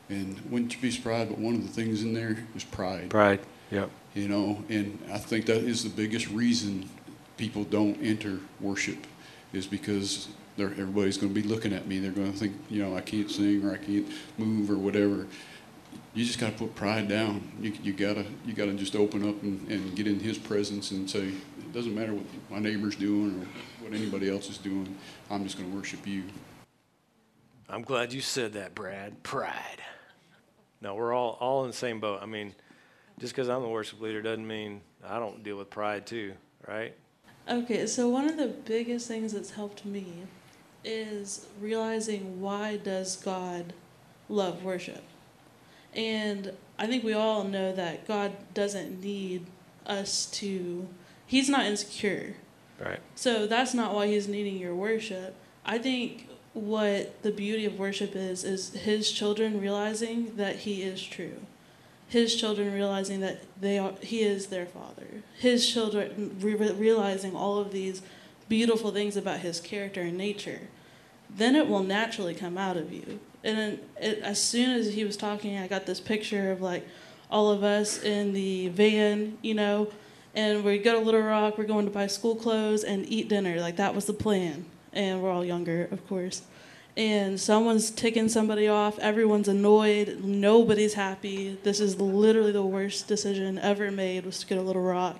And 0.09 0.39
wouldn't 0.49 0.73
you 0.73 0.81
be 0.81 0.89
surprised, 0.89 1.29
but 1.29 1.37
one 1.37 1.53
of 1.53 1.61
the 1.61 1.69
things 1.71 2.01
in 2.01 2.13
there 2.13 2.45
is 2.55 2.63
pride. 2.63 3.09
Pride. 3.11 3.41
Yep. 3.69 3.91
You 4.15 4.27
know, 4.27 4.63
and 4.69 4.99
I 5.11 5.19
think 5.19 5.45
that 5.45 5.57
is 5.57 5.83
the 5.83 5.89
biggest 5.89 6.27
reason 6.29 6.89
people 7.37 7.63
don't 7.63 7.95
enter 8.01 8.39
worship 8.59 9.05
is 9.53 9.67
because 9.67 10.29
they're, 10.57 10.71
everybody's 10.71 11.17
going 11.17 11.33
to 11.33 11.41
be 11.41 11.47
looking 11.47 11.73
at 11.73 11.87
me. 11.87 11.99
They're 11.99 12.11
going 12.11 12.33
to 12.33 12.37
think, 12.37 12.53
you 12.69 12.83
know, 12.83 12.95
I 12.95 13.01
can't 13.01 13.29
sing 13.29 13.63
or 13.63 13.73
I 13.73 13.77
can't 13.77 14.07
move 14.37 14.69
or 14.69 14.77
whatever. 14.77 15.27
You 16.13 16.25
just 16.25 16.39
got 16.39 16.53
to 16.53 16.57
put 16.57 16.75
pride 16.75 17.07
down. 17.07 17.51
You, 17.61 17.73
you 17.83 17.93
gotta 17.93 18.25
you 18.45 18.53
gotta 18.53 18.73
just 18.73 18.95
open 18.95 19.27
up 19.27 19.41
and, 19.43 19.65
and 19.69 19.95
get 19.95 20.07
in 20.07 20.19
His 20.19 20.37
presence 20.37 20.91
and 20.91 21.09
say, 21.09 21.29
it 21.29 21.73
doesn't 21.73 21.95
matter 21.95 22.13
what 22.13 22.25
my 22.49 22.59
neighbor's 22.59 22.97
doing 22.97 23.41
or 23.41 23.80
what 23.91 23.99
anybody 23.99 24.29
else 24.29 24.49
is 24.49 24.57
doing. 24.57 24.97
I'm 25.29 25.43
just 25.43 25.57
going 25.57 25.69
to 25.69 25.75
worship 25.75 26.07
you. 26.07 26.23
I'm 27.69 27.81
glad 27.81 28.13
you 28.13 28.21
said 28.21 28.53
that, 28.53 28.73
Brad. 28.73 29.21
Pride. 29.21 29.81
No, 30.79 30.95
we're 30.95 31.13
all 31.13 31.37
all 31.41 31.63
in 31.63 31.71
the 31.71 31.75
same 31.75 31.99
boat. 31.99 32.19
I 32.21 32.25
mean, 32.25 32.55
just 33.19 33.35
because 33.35 33.49
I'm 33.49 33.61
the 33.61 33.67
worship 33.67 33.99
leader 33.99 34.21
doesn't 34.21 34.47
mean 34.47 34.81
I 35.05 35.19
don't 35.19 35.43
deal 35.43 35.57
with 35.57 35.69
pride 35.69 36.05
too, 36.05 36.33
right? 36.67 36.95
Okay, 37.49 37.85
so 37.85 38.07
one 38.07 38.29
of 38.29 38.37
the 38.37 38.47
biggest 38.47 39.07
things 39.07 39.33
that's 39.33 39.51
helped 39.51 39.85
me 39.85 40.05
is 40.85 41.47
realizing 41.59 42.39
why 42.39 42.77
does 42.77 43.17
God 43.17 43.73
love 44.29 44.63
worship? 44.63 45.03
And 45.93 46.53
I 46.79 46.87
think 46.87 47.03
we 47.03 47.13
all 47.13 47.43
know 47.43 47.73
that 47.73 48.07
God 48.07 48.31
doesn't 48.53 49.01
need 49.01 49.47
us 49.85 50.27
to 50.27 50.87
he's 51.27 51.49
not 51.49 51.65
insecure. 51.65 52.35
Right. 52.83 52.99
So 53.15 53.47
that's 53.47 53.73
not 53.73 53.93
why 53.93 54.07
he's 54.07 54.27
needing 54.27 54.57
your 54.57 54.75
worship. 54.75 55.35
I 55.65 55.77
think 55.77 56.27
what 56.53 57.21
the 57.21 57.31
beauty 57.31 57.65
of 57.65 57.79
worship 57.79 58.15
is 58.15 58.43
is 58.43 58.73
his 58.73 59.11
children 59.11 59.61
realizing 59.61 60.35
that 60.35 60.57
he 60.57 60.81
is 60.81 61.01
true. 61.01 61.37
His 62.07 62.35
children 62.35 62.73
realizing 62.73 63.21
that 63.21 63.41
they 63.59 63.77
are 63.77 63.93
he 64.01 64.21
is 64.21 64.47
their 64.47 64.65
father. 64.65 65.23
His 65.39 65.71
children 65.71 66.35
re- 66.41 66.55
realizing 66.55 67.35
all 67.35 67.59
of 67.59 67.71
these 67.71 68.01
beautiful 68.49 68.91
things 68.91 69.15
about 69.15 69.39
his 69.39 69.61
character 69.61 70.01
and 70.01 70.17
nature. 70.17 70.61
Then 71.29 71.55
it 71.55 71.67
will 71.69 71.83
naturally 71.83 72.33
come 72.33 72.57
out 72.57 72.75
of 72.75 72.91
you. 72.91 73.19
And 73.43 73.79
it, 73.97 74.19
as 74.19 74.43
soon 74.43 74.71
as 74.71 74.93
he 74.93 75.05
was 75.05 75.15
talking, 75.15 75.57
I 75.57 75.67
got 75.67 75.85
this 75.85 76.01
picture 76.01 76.51
of 76.51 76.61
like 76.61 76.85
all 77.29 77.49
of 77.49 77.63
us 77.63 78.03
in 78.03 78.33
the 78.33 78.67
van, 78.69 79.37
you 79.41 79.53
know, 79.53 79.87
and 80.35 80.63
we 80.63 80.77
go 80.77 80.93
to 80.93 80.99
Little 81.05 81.21
Rock. 81.21 81.57
We're 81.57 81.65
going 81.65 81.85
to 81.85 81.91
buy 81.91 82.07
school 82.07 82.35
clothes 82.35 82.83
and 82.83 83.05
eat 83.07 83.27
dinner. 83.29 83.59
Like 83.59 83.75
that 83.77 83.93
was 83.95 84.05
the 84.05 84.13
plan. 84.13 84.65
And 84.93 85.21
we're 85.21 85.31
all 85.31 85.45
younger, 85.45 85.87
of 85.91 86.05
course. 86.07 86.41
And 86.97 87.39
someone's 87.39 87.89
ticking 87.89 88.27
somebody 88.27 88.67
off. 88.67 88.99
Everyone's 88.99 89.47
annoyed. 89.47 90.19
Nobody's 90.23 90.93
happy. 90.95 91.57
This 91.63 91.79
is 91.79 91.99
literally 92.01 92.51
the 92.51 92.63
worst 92.65 93.07
decision 93.07 93.57
ever 93.59 93.89
made 93.91 94.25
was 94.25 94.39
to 94.39 94.47
go 94.47 94.55
to 94.57 94.61
Little 94.61 94.81
Rock. 94.81 95.17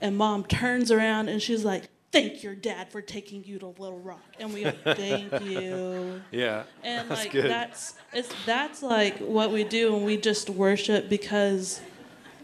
And 0.00 0.16
mom 0.18 0.44
turns 0.44 0.90
around 0.90 1.30
and 1.30 1.40
she's 1.40 1.64
like, 1.64 1.84
"Thank 2.12 2.42
your 2.42 2.54
dad 2.54 2.90
for 2.92 3.00
taking 3.00 3.42
you 3.44 3.58
to 3.60 3.68
Little 3.68 3.98
Rock." 4.00 4.20
And 4.38 4.52
we 4.52 4.64
go, 4.64 4.72
"Thank 4.94 5.40
you." 5.42 6.20
Yeah. 6.30 6.64
And 6.84 7.08
That's 7.08 7.22
like 7.22 7.32
good. 7.32 7.50
that's 7.50 7.94
it's 8.12 8.28
that's 8.44 8.82
like 8.82 9.16
what 9.20 9.50
we 9.50 9.64
do 9.64 9.96
and 9.96 10.04
we 10.04 10.18
just 10.18 10.50
worship 10.50 11.08
because 11.08 11.80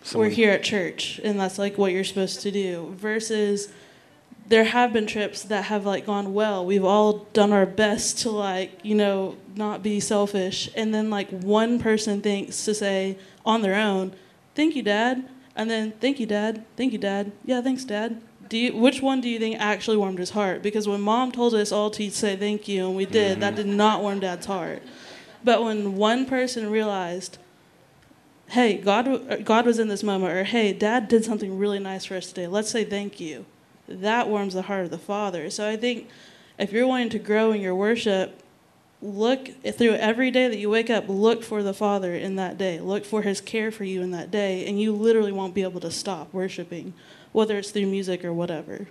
Someone- 0.02 0.28
we're 0.28 0.34
here 0.34 0.50
at 0.50 0.62
church 0.62 1.20
and 1.22 1.38
that's 1.38 1.58
like 1.58 1.78
what 1.78 1.92
you're 1.92 2.04
supposed 2.04 2.40
to 2.40 2.50
do 2.50 2.94
versus 2.96 3.68
there 4.48 4.64
have 4.64 4.92
been 4.92 5.06
trips 5.06 5.42
that 5.44 5.64
have 5.64 5.86
like 5.86 6.06
gone 6.06 6.34
well. 6.34 6.66
We've 6.66 6.84
all 6.84 7.26
done 7.32 7.52
our 7.52 7.66
best 7.66 8.18
to 8.18 8.30
like 8.30 8.78
you 8.82 8.94
know 8.94 9.36
not 9.54 9.82
be 9.82 10.00
selfish 10.00 10.68
and 10.76 10.94
then 10.94 11.10
like 11.10 11.30
one 11.30 11.78
person 11.78 12.20
thinks 12.20 12.64
to 12.64 12.74
say 12.74 13.18
on 13.44 13.62
their 13.62 13.76
own 13.76 14.12
thank 14.54 14.76
you 14.76 14.82
dad 14.82 15.28
and 15.54 15.70
then 15.70 15.92
thank 16.00 16.18
you 16.18 16.26
dad 16.26 16.64
thank 16.76 16.92
you 16.92 16.98
dad 16.98 17.32
yeah 17.44 17.60
thanks 17.60 17.84
dad. 17.84 18.20
Do 18.48 18.58
you, 18.58 18.76
which 18.76 19.00
one 19.00 19.22
do 19.22 19.30
you 19.30 19.38
think 19.38 19.56
actually 19.58 19.96
warmed 19.96 20.18
his 20.18 20.30
heart? 20.30 20.62
Because 20.62 20.86
when 20.86 21.00
mom 21.00 21.32
told 21.32 21.54
us 21.54 21.72
all 21.72 21.90
to 21.92 22.10
say 22.10 22.36
thank 22.36 22.68
you 22.68 22.86
and 22.86 22.94
we 22.94 23.06
did 23.06 23.40
that 23.40 23.54
mm-hmm. 23.54 23.68
did 23.68 23.74
not 23.74 24.02
warm 24.02 24.20
dad's 24.20 24.44
heart. 24.44 24.82
But 25.42 25.64
when 25.64 25.96
one 25.96 26.26
person 26.26 26.70
realized 26.70 27.38
hey, 28.52 28.76
God, 28.76 29.46
God 29.46 29.64
was 29.64 29.78
in 29.78 29.88
this 29.88 30.02
moment, 30.02 30.30
or 30.30 30.44
hey, 30.44 30.74
Dad 30.74 31.08
did 31.08 31.24
something 31.24 31.56
really 31.56 31.78
nice 31.78 32.04
for 32.04 32.16
us 32.16 32.26
today. 32.26 32.46
Let's 32.46 32.68
say 32.68 32.84
thank 32.84 33.18
you. 33.18 33.46
That 33.88 34.28
warms 34.28 34.52
the 34.52 34.62
heart 34.62 34.84
of 34.84 34.90
the 34.90 34.98
Father. 34.98 35.48
So 35.48 35.66
I 35.66 35.78
think 35.78 36.08
if 36.58 36.70
you're 36.70 36.86
wanting 36.86 37.08
to 37.10 37.18
grow 37.18 37.52
in 37.52 37.62
your 37.62 37.74
worship, 37.74 38.42
look 39.00 39.48
through 39.64 39.94
every 39.94 40.30
day 40.30 40.48
that 40.48 40.58
you 40.58 40.68
wake 40.68 40.90
up, 40.90 41.08
look 41.08 41.42
for 41.42 41.62
the 41.62 41.72
Father 41.72 42.14
in 42.14 42.36
that 42.36 42.58
day. 42.58 42.78
Look 42.78 43.06
for 43.06 43.22
His 43.22 43.40
care 43.40 43.70
for 43.70 43.84
you 43.84 44.02
in 44.02 44.10
that 44.10 44.30
day, 44.30 44.66
and 44.66 44.78
you 44.78 44.92
literally 44.92 45.32
won't 45.32 45.54
be 45.54 45.62
able 45.62 45.80
to 45.80 45.90
stop 45.90 46.30
worshiping, 46.34 46.92
whether 47.32 47.56
it's 47.56 47.70
through 47.70 47.86
music 47.86 48.22
or 48.22 48.34
whatever. 48.34 48.88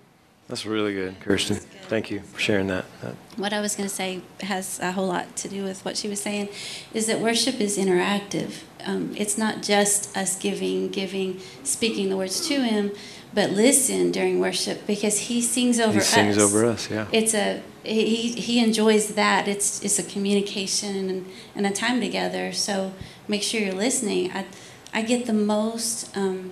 That's 0.51 0.65
really 0.65 0.93
good, 0.93 1.17
Kirsten. 1.21 1.55
Thank 1.87 2.11
you 2.11 2.19
for 2.19 2.37
sharing 2.37 2.67
that. 2.67 2.83
That- 3.01 3.15
what 3.37 3.53
I 3.53 3.61
was 3.61 3.77
going 3.77 3.87
to 3.87 3.95
say 3.95 4.19
has 4.41 4.81
a 4.81 4.91
whole 4.91 5.07
lot 5.07 5.37
to 5.37 5.47
do 5.47 5.63
with 5.63 5.85
what 5.85 5.95
she 5.95 6.09
was 6.09 6.19
saying, 6.19 6.49
is 6.93 7.07
that 7.07 7.21
worship 7.21 7.61
is 7.61 7.77
interactive. 7.77 8.63
Um, 8.85 9.13
it's 9.15 9.37
not 9.37 9.61
just 9.61 10.15
us 10.17 10.37
giving, 10.37 10.89
giving, 10.89 11.39
speaking 11.63 12.09
the 12.09 12.17
words 12.17 12.45
to 12.49 12.55
Him, 12.55 12.91
but 13.33 13.51
listen 13.51 14.11
during 14.11 14.41
worship 14.41 14.85
because 14.85 15.19
He 15.29 15.41
sings 15.41 15.79
over 15.79 15.93
He 15.93 15.99
us. 15.99 16.09
He 16.09 16.15
sings 16.15 16.37
over 16.37 16.65
us, 16.65 16.91
yeah. 16.91 17.07
It's 17.13 17.33
a 17.33 17.63
he 17.85 18.33
he 18.33 18.59
enjoys 18.61 19.15
that. 19.15 19.47
It's 19.47 19.81
it's 19.81 19.97
a 19.99 20.03
communication 20.03 21.09
and, 21.09 21.25
and 21.55 21.65
a 21.65 21.71
time 21.71 22.01
together. 22.01 22.51
So 22.51 22.91
make 23.29 23.41
sure 23.41 23.61
you're 23.61 23.73
listening. 23.73 24.31
I 24.33 24.45
I 24.93 25.01
get 25.01 25.27
the 25.27 25.33
most 25.33 26.15
um, 26.15 26.51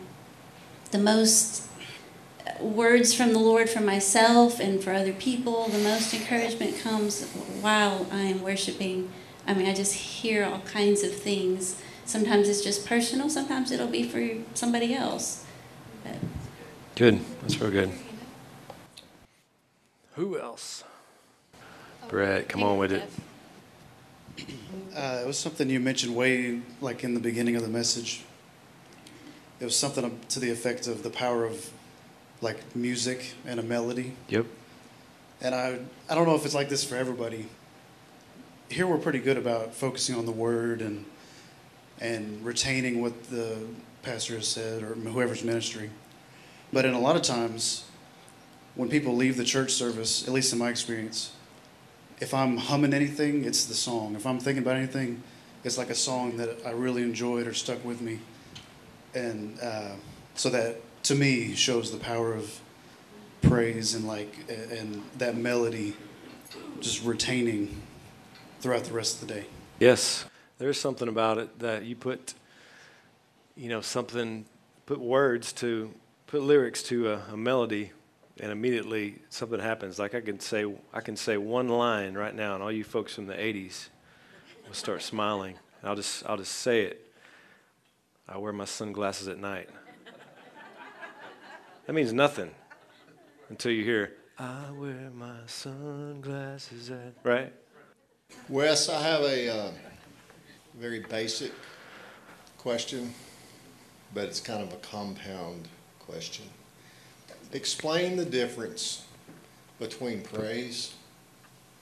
the 0.91 0.99
most 0.99 1.68
words 2.59 3.13
from 3.13 3.33
the 3.33 3.39
Lord 3.39 3.69
for 3.69 3.81
myself 3.81 4.59
and 4.59 4.83
for 4.83 4.91
other 4.91 5.13
people. 5.13 5.67
The 5.67 5.79
most 5.79 6.13
encouragement 6.13 6.79
comes 6.79 7.25
while 7.61 8.07
I 8.11 8.21
am 8.21 8.41
worshiping. 8.41 9.09
I 9.47 9.53
mean, 9.53 9.67
I 9.67 9.73
just 9.73 9.93
hear 9.93 10.45
all 10.45 10.59
kinds 10.59 11.03
of 11.03 11.13
things. 11.13 11.81
Sometimes 12.05 12.49
it's 12.49 12.63
just 12.63 12.85
personal, 12.85 13.29
sometimes 13.29 13.71
it'll 13.71 13.87
be 13.87 14.03
for 14.03 14.27
somebody 14.55 14.93
else. 14.93 15.45
But 16.03 16.15
Good. 16.95 17.19
That's 17.41 17.59
real 17.61 17.71
good. 17.71 17.91
Who 20.15 20.39
else? 20.39 20.83
Brett, 22.09 22.49
come 22.49 22.63
on 22.63 22.77
with 22.77 22.91
it. 22.91 23.09
Uh, 24.95 25.19
it 25.23 25.27
was 25.27 25.37
something 25.37 25.69
you 25.69 25.79
mentioned 25.79 26.15
way 26.15 26.61
like 26.81 27.03
in 27.03 27.13
the 27.13 27.19
beginning 27.19 27.55
of 27.55 27.61
the 27.61 27.69
message. 27.69 28.23
It 29.59 29.65
was 29.65 29.75
something 29.75 30.19
to 30.29 30.39
the 30.39 30.49
effect 30.49 30.87
of 30.87 31.03
the 31.03 31.09
power 31.09 31.45
of 31.45 31.71
like 32.41 32.75
music 32.75 33.33
and 33.45 33.59
a 33.59 33.63
melody. 33.63 34.13
Yep. 34.29 34.45
And 35.41 35.55
I, 35.55 35.79
I 36.09 36.15
don't 36.15 36.27
know 36.27 36.35
if 36.35 36.45
it's 36.45 36.55
like 36.55 36.69
this 36.69 36.83
for 36.83 36.95
everybody. 36.95 37.47
Here 38.69 38.85
we're 38.85 38.97
pretty 38.97 39.19
good 39.19 39.37
about 39.37 39.73
focusing 39.73 40.15
on 40.15 40.25
the 40.25 40.31
word 40.31 40.81
and 40.81 41.05
and 42.01 42.43
retaining 42.45 43.01
what 43.01 43.23
the 43.25 43.57
pastor 44.03 44.35
has 44.35 44.47
said 44.47 44.83
or 44.83 44.93
whoever's 44.95 45.43
ministering. 45.43 45.91
But 46.71 46.85
in 46.85 46.93
a 46.93 46.99
lot 46.99 47.15
of 47.15 47.23
times, 47.23 47.83
when 48.75 48.89
people 48.89 49.15
leave 49.15 49.35
the 49.35 49.43
church 49.43 49.71
service, 49.71 50.25
at 50.25 50.33
least 50.33 50.53
in 50.53 50.59
my 50.59 50.69
experience, 50.69 51.33
if 52.21 52.33
I'm 52.33 52.57
humming 52.57 52.93
anything, 52.93 53.43
it's 53.43 53.65
the 53.65 53.73
song. 53.73 54.15
If 54.15 54.25
I'm 54.25 54.39
thinking 54.39 54.63
about 54.63 54.77
anything, 54.77 55.21
it's 55.63 55.77
like 55.77 55.89
a 55.89 55.95
song 55.95 56.37
that 56.37 56.65
I 56.65 56.71
really 56.71 57.01
enjoyed 57.01 57.47
or 57.47 57.53
stuck 57.53 57.83
with 57.83 58.01
me. 58.01 58.19
And 59.13 59.59
uh, 59.59 59.95
so 60.35 60.49
that 60.49 60.77
to 61.09 61.15
me 61.15 61.55
shows 61.55 61.91
the 61.91 61.97
power 61.97 62.35
of 62.35 62.59
praise 63.41 63.95
and 63.95 64.05
like 64.05 64.45
and 64.47 65.01
that 65.17 65.35
melody 65.35 65.95
just 66.81 67.03
retaining 67.03 67.81
throughout 68.59 68.83
the 68.83 68.93
rest 68.93 69.19
of 69.19 69.27
the 69.27 69.33
day. 69.33 69.45
Yes, 69.79 70.25
there's 70.59 70.79
something 70.79 71.07
about 71.07 71.39
it 71.39 71.57
that 71.57 71.83
you 71.83 71.95
put, 71.95 72.35
you 73.55 73.69
know, 73.69 73.81
something, 73.81 74.45
put 74.85 74.99
words 74.99 75.51
to, 75.53 75.91
put 76.27 76.43
lyrics 76.43 76.83
to 76.83 77.13
a, 77.13 77.23
a 77.33 77.37
melody, 77.37 77.89
and 78.39 78.51
immediately 78.51 79.15
something 79.29 79.59
happens. 79.59 79.97
Like 79.97 80.13
I 80.13 80.21
can 80.21 80.39
say, 80.39 80.71
I 80.93 81.01
can 81.01 81.15
say 81.15 81.37
one 81.37 81.69
line 81.69 82.13
right 82.13 82.35
now, 82.35 82.53
and 82.53 82.61
all 82.61 82.71
you 82.71 82.83
folks 82.83 83.15
from 83.15 83.25
the 83.25 83.33
'80s 83.33 83.87
will 84.67 84.75
start 84.75 85.01
smiling. 85.01 85.55
I'll 85.83 85.95
just, 85.95 86.23
I'll 86.27 86.37
just 86.37 86.53
say 86.53 86.83
it. 86.83 87.11
I 88.27 88.37
wear 88.37 88.53
my 88.53 88.65
sunglasses 88.65 89.27
at 89.27 89.39
night. 89.39 89.69
That 91.89 91.95
means 91.95 92.13
nothing 92.13 92.51
until 93.49 93.71
you 93.71 93.83
hear, 93.83 94.13
I 94.37 94.69
wear 94.77 95.09
my 95.11 95.37
sunglasses 95.47 96.91
at, 96.91 97.15
right? 97.23 97.51
Wes, 98.47 98.89
I 98.89 99.01
have 99.01 99.21
a 99.21 99.49
uh, 99.49 99.71
very 100.77 100.99
basic 100.99 101.51
question, 102.59 103.11
but 104.13 104.25
it's 104.25 104.39
kind 104.39 104.61
of 104.61 104.71
a 104.71 104.75
compound 104.75 105.67
question. 105.97 106.45
Explain 107.53 108.17
the 108.17 108.25
difference 108.25 109.07
between 109.79 110.21
praise 110.21 110.93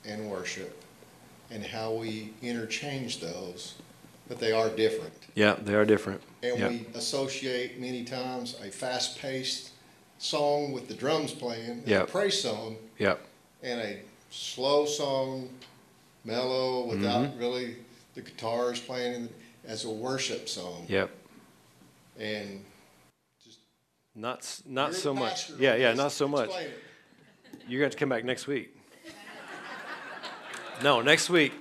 and 0.05 0.31
worship 0.31 0.81
and 1.51 1.65
how 1.65 1.91
we 1.91 2.33
interchange 2.41 3.19
those, 3.19 3.75
but 4.29 4.39
they 4.39 4.53
are 4.53 4.69
different. 4.69 5.11
Yeah, 5.35 5.57
they 5.61 5.75
are 5.75 5.83
different. 5.83 6.21
And 6.43 6.57
yeah. 6.57 6.69
we 6.69 6.85
associate 6.95 7.77
many 7.77 8.05
times 8.05 8.55
a 8.63 8.71
fast 8.71 9.19
paced 9.19 9.71
song 10.19 10.71
with 10.71 10.87
the 10.87 10.93
drums 10.93 11.31
playing, 11.33 11.83
Yeah. 11.85 12.01
a 12.01 12.05
praise 12.05 12.41
song, 12.41 12.77
yeah. 12.97 13.15
and 13.63 13.79
a 13.79 14.01
slow 14.29 14.85
song, 14.85 15.49
mellow, 16.25 16.85
without 16.85 17.25
Mm-hmm. 17.27 17.39
really 17.39 17.75
the 18.15 18.21
guitars 18.21 18.79
playing 18.79 19.13
in, 19.13 19.29
as 19.65 19.85
a 19.85 19.89
worship 19.89 20.47
song. 20.49 20.85
Yep. 20.89 21.09
And 22.19 22.63
Not 24.15 24.39
s- 24.39 24.63
not 24.65 24.91
you're 24.91 24.99
so 24.99 25.13
the 25.13 25.19
much. 25.19 25.29
pastor, 25.47 25.53
Yeah, 25.59 25.75
yeah, 25.75 25.89
just 25.91 25.97
not 25.97 26.11
so 26.11 26.27
much. 26.27 26.45
explain 26.47 26.67
it. 26.67 26.83
You're 27.67 27.79
going 27.81 27.91
to 27.91 27.97
come 27.97 28.09
back 28.09 28.23
next 28.23 28.47
week. 28.47 28.73
no, 30.83 31.01
next 31.01 31.29
week. 31.29 31.53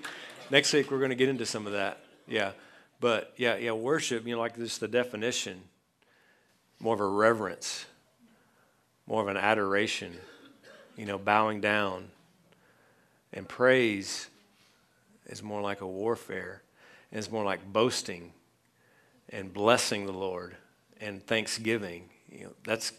Next 0.51 0.73
week 0.73 0.91
we're 0.91 0.99
going 0.99 1.11
to 1.11 1.17
get 1.17 1.29
into 1.29 1.45
some 1.47 1.67
of 1.67 1.73
that. 1.73 1.99
Yeah. 2.27 2.53
But 3.01 3.33
yeah, 3.37 3.57
yeah, 3.57 3.73
worship, 3.73 4.27
you 4.27 4.35
know, 4.35 4.41
like 4.41 4.57
just 4.57 4.81
the 4.81 4.89
definition, 4.89 5.61
more 6.81 6.95
of 6.95 7.01
a 7.01 7.07
reverence, 7.07 7.85
more 9.07 9.23
of 9.23 9.29
an 9.29 9.37
adoration, 9.37 10.17
you 10.97 11.07
know, 11.07 11.19
bowing 11.19 11.61
down. 11.61 12.09
And 13.33 13.49
praise 13.49 14.29
is 15.27 15.43
more 15.43 15.61
like 15.61 15.81
a 15.81 15.87
warfare. 15.87 16.63
And 17.11 17.19
it's 17.19 17.31
more 17.31 17.45
like 17.45 17.73
boasting 17.73 18.33
and 19.29 19.53
blessing 19.53 20.07
the 20.07 20.13
Lord 20.13 20.57
and 21.01 21.25
thanksgiving. 21.27 22.09
You 22.31 22.45
know, 22.45 22.53
that's 22.65 22.93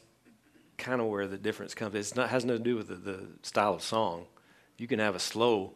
kind 0.77 1.01
of 1.01 1.07
where 1.07 1.27
the 1.27 1.37
difference 1.37 1.73
comes. 1.73 1.95
It's 1.95 2.15
not 2.15 2.29
has 2.29 2.45
nothing 2.45 2.63
to 2.63 2.69
do 2.69 2.75
with 2.75 2.87
the, 2.87 2.95
the 2.95 3.27
style 3.41 3.73
of 3.73 3.81
song. 3.81 4.25
You 4.77 4.87
can 4.87 4.99
have 4.99 5.15
a 5.15 5.19
slow, 5.19 5.73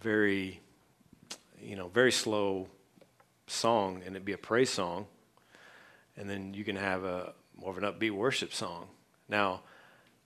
very, 0.00 0.60
you 1.60 1.76
know, 1.76 1.88
very 1.88 2.12
slow 2.12 2.68
song 3.46 4.02
and 4.04 4.16
it 4.16 4.24
be 4.24 4.32
a 4.32 4.38
praise 4.38 4.70
song, 4.70 5.06
and 6.16 6.28
then 6.28 6.54
you 6.54 6.64
can 6.64 6.76
have 6.76 7.04
a 7.04 7.32
more 7.56 7.70
of 7.70 7.78
an 7.78 7.84
upbeat 7.84 8.10
worship 8.10 8.52
song. 8.52 8.88
Now, 9.32 9.62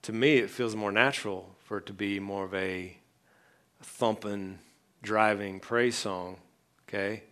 to 0.01 0.11
me, 0.11 0.35
it 0.35 0.49
feels 0.49 0.75
more 0.75 0.91
natural 0.91 1.55
for 1.63 1.77
it 1.77 1.85
to 1.85 1.93
be 1.93 2.19
more 2.19 2.43
of 2.43 2.53
a 2.53 2.97
thumping, 3.81 4.59
driving 5.01 5.61
praise 5.61 5.95
song, 5.95 6.35
okay? 6.89 7.23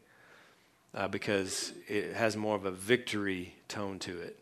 Uh, 0.93 1.09
because 1.09 1.73
it 1.89 2.13
has 2.13 2.37
more 2.37 2.55
of 2.55 2.63
a 2.63 2.71
victory 2.71 3.55
tone 3.67 3.99
to 3.99 4.17
it. 4.21 4.39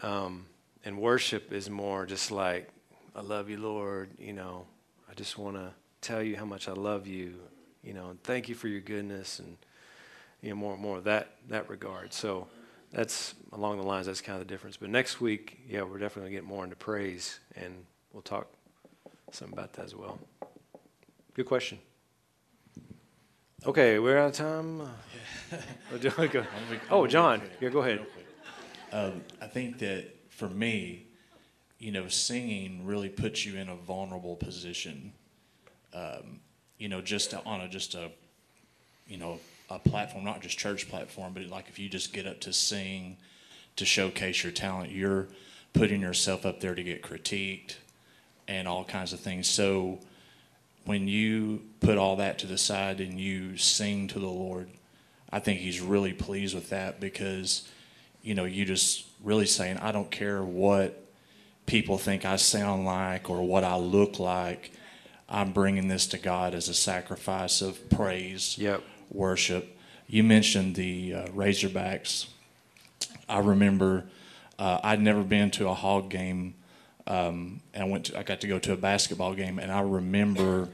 Um, 0.00 0.46
and 0.84 0.98
worship 1.00 1.52
is 1.52 1.68
more 1.68 2.06
just 2.06 2.30
like, 2.30 2.68
I 3.16 3.20
love 3.20 3.50
you, 3.50 3.56
Lord. 3.58 4.08
You 4.20 4.34
know, 4.34 4.66
I 5.10 5.14
just 5.14 5.36
want 5.36 5.56
to 5.56 5.72
tell 6.00 6.22
you 6.22 6.36
how 6.36 6.44
much 6.44 6.68
I 6.68 6.74
love 6.74 7.08
you. 7.08 7.34
You 7.82 7.94
know, 7.94 8.10
and 8.10 8.22
thank 8.22 8.48
you 8.48 8.54
for 8.54 8.68
your 8.68 8.80
goodness, 8.80 9.40
and 9.40 9.56
you 10.42 10.50
know, 10.50 10.54
more 10.56 10.74
and 10.74 10.82
more 10.82 10.98
of 10.98 11.04
that 11.04 11.32
that 11.48 11.68
regard. 11.68 12.12
So 12.12 12.46
that's 12.92 13.34
along 13.52 13.78
the 13.78 13.86
lines. 13.86 14.06
That's 14.06 14.20
kind 14.20 14.40
of 14.40 14.46
the 14.46 14.52
difference. 14.52 14.76
But 14.76 14.90
next 14.90 15.20
week, 15.20 15.60
yeah, 15.68 15.82
we're 15.82 15.98
definitely 15.98 16.30
gonna 16.30 16.40
get 16.42 16.44
more 16.48 16.64
into 16.64 16.76
praise, 16.76 17.40
and 17.56 17.84
we'll 18.12 18.22
talk 18.22 18.48
some 19.32 19.52
about 19.52 19.72
that 19.74 19.84
as 19.84 19.94
well. 19.94 20.18
Good 21.34 21.46
question. 21.46 21.78
Okay, 23.66 23.98
we're 23.98 24.18
out 24.18 24.28
of 24.30 24.34
time. 24.34 24.82
Oh, 25.90 25.96
do 25.96 26.12
I 26.18 26.26
go- 26.26 26.44
Oh, 26.90 27.06
John, 27.06 27.40
yeah, 27.58 27.70
go 27.70 27.78
ahead. 27.80 28.04
Um, 28.92 29.22
I 29.40 29.46
think 29.46 29.78
that 29.78 30.14
for 30.28 30.46
me, 30.46 31.06
you 31.78 31.90
know, 31.90 32.06
singing 32.08 32.84
really 32.84 33.08
puts 33.08 33.46
you 33.46 33.56
in 33.56 33.70
a 33.70 33.74
vulnerable 33.74 34.36
position. 34.36 35.12
Um, 35.94 36.40
you 36.76 36.90
know, 36.90 37.00
just 37.00 37.32
on 37.32 37.62
a 37.62 37.68
just 37.68 37.94
a, 37.94 38.10
you 39.06 39.16
know, 39.16 39.40
a 39.70 39.78
platform, 39.78 40.24
not 40.24 40.40
just 40.40 40.58
church 40.58 40.88
platform, 40.88 41.32
but 41.34 41.44
like 41.46 41.68
if 41.68 41.78
you 41.78 41.88
just 41.88 42.12
get 42.12 42.26
up 42.26 42.40
to 42.40 42.52
sing, 42.52 43.16
to 43.76 43.84
showcase 43.84 44.42
your 44.42 44.52
talent, 44.52 44.90
you're 44.90 45.28
putting 45.72 46.00
yourself 46.00 46.46
up 46.46 46.60
there 46.60 46.74
to 46.74 46.82
get 46.82 47.02
critiqued, 47.02 47.76
and 48.48 48.66
all 48.66 48.84
kinds 48.84 49.12
of 49.12 49.20
things. 49.20 49.46
So 49.46 49.98
when 50.84 51.06
you 51.06 51.62
put 51.80 51.98
all 51.98 52.16
that 52.16 52.38
to 52.40 52.46
the 52.46 52.58
side 52.58 53.00
and 53.00 53.20
you 53.20 53.58
sing 53.58 54.08
to 54.08 54.18
the 54.18 54.26
Lord, 54.26 54.70
I 55.30 55.38
think 55.38 55.60
He's 55.60 55.80
really 55.80 56.14
pleased 56.14 56.54
with 56.54 56.70
that 56.70 56.98
because, 56.98 57.68
you 58.22 58.34
know, 58.34 58.46
you 58.46 58.64
just 58.64 59.06
really 59.22 59.46
saying, 59.46 59.76
I 59.76 59.92
don't 59.92 60.10
care 60.10 60.42
what 60.42 61.04
people 61.66 61.98
think 61.98 62.24
I 62.24 62.36
sound 62.36 62.86
like 62.86 63.28
or 63.28 63.46
what 63.46 63.64
I 63.64 63.76
look 63.76 64.18
like. 64.18 64.72
I'm 65.28 65.52
bringing 65.52 65.88
this 65.88 66.06
to 66.08 66.18
God 66.18 66.54
as 66.54 66.68
a 66.70 66.74
sacrifice 66.74 67.60
of 67.60 67.90
praise, 67.90 68.56
Yep. 68.56 68.82
Worship. 69.10 69.76
You 70.06 70.24
mentioned 70.24 70.74
the 70.74 71.14
uh, 71.14 71.26
Razorbacks. 71.28 72.28
I 73.28 73.38
remember 73.38 74.04
uh, 74.58 74.80
I'd 74.82 75.00
never 75.00 75.22
been 75.22 75.50
to 75.52 75.68
a 75.68 75.74
hog 75.74 76.10
game, 76.10 76.54
um, 77.06 77.60
and 77.72 77.84
I 77.84 77.86
went. 77.86 78.06
To, 78.06 78.18
I 78.18 78.22
got 78.22 78.40
to 78.40 78.48
go 78.48 78.58
to 78.58 78.72
a 78.72 78.76
basketball 78.76 79.34
game, 79.34 79.58
and 79.58 79.70
I 79.70 79.80
remember 79.80 80.68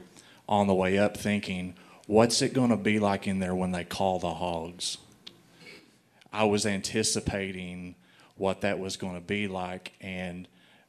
on 0.47 0.67
the 0.67 0.73
way 0.73 0.97
up 0.97 1.17
thinking, 1.17 1.75
"What's 2.07 2.41
it 2.41 2.53
going 2.53 2.71
to 2.71 2.77
be 2.77 2.99
like 2.99 3.27
in 3.27 3.39
there 3.39 3.53
when 3.53 3.71
they 3.71 3.83
call 3.83 4.19
the 4.19 4.33
hogs?" 4.33 4.97
I 6.33 6.45
was 6.45 6.65
anticipating 6.65 7.95
what 8.35 8.61
that 8.61 8.79
was 8.79 8.97
going 8.97 9.15
to 9.15 9.21
be 9.21 9.47
like, 9.47 9.93
and 10.01 10.47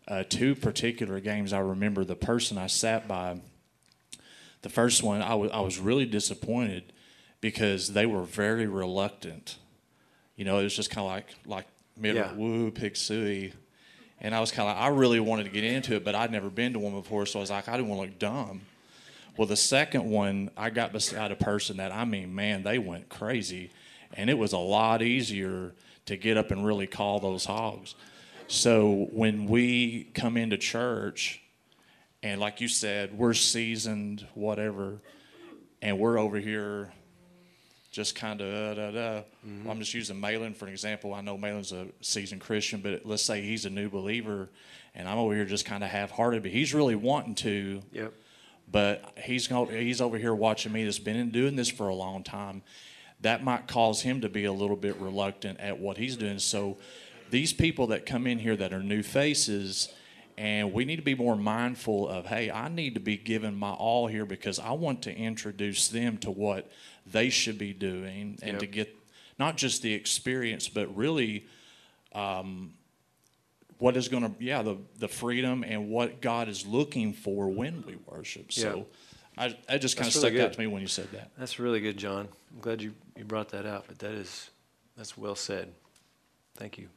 uh, 0.08 0.24
two 0.28 0.54
particular 0.54 1.20
games 1.20 1.52
I 1.52 1.58
remember. 1.58 2.04
The 2.04 2.16
person 2.16 2.58
I 2.58 2.66
sat 2.66 3.06
by, 3.06 3.40
the 4.62 4.68
first 4.68 5.02
one, 5.02 5.20
I 5.20 5.34
was 5.34 5.50
I 5.50 5.60
was 5.60 5.78
really 5.78 6.06
disappointed 6.06 6.92
because 7.40 7.92
they 7.92 8.06
were 8.06 8.22
very 8.22 8.66
reluctant. 8.66 9.58
You 10.36 10.44
know, 10.44 10.58
it 10.58 10.64
was 10.64 10.76
just 10.76 10.90
kind 10.90 11.04
of 11.06 11.10
like 11.12 11.26
like 11.46 11.66
middle 11.96 12.22
Yeah. 12.22 12.32
woo 12.32 12.70
pig 12.70 12.94
sooie. 12.94 13.52
And 14.20 14.34
I 14.34 14.40
was 14.40 14.50
kind 14.50 14.68
of 14.68 14.76
like, 14.76 14.84
I 14.84 14.88
really 14.88 15.20
wanted 15.20 15.44
to 15.44 15.50
get 15.50 15.64
into 15.64 15.94
it, 15.94 16.04
but 16.04 16.14
I'd 16.14 16.32
never 16.32 16.48
been 16.48 16.72
to 16.72 16.78
one 16.78 16.94
before, 16.94 17.26
so 17.26 17.38
I 17.38 17.42
was 17.42 17.50
like, 17.50 17.68
I 17.68 17.76
didn't 17.76 17.88
want 17.88 18.00
to 18.02 18.06
look 18.08 18.18
dumb. 18.18 18.62
Well, 19.36 19.46
the 19.46 19.56
second 19.56 20.10
one, 20.10 20.50
I 20.56 20.70
got 20.70 20.92
beside 20.92 21.30
a 21.32 21.36
person 21.36 21.76
that, 21.76 21.92
I 21.92 22.06
mean, 22.06 22.34
man, 22.34 22.62
they 22.62 22.78
went 22.78 23.10
crazy. 23.10 23.70
And 24.14 24.30
it 24.30 24.38
was 24.38 24.54
a 24.54 24.58
lot 24.58 25.02
easier 25.02 25.74
to 26.06 26.16
get 26.16 26.38
up 26.38 26.50
and 26.50 26.64
really 26.64 26.86
call 26.86 27.20
those 27.20 27.44
hogs. 27.44 27.94
So 28.48 29.08
when 29.12 29.46
we 29.46 30.04
come 30.14 30.38
into 30.38 30.56
church, 30.56 31.42
and 32.22 32.40
like 32.40 32.62
you 32.62 32.68
said, 32.68 33.18
we're 33.18 33.34
seasoned, 33.34 34.26
whatever, 34.32 35.02
and 35.82 35.98
we're 35.98 36.18
over 36.18 36.38
here 36.38 36.90
just 37.96 38.14
kind 38.14 38.42
of 38.42 38.78
uh. 38.78 39.22
Well, 39.42 39.72
I'm 39.72 39.78
just 39.78 39.94
using 39.94 40.20
Malin 40.20 40.52
for 40.52 40.66
an 40.66 40.72
example. 40.72 41.14
I 41.14 41.22
know 41.22 41.38
Malin's 41.38 41.72
a 41.72 41.86
seasoned 42.02 42.42
Christian, 42.42 42.82
but 42.82 43.06
let's 43.06 43.22
say 43.22 43.40
he's 43.40 43.64
a 43.64 43.70
new 43.70 43.88
believer, 43.88 44.50
and 44.94 45.08
I'm 45.08 45.16
over 45.16 45.34
here 45.34 45.46
just 45.46 45.64
kind 45.64 45.82
of 45.82 45.88
half-hearted, 45.88 46.42
but 46.42 46.52
he's 46.52 46.74
really 46.74 46.94
wanting 46.94 47.34
to. 47.36 47.82
Yep. 47.92 48.12
But 48.70 49.18
he's 49.24 49.46
he's 49.46 50.00
over 50.02 50.18
here 50.18 50.34
watching 50.34 50.72
me 50.72 50.84
that's 50.84 50.98
been 50.98 51.16
in 51.16 51.30
doing 51.30 51.56
this 51.56 51.70
for 51.70 51.88
a 51.88 51.94
long 51.94 52.22
time. 52.22 52.62
That 53.22 53.42
might 53.42 53.66
cause 53.66 54.02
him 54.02 54.20
to 54.20 54.28
be 54.28 54.44
a 54.44 54.52
little 54.52 54.76
bit 54.76 54.96
reluctant 54.96 55.58
at 55.58 55.78
what 55.78 55.96
he's 55.96 56.18
doing. 56.18 56.38
So 56.38 56.76
these 57.30 57.54
people 57.54 57.86
that 57.88 58.04
come 58.04 58.26
in 58.26 58.38
here 58.38 58.56
that 58.56 58.74
are 58.74 58.82
new 58.82 59.02
faces, 59.02 59.88
and 60.36 60.74
we 60.74 60.84
need 60.84 60.96
to 60.96 61.02
be 61.02 61.14
more 61.14 61.36
mindful 61.36 62.08
of, 62.08 62.26
hey, 62.26 62.50
I 62.50 62.68
need 62.68 62.92
to 62.92 63.00
be 63.00 63.16
giving 63.16 63.54
my 63.54 63.70
all 63.70 64.06
here 64.06 64.26
because 64.26 64.58
I 64.58 64.72
want 64.72 65.00
to 65.02 65.16
introduce 65.16 65.88
them 65.88 66.18
to 66.18 66.30
what 66.30 66.70
they 67.10 67.30
should 67.30 67.58
be 67.58 67.72
doing 67.72 68.38
and 68.42 68.52
Yep. 68.52 68.60
to 68.60 68.66
get 68.66 68.96
not 69.38 69.56
just 69.56 69.82
the 69.82 69.92
experience, 69.92 70.68
but 70.68 70.94
really 70.96 71.46
um, 72.12 72.72
what 73.78 73.96
is 73.96 74.08
going 74.08 74.22
to, 74.22 74.44
yeah, 74.44 74.62
the, 74.62 74.78
the 74.98 75.08
freedom 75.08 75.62
and 75.62 75.90
what 75.90 76.20
God 76.20 76.48
is 76.48 76.66
looking 76.66 77.12
for 77.12 77.48
when 77.48 77.84
we 77.86 77.96
worship. 78.06 78.52
So 78.52 78.86
I, 79.36 79.56
I 79.68 79.76
just 79.78 79.96
kind 79.96 80.08
of 80.08 80.14
That's 80.14 80.24
really 80.24 80.36
stuck 80.36 80.46
out 80.46 80.52
to 80.54 80.60
me 80.60 80.66
when 80.66 80.80
you 80.80 80.88
said 80.88 81.10
that. 81.12 81.30
That's 81.38 81.58
really 81.58 81.80
good, 81.80 81.98
John. 81.98 82.28
I'm 82.54 82.60
glad 82.60 82.80
you, 82.80 82.94
you 83.16 83.24
brought 83.24 83.50
that 83.50 83.66
out, 83.66 83.84
but 83.86 83.98
that 83.98 84.12
is, 84.12 84.48
that's 84.96 85.18
well 85.18 85.34
said. 85.34 85.72
Thank 86.56 86.78
you. 86.78 86.88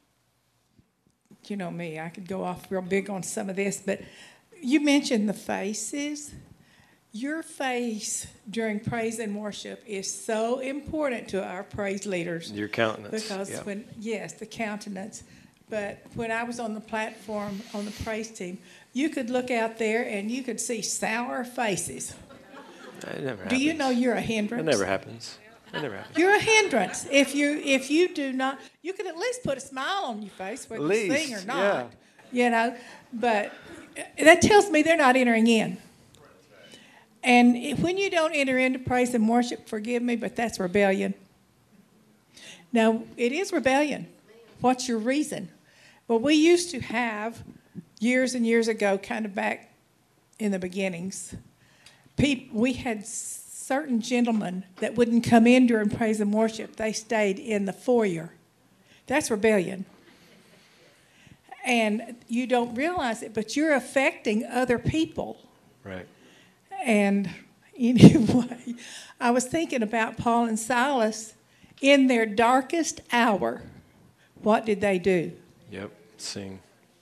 you 1.47 1.57
know 1.57 1.69
me, 1.69 1.99
I 1.99 2.07
could 2.07 2.27
go 2.27 2.45
off 2.45 2.71
real 2.71 2.81
big 2.81 3.09
on 3.09 3.23
some 3.23 3.49
of 3.49 3.57
this, 3.57 3.81
but 3.85 3.99
you 4.61 4.79
mentioned 4.79 5.27
the 5.27 5.33
faces. 5.33 6.31
Your 7.11 7.41
face 7.41 8.27
during 8.49 8.79
praise 8.79 9.17
and 9.17 9.35
worship 9.35 9.83
is 9.87 10.13
so 10.13 10.59
important 10.59 11.29
to 11.29 11.43
our 11.43 11.63
praise 11.63 12.05
leaders. 12.05 12.51
Your 12.51 12.67
countenance. 12.67 13.23
Because 13.23 13.49
yeah. 13.49 13.63
when, 13.63 13.85
yes, 13.99 14.33
the 14.33 14.45
countenance. 14.45 15.23
But 15.69 16.03
when 16.15 16.31
I 16.31 16.43
was 16.43 16.59
on 16.59 16.75
the 16.75 16.81
platform 16.81 17.61
on 17.73 17.85
the 17.85 17.91
praise 18.03 18.29
team, 18.29 18.59
you 18.93 19.09
could 19.09 19.29
look 19.29 19.49
out 19.49 19.77
there 19.77 20.03
and 20.03 20.29
you 20.29 20.43
could 20.43 20.59
see 20.59 20.81
sour 20.81 21.43
faces. 21.43 22.13
It 23.01 23.23
never 23.23 23.43
happens. 23.43 23.49
Do 23.49 23.57
you 23.57 23.73
know 23.73 23.89
you're 23.89 24.15
a 24.15 24.21
That 24.21 24.59
It 24.59 24.63
never 24.63 24.85
happens. 24.85 25.37
It 25.73 25.81
never 25.81 25.95
happens. 25.95 26.17
You're 26.17 26.35
a 26.35 26.39
hindrance. 26.39 27.07
If 27.11 27.35
you 27.35 27.61
if 27.63 27.89
you 27.91 28.13
do 28.13 28.33
not, 28.33 28.59
you 28.81 28.93
can 28.93 29.07
at 29.07 29.15
least 29.15 29.43
put 29.43 29.57
a 29.57 29.61
smile 29.61 30.05
on 30.05 30.21
your 30.21 30.31
face 30.31 30.69
whether 30.69 30.83
At 30.83 30.89
you 30.89 31.11
sing 31.11 31.33
or 31.33 31.37
least, 31.37 31.47
not. 31.47 31.91
yeah. 32.31 32.43
You 32.43 32.49
know, 32.49 32.75
but 33.13 33.53
that 34.17 34.41
tells 34.41 34.69
me 34.69 34.81
they're 34.81 34.97
not 34.97 35.15
entering 35.15 35.47
in. 35.47 35.77
And 37.23 37.57
if- 37.57 37.79
when 37.79 37.97
you 37.97 38.09
don't 38.09 38.33
enter 38.33 38.57
into 38.57 38.79
praise 38.79 39.13
and 39.13 39.27
worship, 39.27 39.67
forgive 39.67 40.01
me, 40.01 40.15
but 40.15 40.35
that's 40.35 40.59
rebellion. 40.59 41.13
Now 42.71 43.03
it 43.17 43.31
is 43.31 43.51
rebellion. 43.51 44.07
What's 44.61 44.87
your 44.87 44.97
reason? 44.97 45.49
Well, 46.07 46.19
we 46.19 46.35
used 46.35 46.71
to 46.71 46.79
have 46.79 47.43
years 47.99 48.33
and 48.35 48.45
years 48.45 48.67
ago, 48.67 48.97
kind 48.97 49.25
of 49.25 49.35
back 49.35 49.73
in 50.39 50.51
the 50.51 50.59
beginnings, 50.59 51.35
peop 52.17 52.51
we 52.53 52.73
had 52.73 53.05
certain 53.05 54.01
gentlemen 54.01 54.63
that 54.77 54.95
wouldn't 54.95 55.23
come 55.23 55.45
in 55.45 55.67
during 55.67 55.89
praise 55.89 56.19
and 56.19 56.33
worship. 56.33 56.77
They 56.77 56.93
stayed 56.93 57.37
in 57.37 57.65
the 57.65 57.73
foyer. 57.73 58.31
That's 59.05 59.29
rebellion. 59.29 59.85
And 61.65 62.15
you 62.27 62.47
don't 62.47 62.73
realize 62.73 63.21
it, 63.21 63.33
but 63.33 63.55
you're 63.55 63.73
affecting 63.73 64.45
other 64.45 64.79
people. 64.79 65.37
Right. 65.83 66.07
And 66.83 67.29
anyway, 67.77 68.75
I 69.19 69.31
was 69.31 69.45
thinking 69.45 69.83
about 69.83 70.17
Paul 70.17 70.45
and 70.45 70.59
Silas 70.59 71.33
in 71.81 72.07
their 72.07 72.25
darkest 72.25 73.01
hour. 73.11 73.63
What 74.41 74.65
did 74.65 74.81
they 74.81 74.99
do? 74.99 75.33
Yep. 75.71 75.91
Sing. 76.17 76.59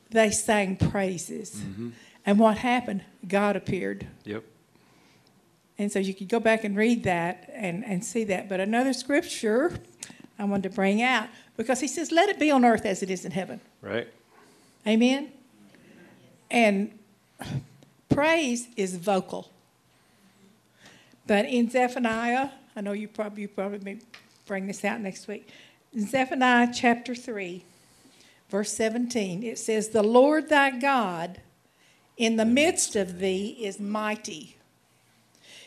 They 0.09 0.31
sang 0.31 0.75
praises. 0.75 1.55
Mm-hmm. 1.55 1.89
And 2.25 2.39
what 2.39 2.57
happened? 2.57 3.03
God 3.27 3.55
appeared. 3.55 4.07
Yep. 4.25 4.43
And 5.77 5.91
so 5.91 5.99
you 5.99 6.13
could 6.13 6.27
go 6.27 6.39
back 6.39 6.63
and 6.63 6.75
read 6.75 7.03
that 7.03 7.49
and, 7.53 7.85
and 7.85 8.03
see 8.03 8.23
that. 8.25 8.49
But 8.49 8.59
another 8.59 8.93
scripture 8.93 9.79
I 10.39 10.45
wanted 10.45 10.69
to 10.69 10.75
bring 10.75 11.01
out 11.01 11.27
because 11.55 11.79
he 11.79 11.87
says, 11.87 12.11
Let 12.11 12.29
it 12.29 12.39
be 12.39 12.51
on 12.51 12.65
earth 12.65 12.85
as 12.85 13.03
it 13.03 13.09
is 13.09 13.25
in 13.25 13.31
heaven. 13.31 13.61
Right. 13.81 14.07
Amen? 14.85 15.31
And 16.49 16.97
praise 18.09 18.67
is 18.75 18.95
vocal. 18.95 19.51
But 21.27 21.45
in 21.45 21.69
Zephaniah, 21.69 22.49
I 22.75 22.81
know 22.81 22.93
you 22.93 23.09
probably, 23.09 23.41
you 23.43 23.47
probably 23.49 23.79
may 23.79 23.99
bring 24.45 24.65
this 24.65 24.85
out 24.85 25.01
next 25.01 25.27
week. 25.27 25.49
In 25.93 26.07
Zephaniah 26.07 26.69
chapter 26.73 27.13
3, 27.13 27.63
verse 28.49 28.71
17, 28.73 29.43
it 29.43 29.59
says, 29.59 29.89
The 29.89 30.03
Lord 30.03 30.47
thy 30.47 30.71
God 30.71 31.41
in 32.15 32.37
the 32.37 32.45
midst 32.45 32.95
of 32.95 33.19
thee 33.19 33.57
is 33.59 33.79
mighty. 33.79 34.55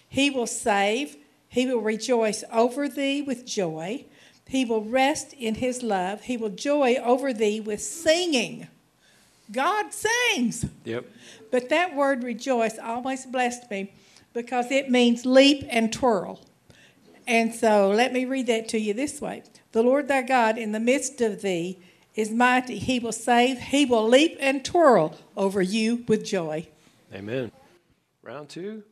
He 0.08 0.30
will 0.30 0.46
save, 0.46 1.16
he 1.48 1.66
will 1.66 1.80
rejoice 1.80 2.42
over 2.50 2.88
thee 2.88 3.20
with 3.22 3.44
joy. 3.44 4.06
He 4.48 4.64
will 4.64 4.82
rest 4.82 5.32
in 5.34 5.56
his 5.56 5.80
love. 5.82 6.22
He 6.22 6.36
will 6.36 6.50
joy 6.50 6.96
over 6.96 7.32
thee 7.32 7.60
with 7.60 7.80
singing. 7.80 8.66
God 9.52 9.92
sings. 9.92 10.66
Yep. 10.84 11.06
But 11.52 11.68
that 11.68 11.94
word 11.94 12.24
rejoice 12.24 12.76
always 12.78 13.26
blessed 13.26 13.70
me 13.70 13.92
because 14.32 14.70
it 14.70 14.90
means 14.90 15.26
leap 15.26 15.66
and 15.68 15.92
twirl. 15.92 16.40
And 17.26 17.54
so 17.54 17.90
let 17.90 18.12
me 18.12 18.24
read 18.24 18.46
that 18.48 18.68
to 18.70 18.78
you 18.78 18.94
this 18.94 19.20
way 19.20 19.42
The 19.72 19.82
Lord 19.82 20.08
thy 20.08 20.22
God 20.22 20.58
in 20.58 20.72
the 20.72 20.80
midst 20.80 21.20
of 21.20 21.42
thee 21.42 21.78
is 22.14 22.30
mighty. 22.30 22.78
He 22.78 22.98
will 22.98 23.12
save, 23.12 23.58
he 23.58 23.84
will 23.84 24.08
leap 24.08 24.36
and 24.40 24.64
twirl 24.64 25.16
over 25.36 25.62
you 25.62 26.04
with 26.08 26.24
joy. 26.24 26.68
Amen. 27.14 27.52
Round 28.22 28.48
two. 28.48 28.82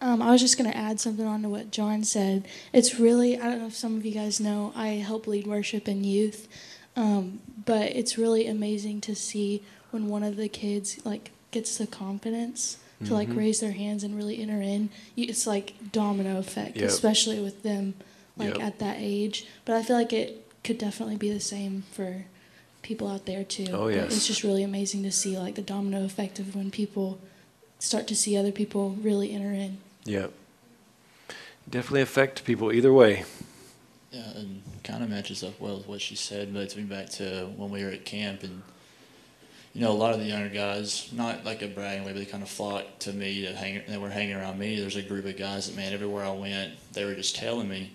Um, 0.00 0.20
I 0.20 0.30
was 0.30 0.42
just 0.42 0.58
going 0.58 0.70
to 0.70 0.76
add 0.76 1.00
something 1.00 1.26
on 1.26 1.42
to 1.42 1.48
what 1.48 1.70
John 1.70 2.04
said. 2.04 2.46
It's 2.72 3.00
really, 3.00 3.38
I 3.38 3.44
don't 3.44 3.60
know 3.60 3.66
if 3.68 3.74
some 3.74 3.96
of 3.96 4.04
you 4.04 4.12
guys 4.12 4.40
know, 4.40 4.72
I 4.76 4.88
help 4.88 5.26
lead 5.26 5.46
worship 5.46 5.88
in 5.88 6.04
youth. 6.04 6.48
Um, 6.96 7.40
but 7.64 7.92
it's 7.92 8.18
really 8.18 8.46
amazing 8.46 9.00
to 9.02 9.14
see 9.14 9.62
when 9.90 10.08
one 10.08 10.22
of 10.22 10.36
the 10.36 10.48
kids 10.48 10.98
like 11.04 11.30
gets 11.50 11.78
the 11.78 11.86
confidence 11.86 12.78
to 13.04 13.12
like 13.14 13.28
Mm-hmm. 13.28 13.38
raise 13.38 13.60
their 13.60 13.72
hands 13.72 14.02
and 14.04 14.16
really 14.16 14.40
enter 14.40 14.60
in. 14.62 14.88
It's 15.16 15.46
like 15.46 15.74
domino 15.92 16.38
effect, 16.38 16.76
Yep. 16.76 16.88
especially 16.88 17.40
with 17.40 17.62
them 17.62 17.94
like 18.36 18.54
Yep. 18.54 18.62
at 18.62 18.78
that 18.78 18.96
age. 18.98 19.46
But 19.64 19.76
I 19.76 19.82
feel 19.82 19.96
like 19.96 20.12
it 20.12 20.46
could 20.64 20.78
definitely 20.78 21.16
be 21.16 21.30
the 21.30 21.40
same 21.40 21.84
for 21.92 22.24
people 22.82 23.08
out 23.08 23.26
there 23.26 23.44
too. 23.44 23.66
Oh, 23.72 23.84
But 23.86 23.94
yes. 23.94 24.16
It's 24.16 24.26
just 24.26 24.42
really 24.42 24.62
amazing 24.62 25.02
to 25.02 25.12
see 25.12 25.36
like 25.38 25.54
the 25.56 25.62
domino 25.62 26.04
effect 26.04 26.38
of 26.38 26.54
when 26.56 26.70
people 26.70 27.18
start 27.78 28.06
to 28.06 28.16
see 28.16 28.36
other 28.36 28.52
people 28.52 28.90
really 29.02 29.32
enter 29.32 29.52
in. 29.52 29.78
Yep. 30.04 30.32
Definitely 31.68 32.02
affect 32.02 32.44
people 32.44 32.72
either 32.72 32.92
way. 32.92 33.24
Yeah, 34.12 34.30
and 34.36 34.62
kind 34.84 35.02
of 35.02 35.10
matches 35.10 35.42
up 35.42 35.60
well 35.60 35.78
with 35.78 35.88
what 35.88 36.00
she 36.00 36.14
said, 36.14 36.54
but 36.54 36.62
it's 36.62 36.76
me 36.76 36.84
back 36.84 37.10
to 37.10 37.50
when 37.56 37.70
we 37.70 37.82
were 37.84 37.90
at 37.90 38.04
camp 38.04 38.44
and 38.44 38.62
you 39.76 39.82
know, 39.82 39.90
a 39.90 39.92
lot 39.92 40.14
of 40.14 40.20
the 40.20 40.24
younger 40.24 40.48
guys, 40.48 41.10
not 41.12 41.44
like 41.44 41.60
a 41.60 41.66
bragging 41.66 42.06
way, 42.06 42.14
but 42.14 42.18
they 42.18 42.24
kind 42.24 42.42
of 42.42 42.48
flocked 42.48 43.00
to 43.00 43.12
me 43.12 43.42
to 43.42 43.54
hang. 43.54 43.82
They 43.86 43.98
were 43.98 44.08
hanging 44.08 44.34
around 44.34 44.58
me. 44.58 44.80
There's 44.80 44.96
a 44.96 45.02
group 45.02 45.26
of 45.26 45.36
guys 45.36 45.66
that, 45.66 45.76
man, 45.76 45.92
everywhere 45.92 46.24
I 46.24 46.30
went, 46.30 46.72
they 46.94 47.04
were 47.04 47.14
just 47.14 47.36
telling 47.36 47.68
me. 47.68 47.92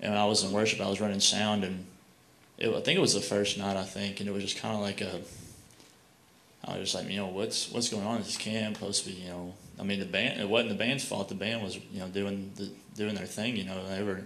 And 0.00 0.12
when 0.12 0.20
I 0.20 0.26
was 0.26 0.44
in 0.44 0.52
worship, 0.52 0.82
I 0.82 0.88
was 0.90 1.00
running 1.00 1.20
sound, 1.20 1.64
and 1.64 1.86
it, 2.58 2.68
I 2.68 2.80
think 2.82 2.98
it 2.98 3.00
was 3.00 3.14
the 3.14 3.22
first 3.22 3.56
night, 3.56 3.74
I 3.74 3.84
think, 3.84 4.20
and 4.20 4.28
it 4.28 4.32
was 4.32 4.42
just 4.42 4.58
kind 4.58 4.74
of 4.74 4.82
like 4.82 5.00
a. 5.00 5.22
I 6.62 6.78
was 6.78 6.92
just 6.92 6.94
like, 6.94 7.10
you 7.10 7.16
know, 7.16 7.28
what's 7.28 7.72
what's 7.72 7.88
going 7.88 8.04
on 8.06 8.18
at 8.18 8.24
this 8.24 8.36
camp? 8.36 8.76
Supposed 8.76 9.04
to 9.04 9.10
be, 9.10 9.22
you 9.22 9.28
know, 9.28 9.54
I 9.80 9.82
mean, 9.82 10.00
the 10.00 10.06
band. 10.06 10.38
It 10.38 10.48
wasn't 10.48 10.72
the 10.72 10.84
band's 10.84 11.06
fault. 11.06 11.30
The 11.30 11.36
band 11.36 11.62
was, 11.62 11.76
you 11.90 12.00
know, 12.00 12.08
doing 12.08 12.52
the 12.56 12.70
doing 12.96 13.14
their 13.14 13.24
thing. 13.24 13.56
You 13.56 13.64
know, 13.64 13.88
they 13.88 14.02
were 14.02 14.24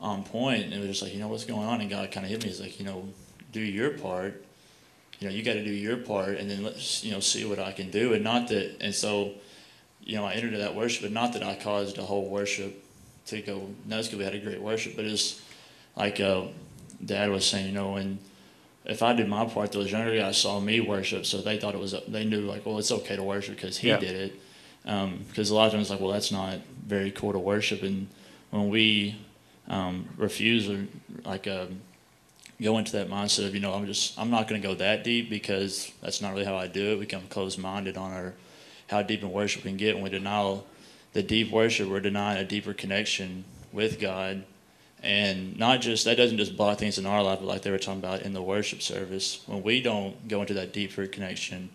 on 0.00 0.22
point, 0.22 0.66
and 0.66 0.72
it 0.72 0.78
was 0.78 0.86
just 0.86 1.02
like, 1.02 1.12
you 1.12 1.18
know, 1.18 1.26
what's 1.26 1.44
going 1.44 1.66
on? 1.66 1.80
And 1.80 1.90
God 1.90 2.12
kind 2.12 2.24
of 2.24 2.30
hit 2.30 2.44
me. 2.44 2.48
He's 2.48 2.60
like, 2.60 2.78
you 2.78 2.86
know, 2.86 3.08
do 3.50 3.60
your 3.60 3.90
part 3.98 4.44
you 5.18 5.28
know, 5.28 5.34
you 5.34 5.42
got 5.42 5.54
to 5.54 5.64
do 5.64 5.70
your 5.70 5.96
part, 5.96 6.38
and 6.38 6.50
then 6.50 6.62
let's, 6.62 7.02
you 7.04 7.10
know, 7.12 7.20
see 7.20 7.44
what 7.44 7.58
I 7.58 7.72
can 7.72 7.90
do. 7.90 8.14
And 8.14 8.22
not 8.22 8.48
that, 8.48 8.76
and 8.80 8.94
so, 8.94 9.32
you 10.04 10.16
know, 10.16 10.24
I 10.24 10.32
entered 10.34 10.48
into 10.48 10.58
that 10.58 10.74
worship, 10.74 11.02
but 11.02 11.12
not 11.12 11.32
that 11.32 11.42
I 11.42 11.56
caused 11.56 11.96
the 11.96 12.02
whole 12.02 12.28
worship 12.28 12.84
to 13.26 13.42
go 13.42 13.68
nuts 13.86 14.06
because 14.08 14.18
we 14.18 14.24
had 14.24 14.34
a 14.34 14.38
great 14.38 14.60
worship, 14.60 14.94
but 14.96 15.04
it's 15.04 15.42
like 15.96 16.20
uh, 16.20 16.44
Dad 17.04 17.30
was 17.30 17.44
saying, 17.46 17.66
you 17.66 17.72
know, 17.72 17.96
and 17.96 18.18
if 18.84 19.02
I 19.02 19.12
did 19.12 19.28
my 19.28 19.44
part, 19.44 19.72
those 19.72 19.90
younger 19.90 20.16
guys 20.16 20.38
saw 20.38 20.60
me 20.60 20.80
worship, 20.80 21.26
so 21.26 21.42
they 21.42 21.58
thought 21.58 21.74
it 21.74 21.80
was, 21.80 21.94
they 22.06 22.24
knew 22.24 22.42
like, 22.42 22.64
well, 22.64 22.78
it's 22.78 22.92
okay 22.92 23.16
to 23.16 23.22
worship 23.22 23.56
because 23.56 23.76
he 23.78 23.88
Yeah. 23.88 23.98
did 23.98 24.14
it. 24.14 24.40
Because 25.28 25.50
a 25.50 25.54
lot 25.54 25.66
of 25.66 25.72
times, 25.74 25.90
like, 25.90 26.00
well, 26.00 26.12
that's 26.12 26.32
not 26.32 26.60
very 26.86 27.10
cool 27.10 27.32
to 27.32 27.38
worship, 27.38 27.82
and 27.82 28.08
when 28.50 28.70
we 28.70 29.16
um, 29.68 30.08
refuse 30.16 30.70
or 30.70 30.86
like. 31.24 31.46
Um, 31.48 31.80
go 32.62 32.78
into 32.78 32.92
that 32.92 33.08
mindset 33.08 33.46
of 33.46 33.54
you 33.54 33.60
know 33.60 33.72
I'm 33.74 33.86
just 33.86 34.18
I'm 34.18 34.30
not 34.30 34.48
going 34.48 34.60
to 34.60 34.68
go 34.68 34.74
that 34.76 35.04
deep 35.04 35.30
because 35.30 35.92
that's 36.02 36.20
not 36.20 36.32
really 36.32 36.44
how 36.44 36.56
I 36.56 36.66
do 36.68 36.92
it. 36.92 36.94
We 36.94 37.00
become 37.06 37.26
closed-minded 37.28 37.96
on 37.96 38.12
our 38.12 38.34
how 38.88 39.02
deep 39.02 39.22
in 39.22 39.30
worship 39.32 39.64
we 39.64 39.70
can 39.70 39.76
get 39.76 39.94
when 39.94 40.04
we 40.04 40.10
deny 40.10 40.60
the 41.12 41.22
deep 41.22 41.50
worship. 41.50 41.88
We're 41.88 42.00
denying 42.00 42.38
a 42.38 42.44
deeper 42.44 42.74
connection 42.74 43.44
with 43.72 44.00
God 44.00 44.44
And 45.02 45.56
not 45.58 45.80
just 45.80 46.04
that 46.06 46.16
doesn't 46.16 46.38
just 46.38 46.56
block 46.56 46.78
things 46.78 46.98
in 46.98 47.06
our 47.06 47.22
life, 47.22 47.38
but 47.38 47.46
like 47.46 47.62
they 47.62 47.70
were 47.70 47.78
talking 47.78 48.00
about 48.00 48.22
in 48.22 48.32
the 48.32 48.42
worship 48.42 48.82
service, 48.82 49.42
when 49.46 49.62
we 49.62 49.80
don't 49.80 50.26
go 50.26 50.40
into 50.40 50.54
that 50.54 50.72
deeper 50.72 51.06
connection, 51.06 51.70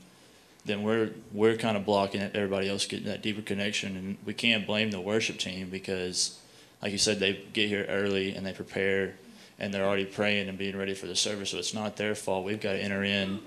then 0.65 0.83
we're 0.83 1.11
we're 1.31 1.55
kind 1.55 1.77
of 1.77 1.85
blocking 1.85 2.21
everybody 2.21 2.69
else 2.69 2.85
getting 2.85 3.05
that 3.07 3.21
deeper 3.21 3.41
connection, 3.41 3.95
and 3.95 4.17
we 4.25 4.33
can't 4.33 4.67
blame 4.67 4.91
the 4.91 4.99
worship 4.99 5.37
team 5.37 5.69
because, 5.69 6.37
like 6.81 6.91
you 6.91 6.97
said, 6.97 7.19
they 7.19 7.45
get 7.53 7.69
here 7.69 7.85
early 7.87 8.35
and 8.35 8.45
they 8.45 8.53
prepare, 8.53 9.15
and 9.59 9.73
they're 9.73 9.85
already 9.85 10.05
praying 10.05 10.49
and 10.49 10.57
being 10.57 10.77
ready 10.77 10.93
for 10.93 11.07
the 11.07 11.15
service, 11.15 11.51
so 11.51 11.57
it's 11.57 11.73
not 11.73 11.95
their 11.95 12.15
fault. 12.15 12.45
We've 12.45 12.59
got 12.59 12.73
to 12.73 12.79
enter 12.79 13.03
in, 13.03 13.39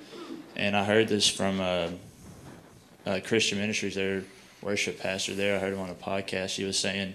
and 0.54 0.76
I 0.76 0.84
heard 0.84 1.08
this 1.08 1.28
from 1.28 1.60
uh, 1.60 1.88
uh, 3.04 3.20
Christian 3.24 3.58
Ministries, 3.58 3.94
their 3.94 4.22
worship 4.62 4.98
pastor 4.98 5.34
there. 5.34 5.56
I 5.56 5.60
heard 5.60 5.74
him 5.74 5.80
on 5.80 5.90
a 5.90 5.94
podcast. 5.94 6.56
He 6.56 6.64
was 6.64 6.78
saying 6.78 7.14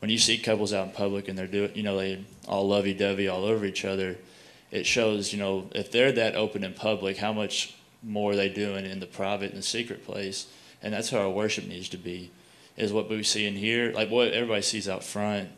when 0.00 0.10
you 0.10 0.18
see 0.18 0.36
couples 0.38 0.72
out 0.72 0.88
in 0.88 0.92
public 0.92 1.28
and 1.28 1.38
they're 1.38 1.46
doing, 1.46 1.72
you 1.74 1.82
know, 1.82 1.96
they 1.96 2.24
all 2.46 2.68
lovey-dovey 2.68 3.26
all 3.26 3.44
over 3.44 3.64
each 3.64 3.84
other, 3.84 4.18
it 4.70 4.86
shows, 4.86 5.32
you 5.32 5.38
know, 5.38 5.68
if 5.74 5.90
they're 5.90 6.12
that 6.12 6.34
open 6.34 6.62
in 6.62 6.74
public, 6.74 7.16
how 7.16 7.32
much 7.32 7.74
more 8.02 8.32
are 8.32 8.36
they 8.36 8.48
doing 8.50 8.84
in 8.84 9.00
the 9.00 9.06
private 9.06 9.50
and 9.50 9.58
the 9.58 9.62
secret 9.62 10.04
place? 10.04 10.46
And 10.82 10.92
that's 10.92 11.08
how 11.08 11.20
our 11.20 11.30
worship 11.30 11.66
needs 11.66 11.88
to 11.90 11.96
be, 11.96 12.30
is 12.76 12.92
what 12.92 13.08
we 13.08 13.22
see 13.22 13.46
in 13.46 13.54
here, 13.54 13.92
like 13.92 14.10
what 14.10 14.32
everybody 14.32 14.60
sees 14.60 14.88
out 14.88 15.02
front. 15.02 15.48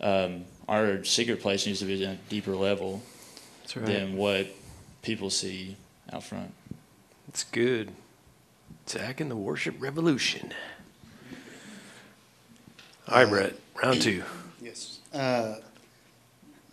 Um, 0.00 0.44
our 0.70 1.04
secret 1.04 1.40
place 1.42 1.66
needs 1.66 1.80
to 1.80 1.84
be 1.84 2.02
at 2.04 2.12
a 2.12 2.18
deeper 2.28 2.54
level 2.54 3.02
That's 3.62 3.76
right. 3.76 3.86
than 3.86 4.16
what 4.16 4.46
people 5.02 5.28
see 5.28 5.76
out 6.12 6.22
front. 6.22 6.54
It's 7.28 7.42
good. 7.44 7.90
Zach 8.88 9.20
and 9.20 9.30
the 9.30 9.36
worship 9.36 9.74
revolution. 9.80 10.52
All 13.08 13.18
right, 13.24 13.28
Brett, 13.28 13.54
round 13.82 14.00
two. 14.00 14.22
Yes. 14.62 15.00
Uh, 15.12 15.56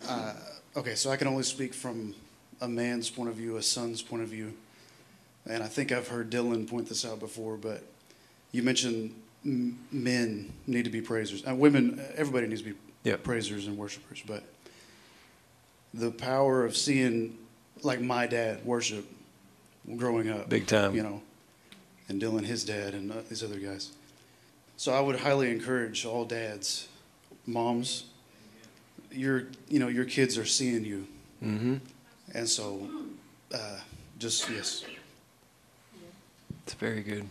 uh, 0.08 0.34
okay, 0.76 0.94
so 0.94 1.10
I 1.10 1.16
can 1.16 1.26
only 1.26 1.42
speak 1.42 1.74
from 1.74 2.14
a 2.60 2.68
man's 2.68 3.10
point 3.10 3.28
of 3.28 3.34
view, 3.34 3.56
a 3.56 3.62
son's 3.62 4.00
point 4.00 4.22
of 4.22 4.28
view. 4.28 4.52
And 5.44 5.62
I 5.62 5.66
think 5.66 5.90
I've 5.90 6.06
heard 6.06 6.30
Dylan 6.30 6.68
point 6.68 6.88
this 6.88 7.04
out 7.04 7.18
before, 7.18 7.56
but 7.56 7.82
you 8.52 8.62
mentioned 8.62 9.14
m- 9.44 9.78
men 9.90 10.52
need 10.68 10.84
to 10.84 10.90
be 10.90 11.00
praisers. 11.00 11.42
And 11.42 11.58
women, 11.58 12.00
everybody 12.16 12.46
needs 12.46 12.62
to 12.62 12.70
be 12.70 12.76
Yep. 13.04 13.22
praisers 13.22 13.66
and 13.66 13.76
worshipers. 13.78 14.22
But 14.26 14.42
the 15.94 16.10
power 16.10 16.64
of 16.64 16.76
seeing, 16.76 17.38
like 17.82 18.00
my 18.00 18.26
dad, 18.26 18.64
worship 18.64 19.06
growing 19.96 20.28
up. 20.30 20.48
Big 20.48 20.66
time. 20.66 20.94
You 20.94 21.02
know, 21.02 21.22
and 22.08 22.20
Dylan, 22.20 22.44
his 22.44 22.64
dad, 22.64 22.94
and 22.94 23.10
uh, 23.12 23.16
these 23.28 23.42
other 23.42 23.58
guys. 23.58 23.92
So 24.76 24.92
I 24.92 25.00
would 25.00 25.20
highly 25.20 25.50
encourage 25.50 26.04
all 26.04 26.24
dads, 26.24 26.88
moms, 27.46 28.04
your 29.10 29.44
you 29.68 29.78
know 29.78 29.88
your 29.88 30.04
kids 30.04 30.36
are 30.38 30.44
seeing 30.44 30.84
you, 30.84 31.06
Mm-hmm. 31.42 31.76
and 32.34 32.48
so 32.48 32.88
uh, 33.54 33.78
just 34.18 34.48
yes. 34.50 34.84
It's 36.64 36.74
very 36.74 37.02
good. 37.02 37.26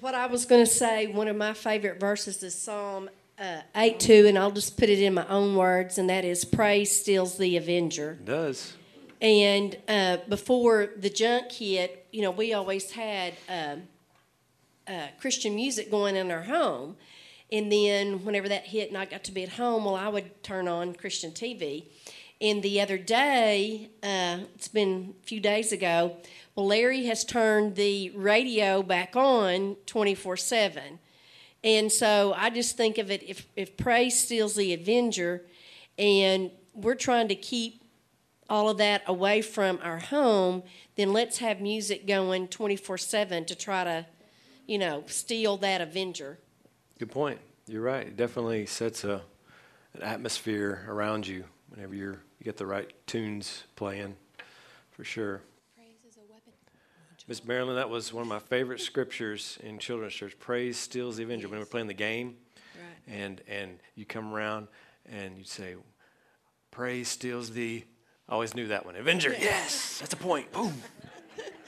What 0.00 0.14
I 0.14 0.26
was 0.26 0.46
going 0.46 0.64
to 0.64 0.70
say, 0.70 1.06
one 1.06 1.28
of 1.28 1.36
my 1.36 1.52
favorite 1.52 2.00
verses 2.00 2.42
is 2.42 2.54
Psalm 2.54 3.08
uh, 3.42 3.62
8 3.74 3.98
2, 3.98 4.26
and 4.28 4.38
I'll 4.38 4.52
just 4.52 4.76
put 4.76 4.88
it 4.88 5.00
in 5.00 5.14
my 5.14 5.26
own 5.26 5.56
words, 5.56 5.98
and 5.98 6.08
that 6.08 6.24
is 6.24 6.44
Praise 6.44 6.94
steals 6.94 7.36
the 7.38 7.56
avenger. 7.56 8.12
It 8.12 8.24
does. 8.24 8.74
And 9.20 9.76
uh, 9.88 10.18
before 10.28 10.90
the 10.96 11.10
junk 11.10 11.50
hit, 11.50 12.06
you 12.12 12.22
know, 12.22 12.30
we 12.30 12.54
always 12.54 12.92
had 12.92 13.34
um, 13.48 13.82
uh, 14.86 15.08
Christian 15.20 15.54
music 15.54 15.90
going 15.90 16.16
in 16.16 16.30
our 16.30 16.42
home. 16.42 16.96
And 17.50 17.70
then 17.70 18.24
whenever 18.24 18.48
that 18.48 18.64
hit 18.66 18.88
and 18.88 18.96
I 18.96 19.04
got 19.04 19.24
to 19.24 19.32
be 19.32 19.42
at 19.42 19.50
home, 19.50 19.84
well, 19.84 19.94
I 19.94 20.08
would 20.08 20.42
turn 20.42 20.68
on 20.68 20.94
Christian 20.94 21.32
TV. 21.32 21.84
And 22.40 22.62
the 22.62 22.80
other 22.80 22.98
day, 22.98 23.90
uh, 24.02 24.38
it's 24.54 24.68
been 24.68 25.14
a 25.22 25.26
few 25.26 25.38
days 25.38 25.70
ago, 25.70 26.16
well, 26.56 26.66
Larry 26.66 27.04
has 27.06 27.24
turned 27.24 27.76
the 27.76 28.10
radio 28.10 28.82
back 28.82 29.14
on 29.14 29.76
24 29.86 30.36
7. 30.36 30.98
And 31.64 31.90
so 31.90 32.34
I 32.36 32.50
just 32.50 32.76
think 32.76 32.98
of 32.98 33.10
it 33.10 33.22
if, 33.22 33.46
if 33.56 33.76
praise 33.76 34.18
steals 34.18 34.54
the 34.54 34.74
avenger, 34.74 35.46
and 35.98 36.50
we're 36.74 36.94
trying 36.94 37.28
to 37.28 37.34
keep 37.34 37.84
all 38.48 38.68
of 38.68 38.78
that 38.78 39.02
away 39.06 39.42
from 39.42 39.78
our 39.82 39.98
home, 39.98 40.62
then 40.96 41.12
let's 41.12 41.38
have 41.38 41.60
music 41.60 42.06
going 42.06 42.48
24 42.48 42.98
7 42.98 43.44
to 43.44 43.54
try 43.54 43.84
to, 43.84 44.06
you 44.66 44.78
know, 44.78 45.04
steal 45.06 45.56
that 45.58 45.80
avenger. 45.80 46.38
Good 46.98 47.10
point. 47.10 47.38
You're 47.66 47.82
right. 47.82 48.06
It 48.06 48.16
definitely 48.16 48.66
sets 48.66 49.04
a 49.04 49.22
an 49.94 50.02
atmosphere 50.02 50.86
around 50.88 51.26
you 51.26 51.44
whenever 51.68 51.94
you're 51.94 52.22
you 52.38 52.44
get 52.44 52.56
the 52.56 52.66
right 52.66 52.90
tunes 53.06 53.64
playing, 53.76 54.16
for 54.90 55.04
sure. 55.04 55.42
Miss 57.32 57.46
Marilyn, 57.46 57.76
that 57.76 57.88
was 57.88 58.12
one 58.12 58.20
of 58.20 58.28
my 58.28 58.40
favorite 58.40 58.78
scriptures 58.78 59.56
in 59.62 59.78
children's 59.78 60.12
church. 60.12 60.38
Praise 60.38 60.76
steals 60.76 61.16
the 61.16 61.22
avenger. 61.22 61.48
When 61.48 61.58
we're 61.58 61.64
playing 61.64 61.86
the 61.86 61.94
game, 61.94 62.36
Right. 62.76 63.14
and 63.16 63.40
and 63.48 63.78
you 63.94 64.04
come 64.04 64.34
around 64.34 64.68
and 65.06 65.38
you 65.38 65.44
say, 65.44 65.76
"Praise 66.70 67.08
steals 67.08 67.48
the." 67.52 67.84
I 68.28 68.32
always 68.34 68.54
knew 68.54 68.66
that 68.66 68.84
one. 68.84 68.96
Avenger. 68.96 69.30
Yes, 69.30 69.98
that's 69.98 70.12
a 70.12 70.16
point. 70.18 70.52
Boom. 70.52 70.74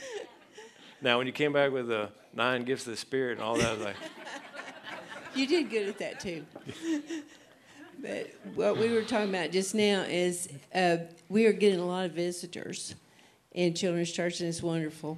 now, 1.01 1.17
when 1.17 1.27
you 1.27 1.33
came 1.33 1.55
back 1.55 1.73
with 1.73 1.89
the 1.89 2.11
nine 2.35 2.65
gifts 2.65 2.87
of 2.87 2.91
the 2.91 2.99
Spirit 2.99 3.39
and 3.39 3.41
all 3.41 3.57
that, 3.57 3.67
I 3.67 3.73
was 3.73 3.85
like, 3.85 3.97
You 5.35 5.47
did 5.47 5.71
good 5.71 5.89
at 5.89 5.99
that 5.99 6.21
too. 6.21 6.45
but 8.03 8.31
what 8.55 8.77
we 8.77 8.93
were 8.93 9.01
talking 9.01 9.31
about 9.31 9.51
just 9.51 9.75
now 9.75 10.03
is 10.03 10.47
uh, 10.75 10.99
we 11.31 11.47
are 11.47 11.55
getting 11.55 11.81
a 11.81 11.87
lot 11.87 12.05
of 12.05 12.13
visitors 12.13 12.95
in 13.53 13.73
children's 13.73 14.13
church, 14.13 14.41
and 14.41 14.49
it's 14.51 14.63
wonderful. 14.63 15.17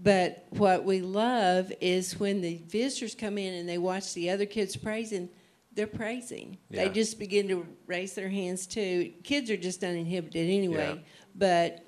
But 0.00 0.46
what 0.50 0.84
we 0.84 1.00
love 1.00 1.72
is 1.80 2.20
when 2.20 2.40
the 2.40 2.60
visitors 2.68 3.16
come 3.16 3.36
in 3.36 3.52
and 3.54 3.68
they 3.68 3.78
watch 3.78 4.14
the 4.14 4.30
other 4.30 4.46
kids 4.46 4.76
praising, 4.76 5.28
they're 5.72 5.88
praising. 5.88 6.58
Yeah. 6.70 6.84
They 6.84 6.90
just 6.90 7.18
begin 7.18 7.48
to 7.48 7.66
raise 7.86 8.14
their 8.14 8.28
hands 8.28 8.66
too. 8.66 9.12
Kids 9.24 9.50
are 9.50 9.56
just 9.56 9.82
uninhibited 9.82 10.48
anyway. 10.48 10.94
Yeah. 10.96 11.02
But 11.34 11.84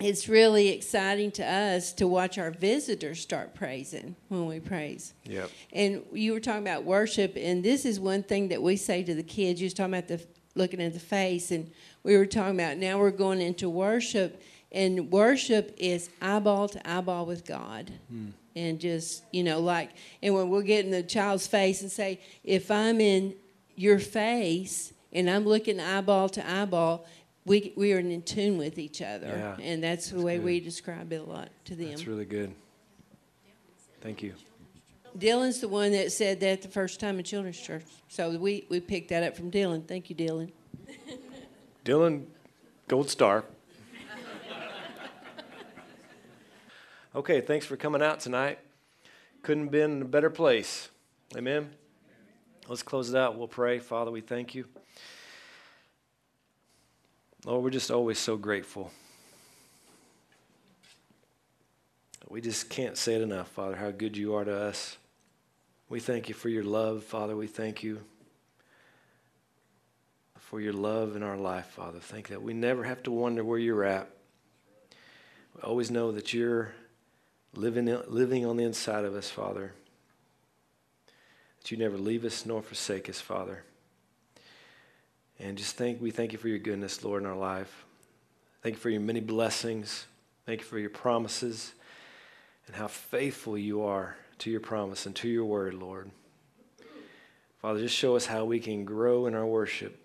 it's 0.00 0.28
really 0.28 0.68
exciting 0.68 1.30
to 1.32 1.44
us 1.44 1.92
to 1.94 2.06
watch 2.06 2.38
our 2.38 2.50
visitors 2.50 3.20
start 3.20 3.54
praising 3.54 4.16
when 4.28 4.46
we 4.46 4.58
praise. 4.58 5.12
"Yep." 5.26 5.50
And 5.72 6.02
you 6.12 6.32
were 6.32 6.40
talking 6.40 6.62
about 6.62 6.84
worship, 6.84 7.36
and 7.36 7.62
this 7.62 7.84
is 7.84 8.00
one 8.00 8.22
thing 8.22 8.48
that 8.48 8.62
we 8.62 8.76
say 8.76 9.02
to 9.02 9.14
the 9.14 9.22
kids. 9.22 9.60
You 9.60 9.66
was 9.66 9.74
talking 9.74 9.94
about 9.94 10.08
the 10.08 10.20
looking 10.54 10.80
at 10.80 10.94
the 10.94 11.00
face, 11.00 11.50
and 11.50 11.70
we 12.02 12.16
were 12.16 12.26
talking 12.26 12.58
about 12.58 12.78
now 12.78 12.98
we're 12.98 13.10
going 13.10 13.40
into 13.40 13.68
worship, 13.68 14.40
and 14.72 15.10
worship 15.10 15.74
is 15.76 16.10
eyeball 16.20 16.68
to 16.68 16.90
eyeball 16.90 17.26
with 17.26 17.44
God, 17.44 17.92
hmm. 18.08 18.28
and 18.54 18.80
just 18.80 19.24
you 19.32 19.42
know 19.42 19.60
like, 19.60 19.90
and 20.22 20.34
when 20.34 20.48
we'll 20.48 20.62
get 20.62 20.84
in 20.84 20.90
the 20.90 21.02
child's 21.02 21.46
face 21.46 21.82
and 21.82 21.90
say, 21.90 22.20
if 22.44 22.70
I'm 22.70 23.00
in 23.00 23.34
your 23.76 23.98
face 23.98 24.92
and 25.12 25.28
I'm 25.28 25.44
looking 25.44 25.80
eyeball 25.80 26.28
to 26.30 26.50
eyeball. 26.50 27.06
We, 27.46 27.72
we 27.74 27.94
are 27.94 27.98
in 27.98 28.22
tune 28.22 28.58
with 28.58 28.78
each 28.78 29.00
other, 29.00 29.26
Yeah, 29.26 29.64
and 29.64 29.82
that's 29.82 30.10
the 30.10 30.20
way 30.20 30.36
good. 30.36 30.44
we 30.44 30.60
describe 30.60 31.10
it 31.12 31.16
a 31.16 31.24
lot 31.24 31.48
to 31.64 31.74
them. 31.74 31.88
That's 31.88 32.06
really 32.06 32.26
good. 32.26 32.54
Thank 34.02 34.22
you. 34.22 34.34
Dylan's 35.18 35.60
the 35.60 35.68
one 35.68 35.92
that 35.92 36.12
said 36.12 36.40
that 36.40 36.62
the 36.62 36.68
first 36.68 37.00
time 37.00 37.18
in 37.18 37.24
children's 37.24 37.58
church. 37.58 37.82
So 38.08 38.36
we, 38.38 38.66
we 38.68 38.78
picked 38.78 39.08
that 39.08 39.22
up 39.22 39.36
from 39.36 39.50
Dylan. 39.50 39.86
Thank 39.88 40.10
you, 40.10 40.16
Dylan. 40.16 40.52
Dylan, 41.84 42.26
gold 42.88 43.10
star. 43.10 43.44
Okay, 47.12 47.40
thanks 47.40 47.66
for 47.66 47.76
coming 47.76 48.02
out 48.02 48.20
tonight. 48.20 48.60
Couldn't 49.42 49.64
have 49.64 49.72
been 49.72 49.90
in 49.96 50.02
a 50.02 50.04
better 50.04 50.30
place. 50.30 50.90
Amen. 51.36 51.70
Let's 52.68 52.84
close 52.84 53.10
it 53.10 53.16
out. 53.16 53.36
We'll 53.36 53.48
pray. 53.48 53.80
Father, 53.80 54.12
we 54.12 54.20
thank 54.20 54.54
you. 54.54 54.66
Lord, 57.44 57.64
we're 57.64 57.70
just 57.70 57.90
always 57.90 58.16
so 58.16 58.36
grateful. 58.36 58.92
We 62.28 62.40
just 62.40 62.70
can't 62.70 62.96
say 62.96 63.16
it 63.16 63.22
enough, 63.22 63.48
Father, 63.48 63.74
how 63.74 63.90
good 63.90 64.16
you 64.16 64.36
are 64.36 64.44
to 64.44 64.54
us. 64.54 64.96
We 65.88 65.98
thank 65.98 66.28
you 66.28 66.34
for 66.36 66.48
your 66.48 66.62
love, 66.62 67.02
Father. 67.02 67.34
We 67.34 67.48
thank 67.48 67.82
you 67.82 68.02
for 70.38 70.60
your 70.60 70.74
love 70.74 71.16
in 71.16 71.24
our 71.24 71.36
life, 71.36 71.66
Father. 71.66 71.98
Thank 71.98 72.28
that 72.28 72.40
we 72.40 72.54
never 72.54 72.84
have 72.84 73.02
to 73.02 73.10
wonder 73.10 73.42
where 73.42 73.58
you're 73.58 73.82
at. 73.82 74.08
We 75.56 75.62
always 75.62 75.90
know 75.90 76.12
that 76.12 76.32
you're 76.32 76.72
living, 77.54 77.86
living 78.06 78.46
on 78.46 78.56
the 78.56 78.64
inside 78.64 79.04
of 79.04 79.14
us, 79.14 79.30
Father. 79.30 79.72
That 81.58 81.70
you 81.70 81.76
never 81.76 81.98
leave 81.98 82.24
us 82.24 82.46
nor 82.46 82.62
forsake 82.62 83.08
us, 83.08 83.20
Father. 83.20 83.64
And 85.38 85.56
just 85.56 85.76
thank 85.76 86.00
we 86.00 86.10
thank 86.10 86.32
you 86.32 86.38
for 86.38 86.48
your 86.48 86.58
goodness, 86.58 87.02
Lord, 87.02 87.22
in 87.22 87.28
our 87.28 87.36
life. 87.36 87.84
Thank 88.62 88.76
you 88.76 88.80
for 88.80 88.90
your 88.90 89.00
many 89.00 89.20
blessings. 89.20 90.06
Thank 90.46 90.60
you 90.60 90.66
for 90.66 90.78
your 90.78 90.90
promises 90.90 91.72
and 92.66 92.76
how 92.76 92.88
faithful 92.88 93.56
you 93.56 93.82
are 93.82 94.16
to 94.38 94.50
your 94.50 94.60
promise 94.60 95.06
and 95.06 95.16
to 95.16 95.28
your 95.28 95.44
word, 95.44 95.74
Lord. 95.74 96.10
Father, 97.60 97.80
just 97.80 97.96
show 97.96 98.16
us 98.16 98.26
how 98.26 98.44
we 98.44 98.58
can 98.58 98.84
grow 98.84 99.26
in 99.26 99.34
our 99.34 99.46
worship 99.46 100.00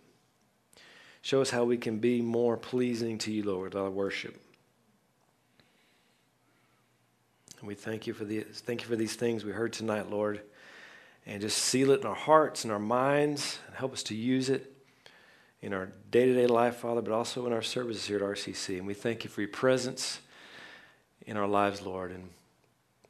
Show 1.26 1.42
us 1.42 1.50
how 1.50 1.64
we 1.64 1.78
can 1.78 1.98
be 1.98 2.22
more 2.22 2.56
pleasing 2.56 3.18
to 3.18 3.32
you, 3.32 3.42
Lord, 3.42 3.74
with 3.74 3.82
our 3.82 3.90
worship. 3.90 4.40
And 7.66 7.68
we 7.68 7.74
thank 7.74 8.06
you 8.06 8.14
for 8.14 8.26
the 8.26 8.42
thank 8.42 8.84
you 8.84 8.88
for 8.88 8.96
these 8.96 9.16
things 9.16 9.44
we 9.44 9.52
heard 9.52 9.74
tonight, 9.74 10.12
Lord. 10.12 10.40
And 11.26 11.42
just 11.42 11.58
seal 11.58 11.90
it 11.90 12.02
in 12.02 12.06
our 12.06 12.14
hearts 12.14 12.64
and 12.64 12.72
our 12.72 12.78
minds 12.78 13.58
and 13.66 13.76
help 13.76 13.92
us 13.92 14.04
to 14.04 14.16
use 14.16 14.52
it 14.52 14.72
in 15.64 15.74
our 15.74 15.90
day-to-day 16.12 16.46
life, 16.46 16.76
Father, 16.76 17.02
but 17.02 17.12
also 17.12 17.48
in 17.48 17.54
our 17.54 17.64
services 17.64 18.06
here 18.06 18.18
at 18.18 18.22
RCC. 18.22 18.78
And 18.78 18.86
we 18.86 18.94
thank 18.94 19.24
you 19.24 19.32
for 19.32 19.42
your 19.42 19.50
presence 19.50 20.20
in 21.26 21.38
our 21.38 21.48
lives, 21.48 21.82
Lord. 21.82 22.12
And 22.12 22.30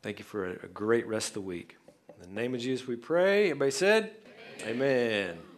thank 0.02 0.20
you 0.20 0.24
for 0.24 0.46
a, 0.46 0.52
a 0.64 0.70
great 0.70 1.06
rest 1.06 1.28
of 1.30 1.34
the 1.34 1.42
week. 1.42 1.76
In 2.08 2.34
the 2.34 2.42
name 2.42 2.56
of 2.56 2.62
Jesus 2.62 2.88
we 2.88 2.96
pray. 2.96 3.48
Everybody 3.50 3.72
said? 3.72 4.12
Amen. 4.62 5.32
Amen. 5.32 5.55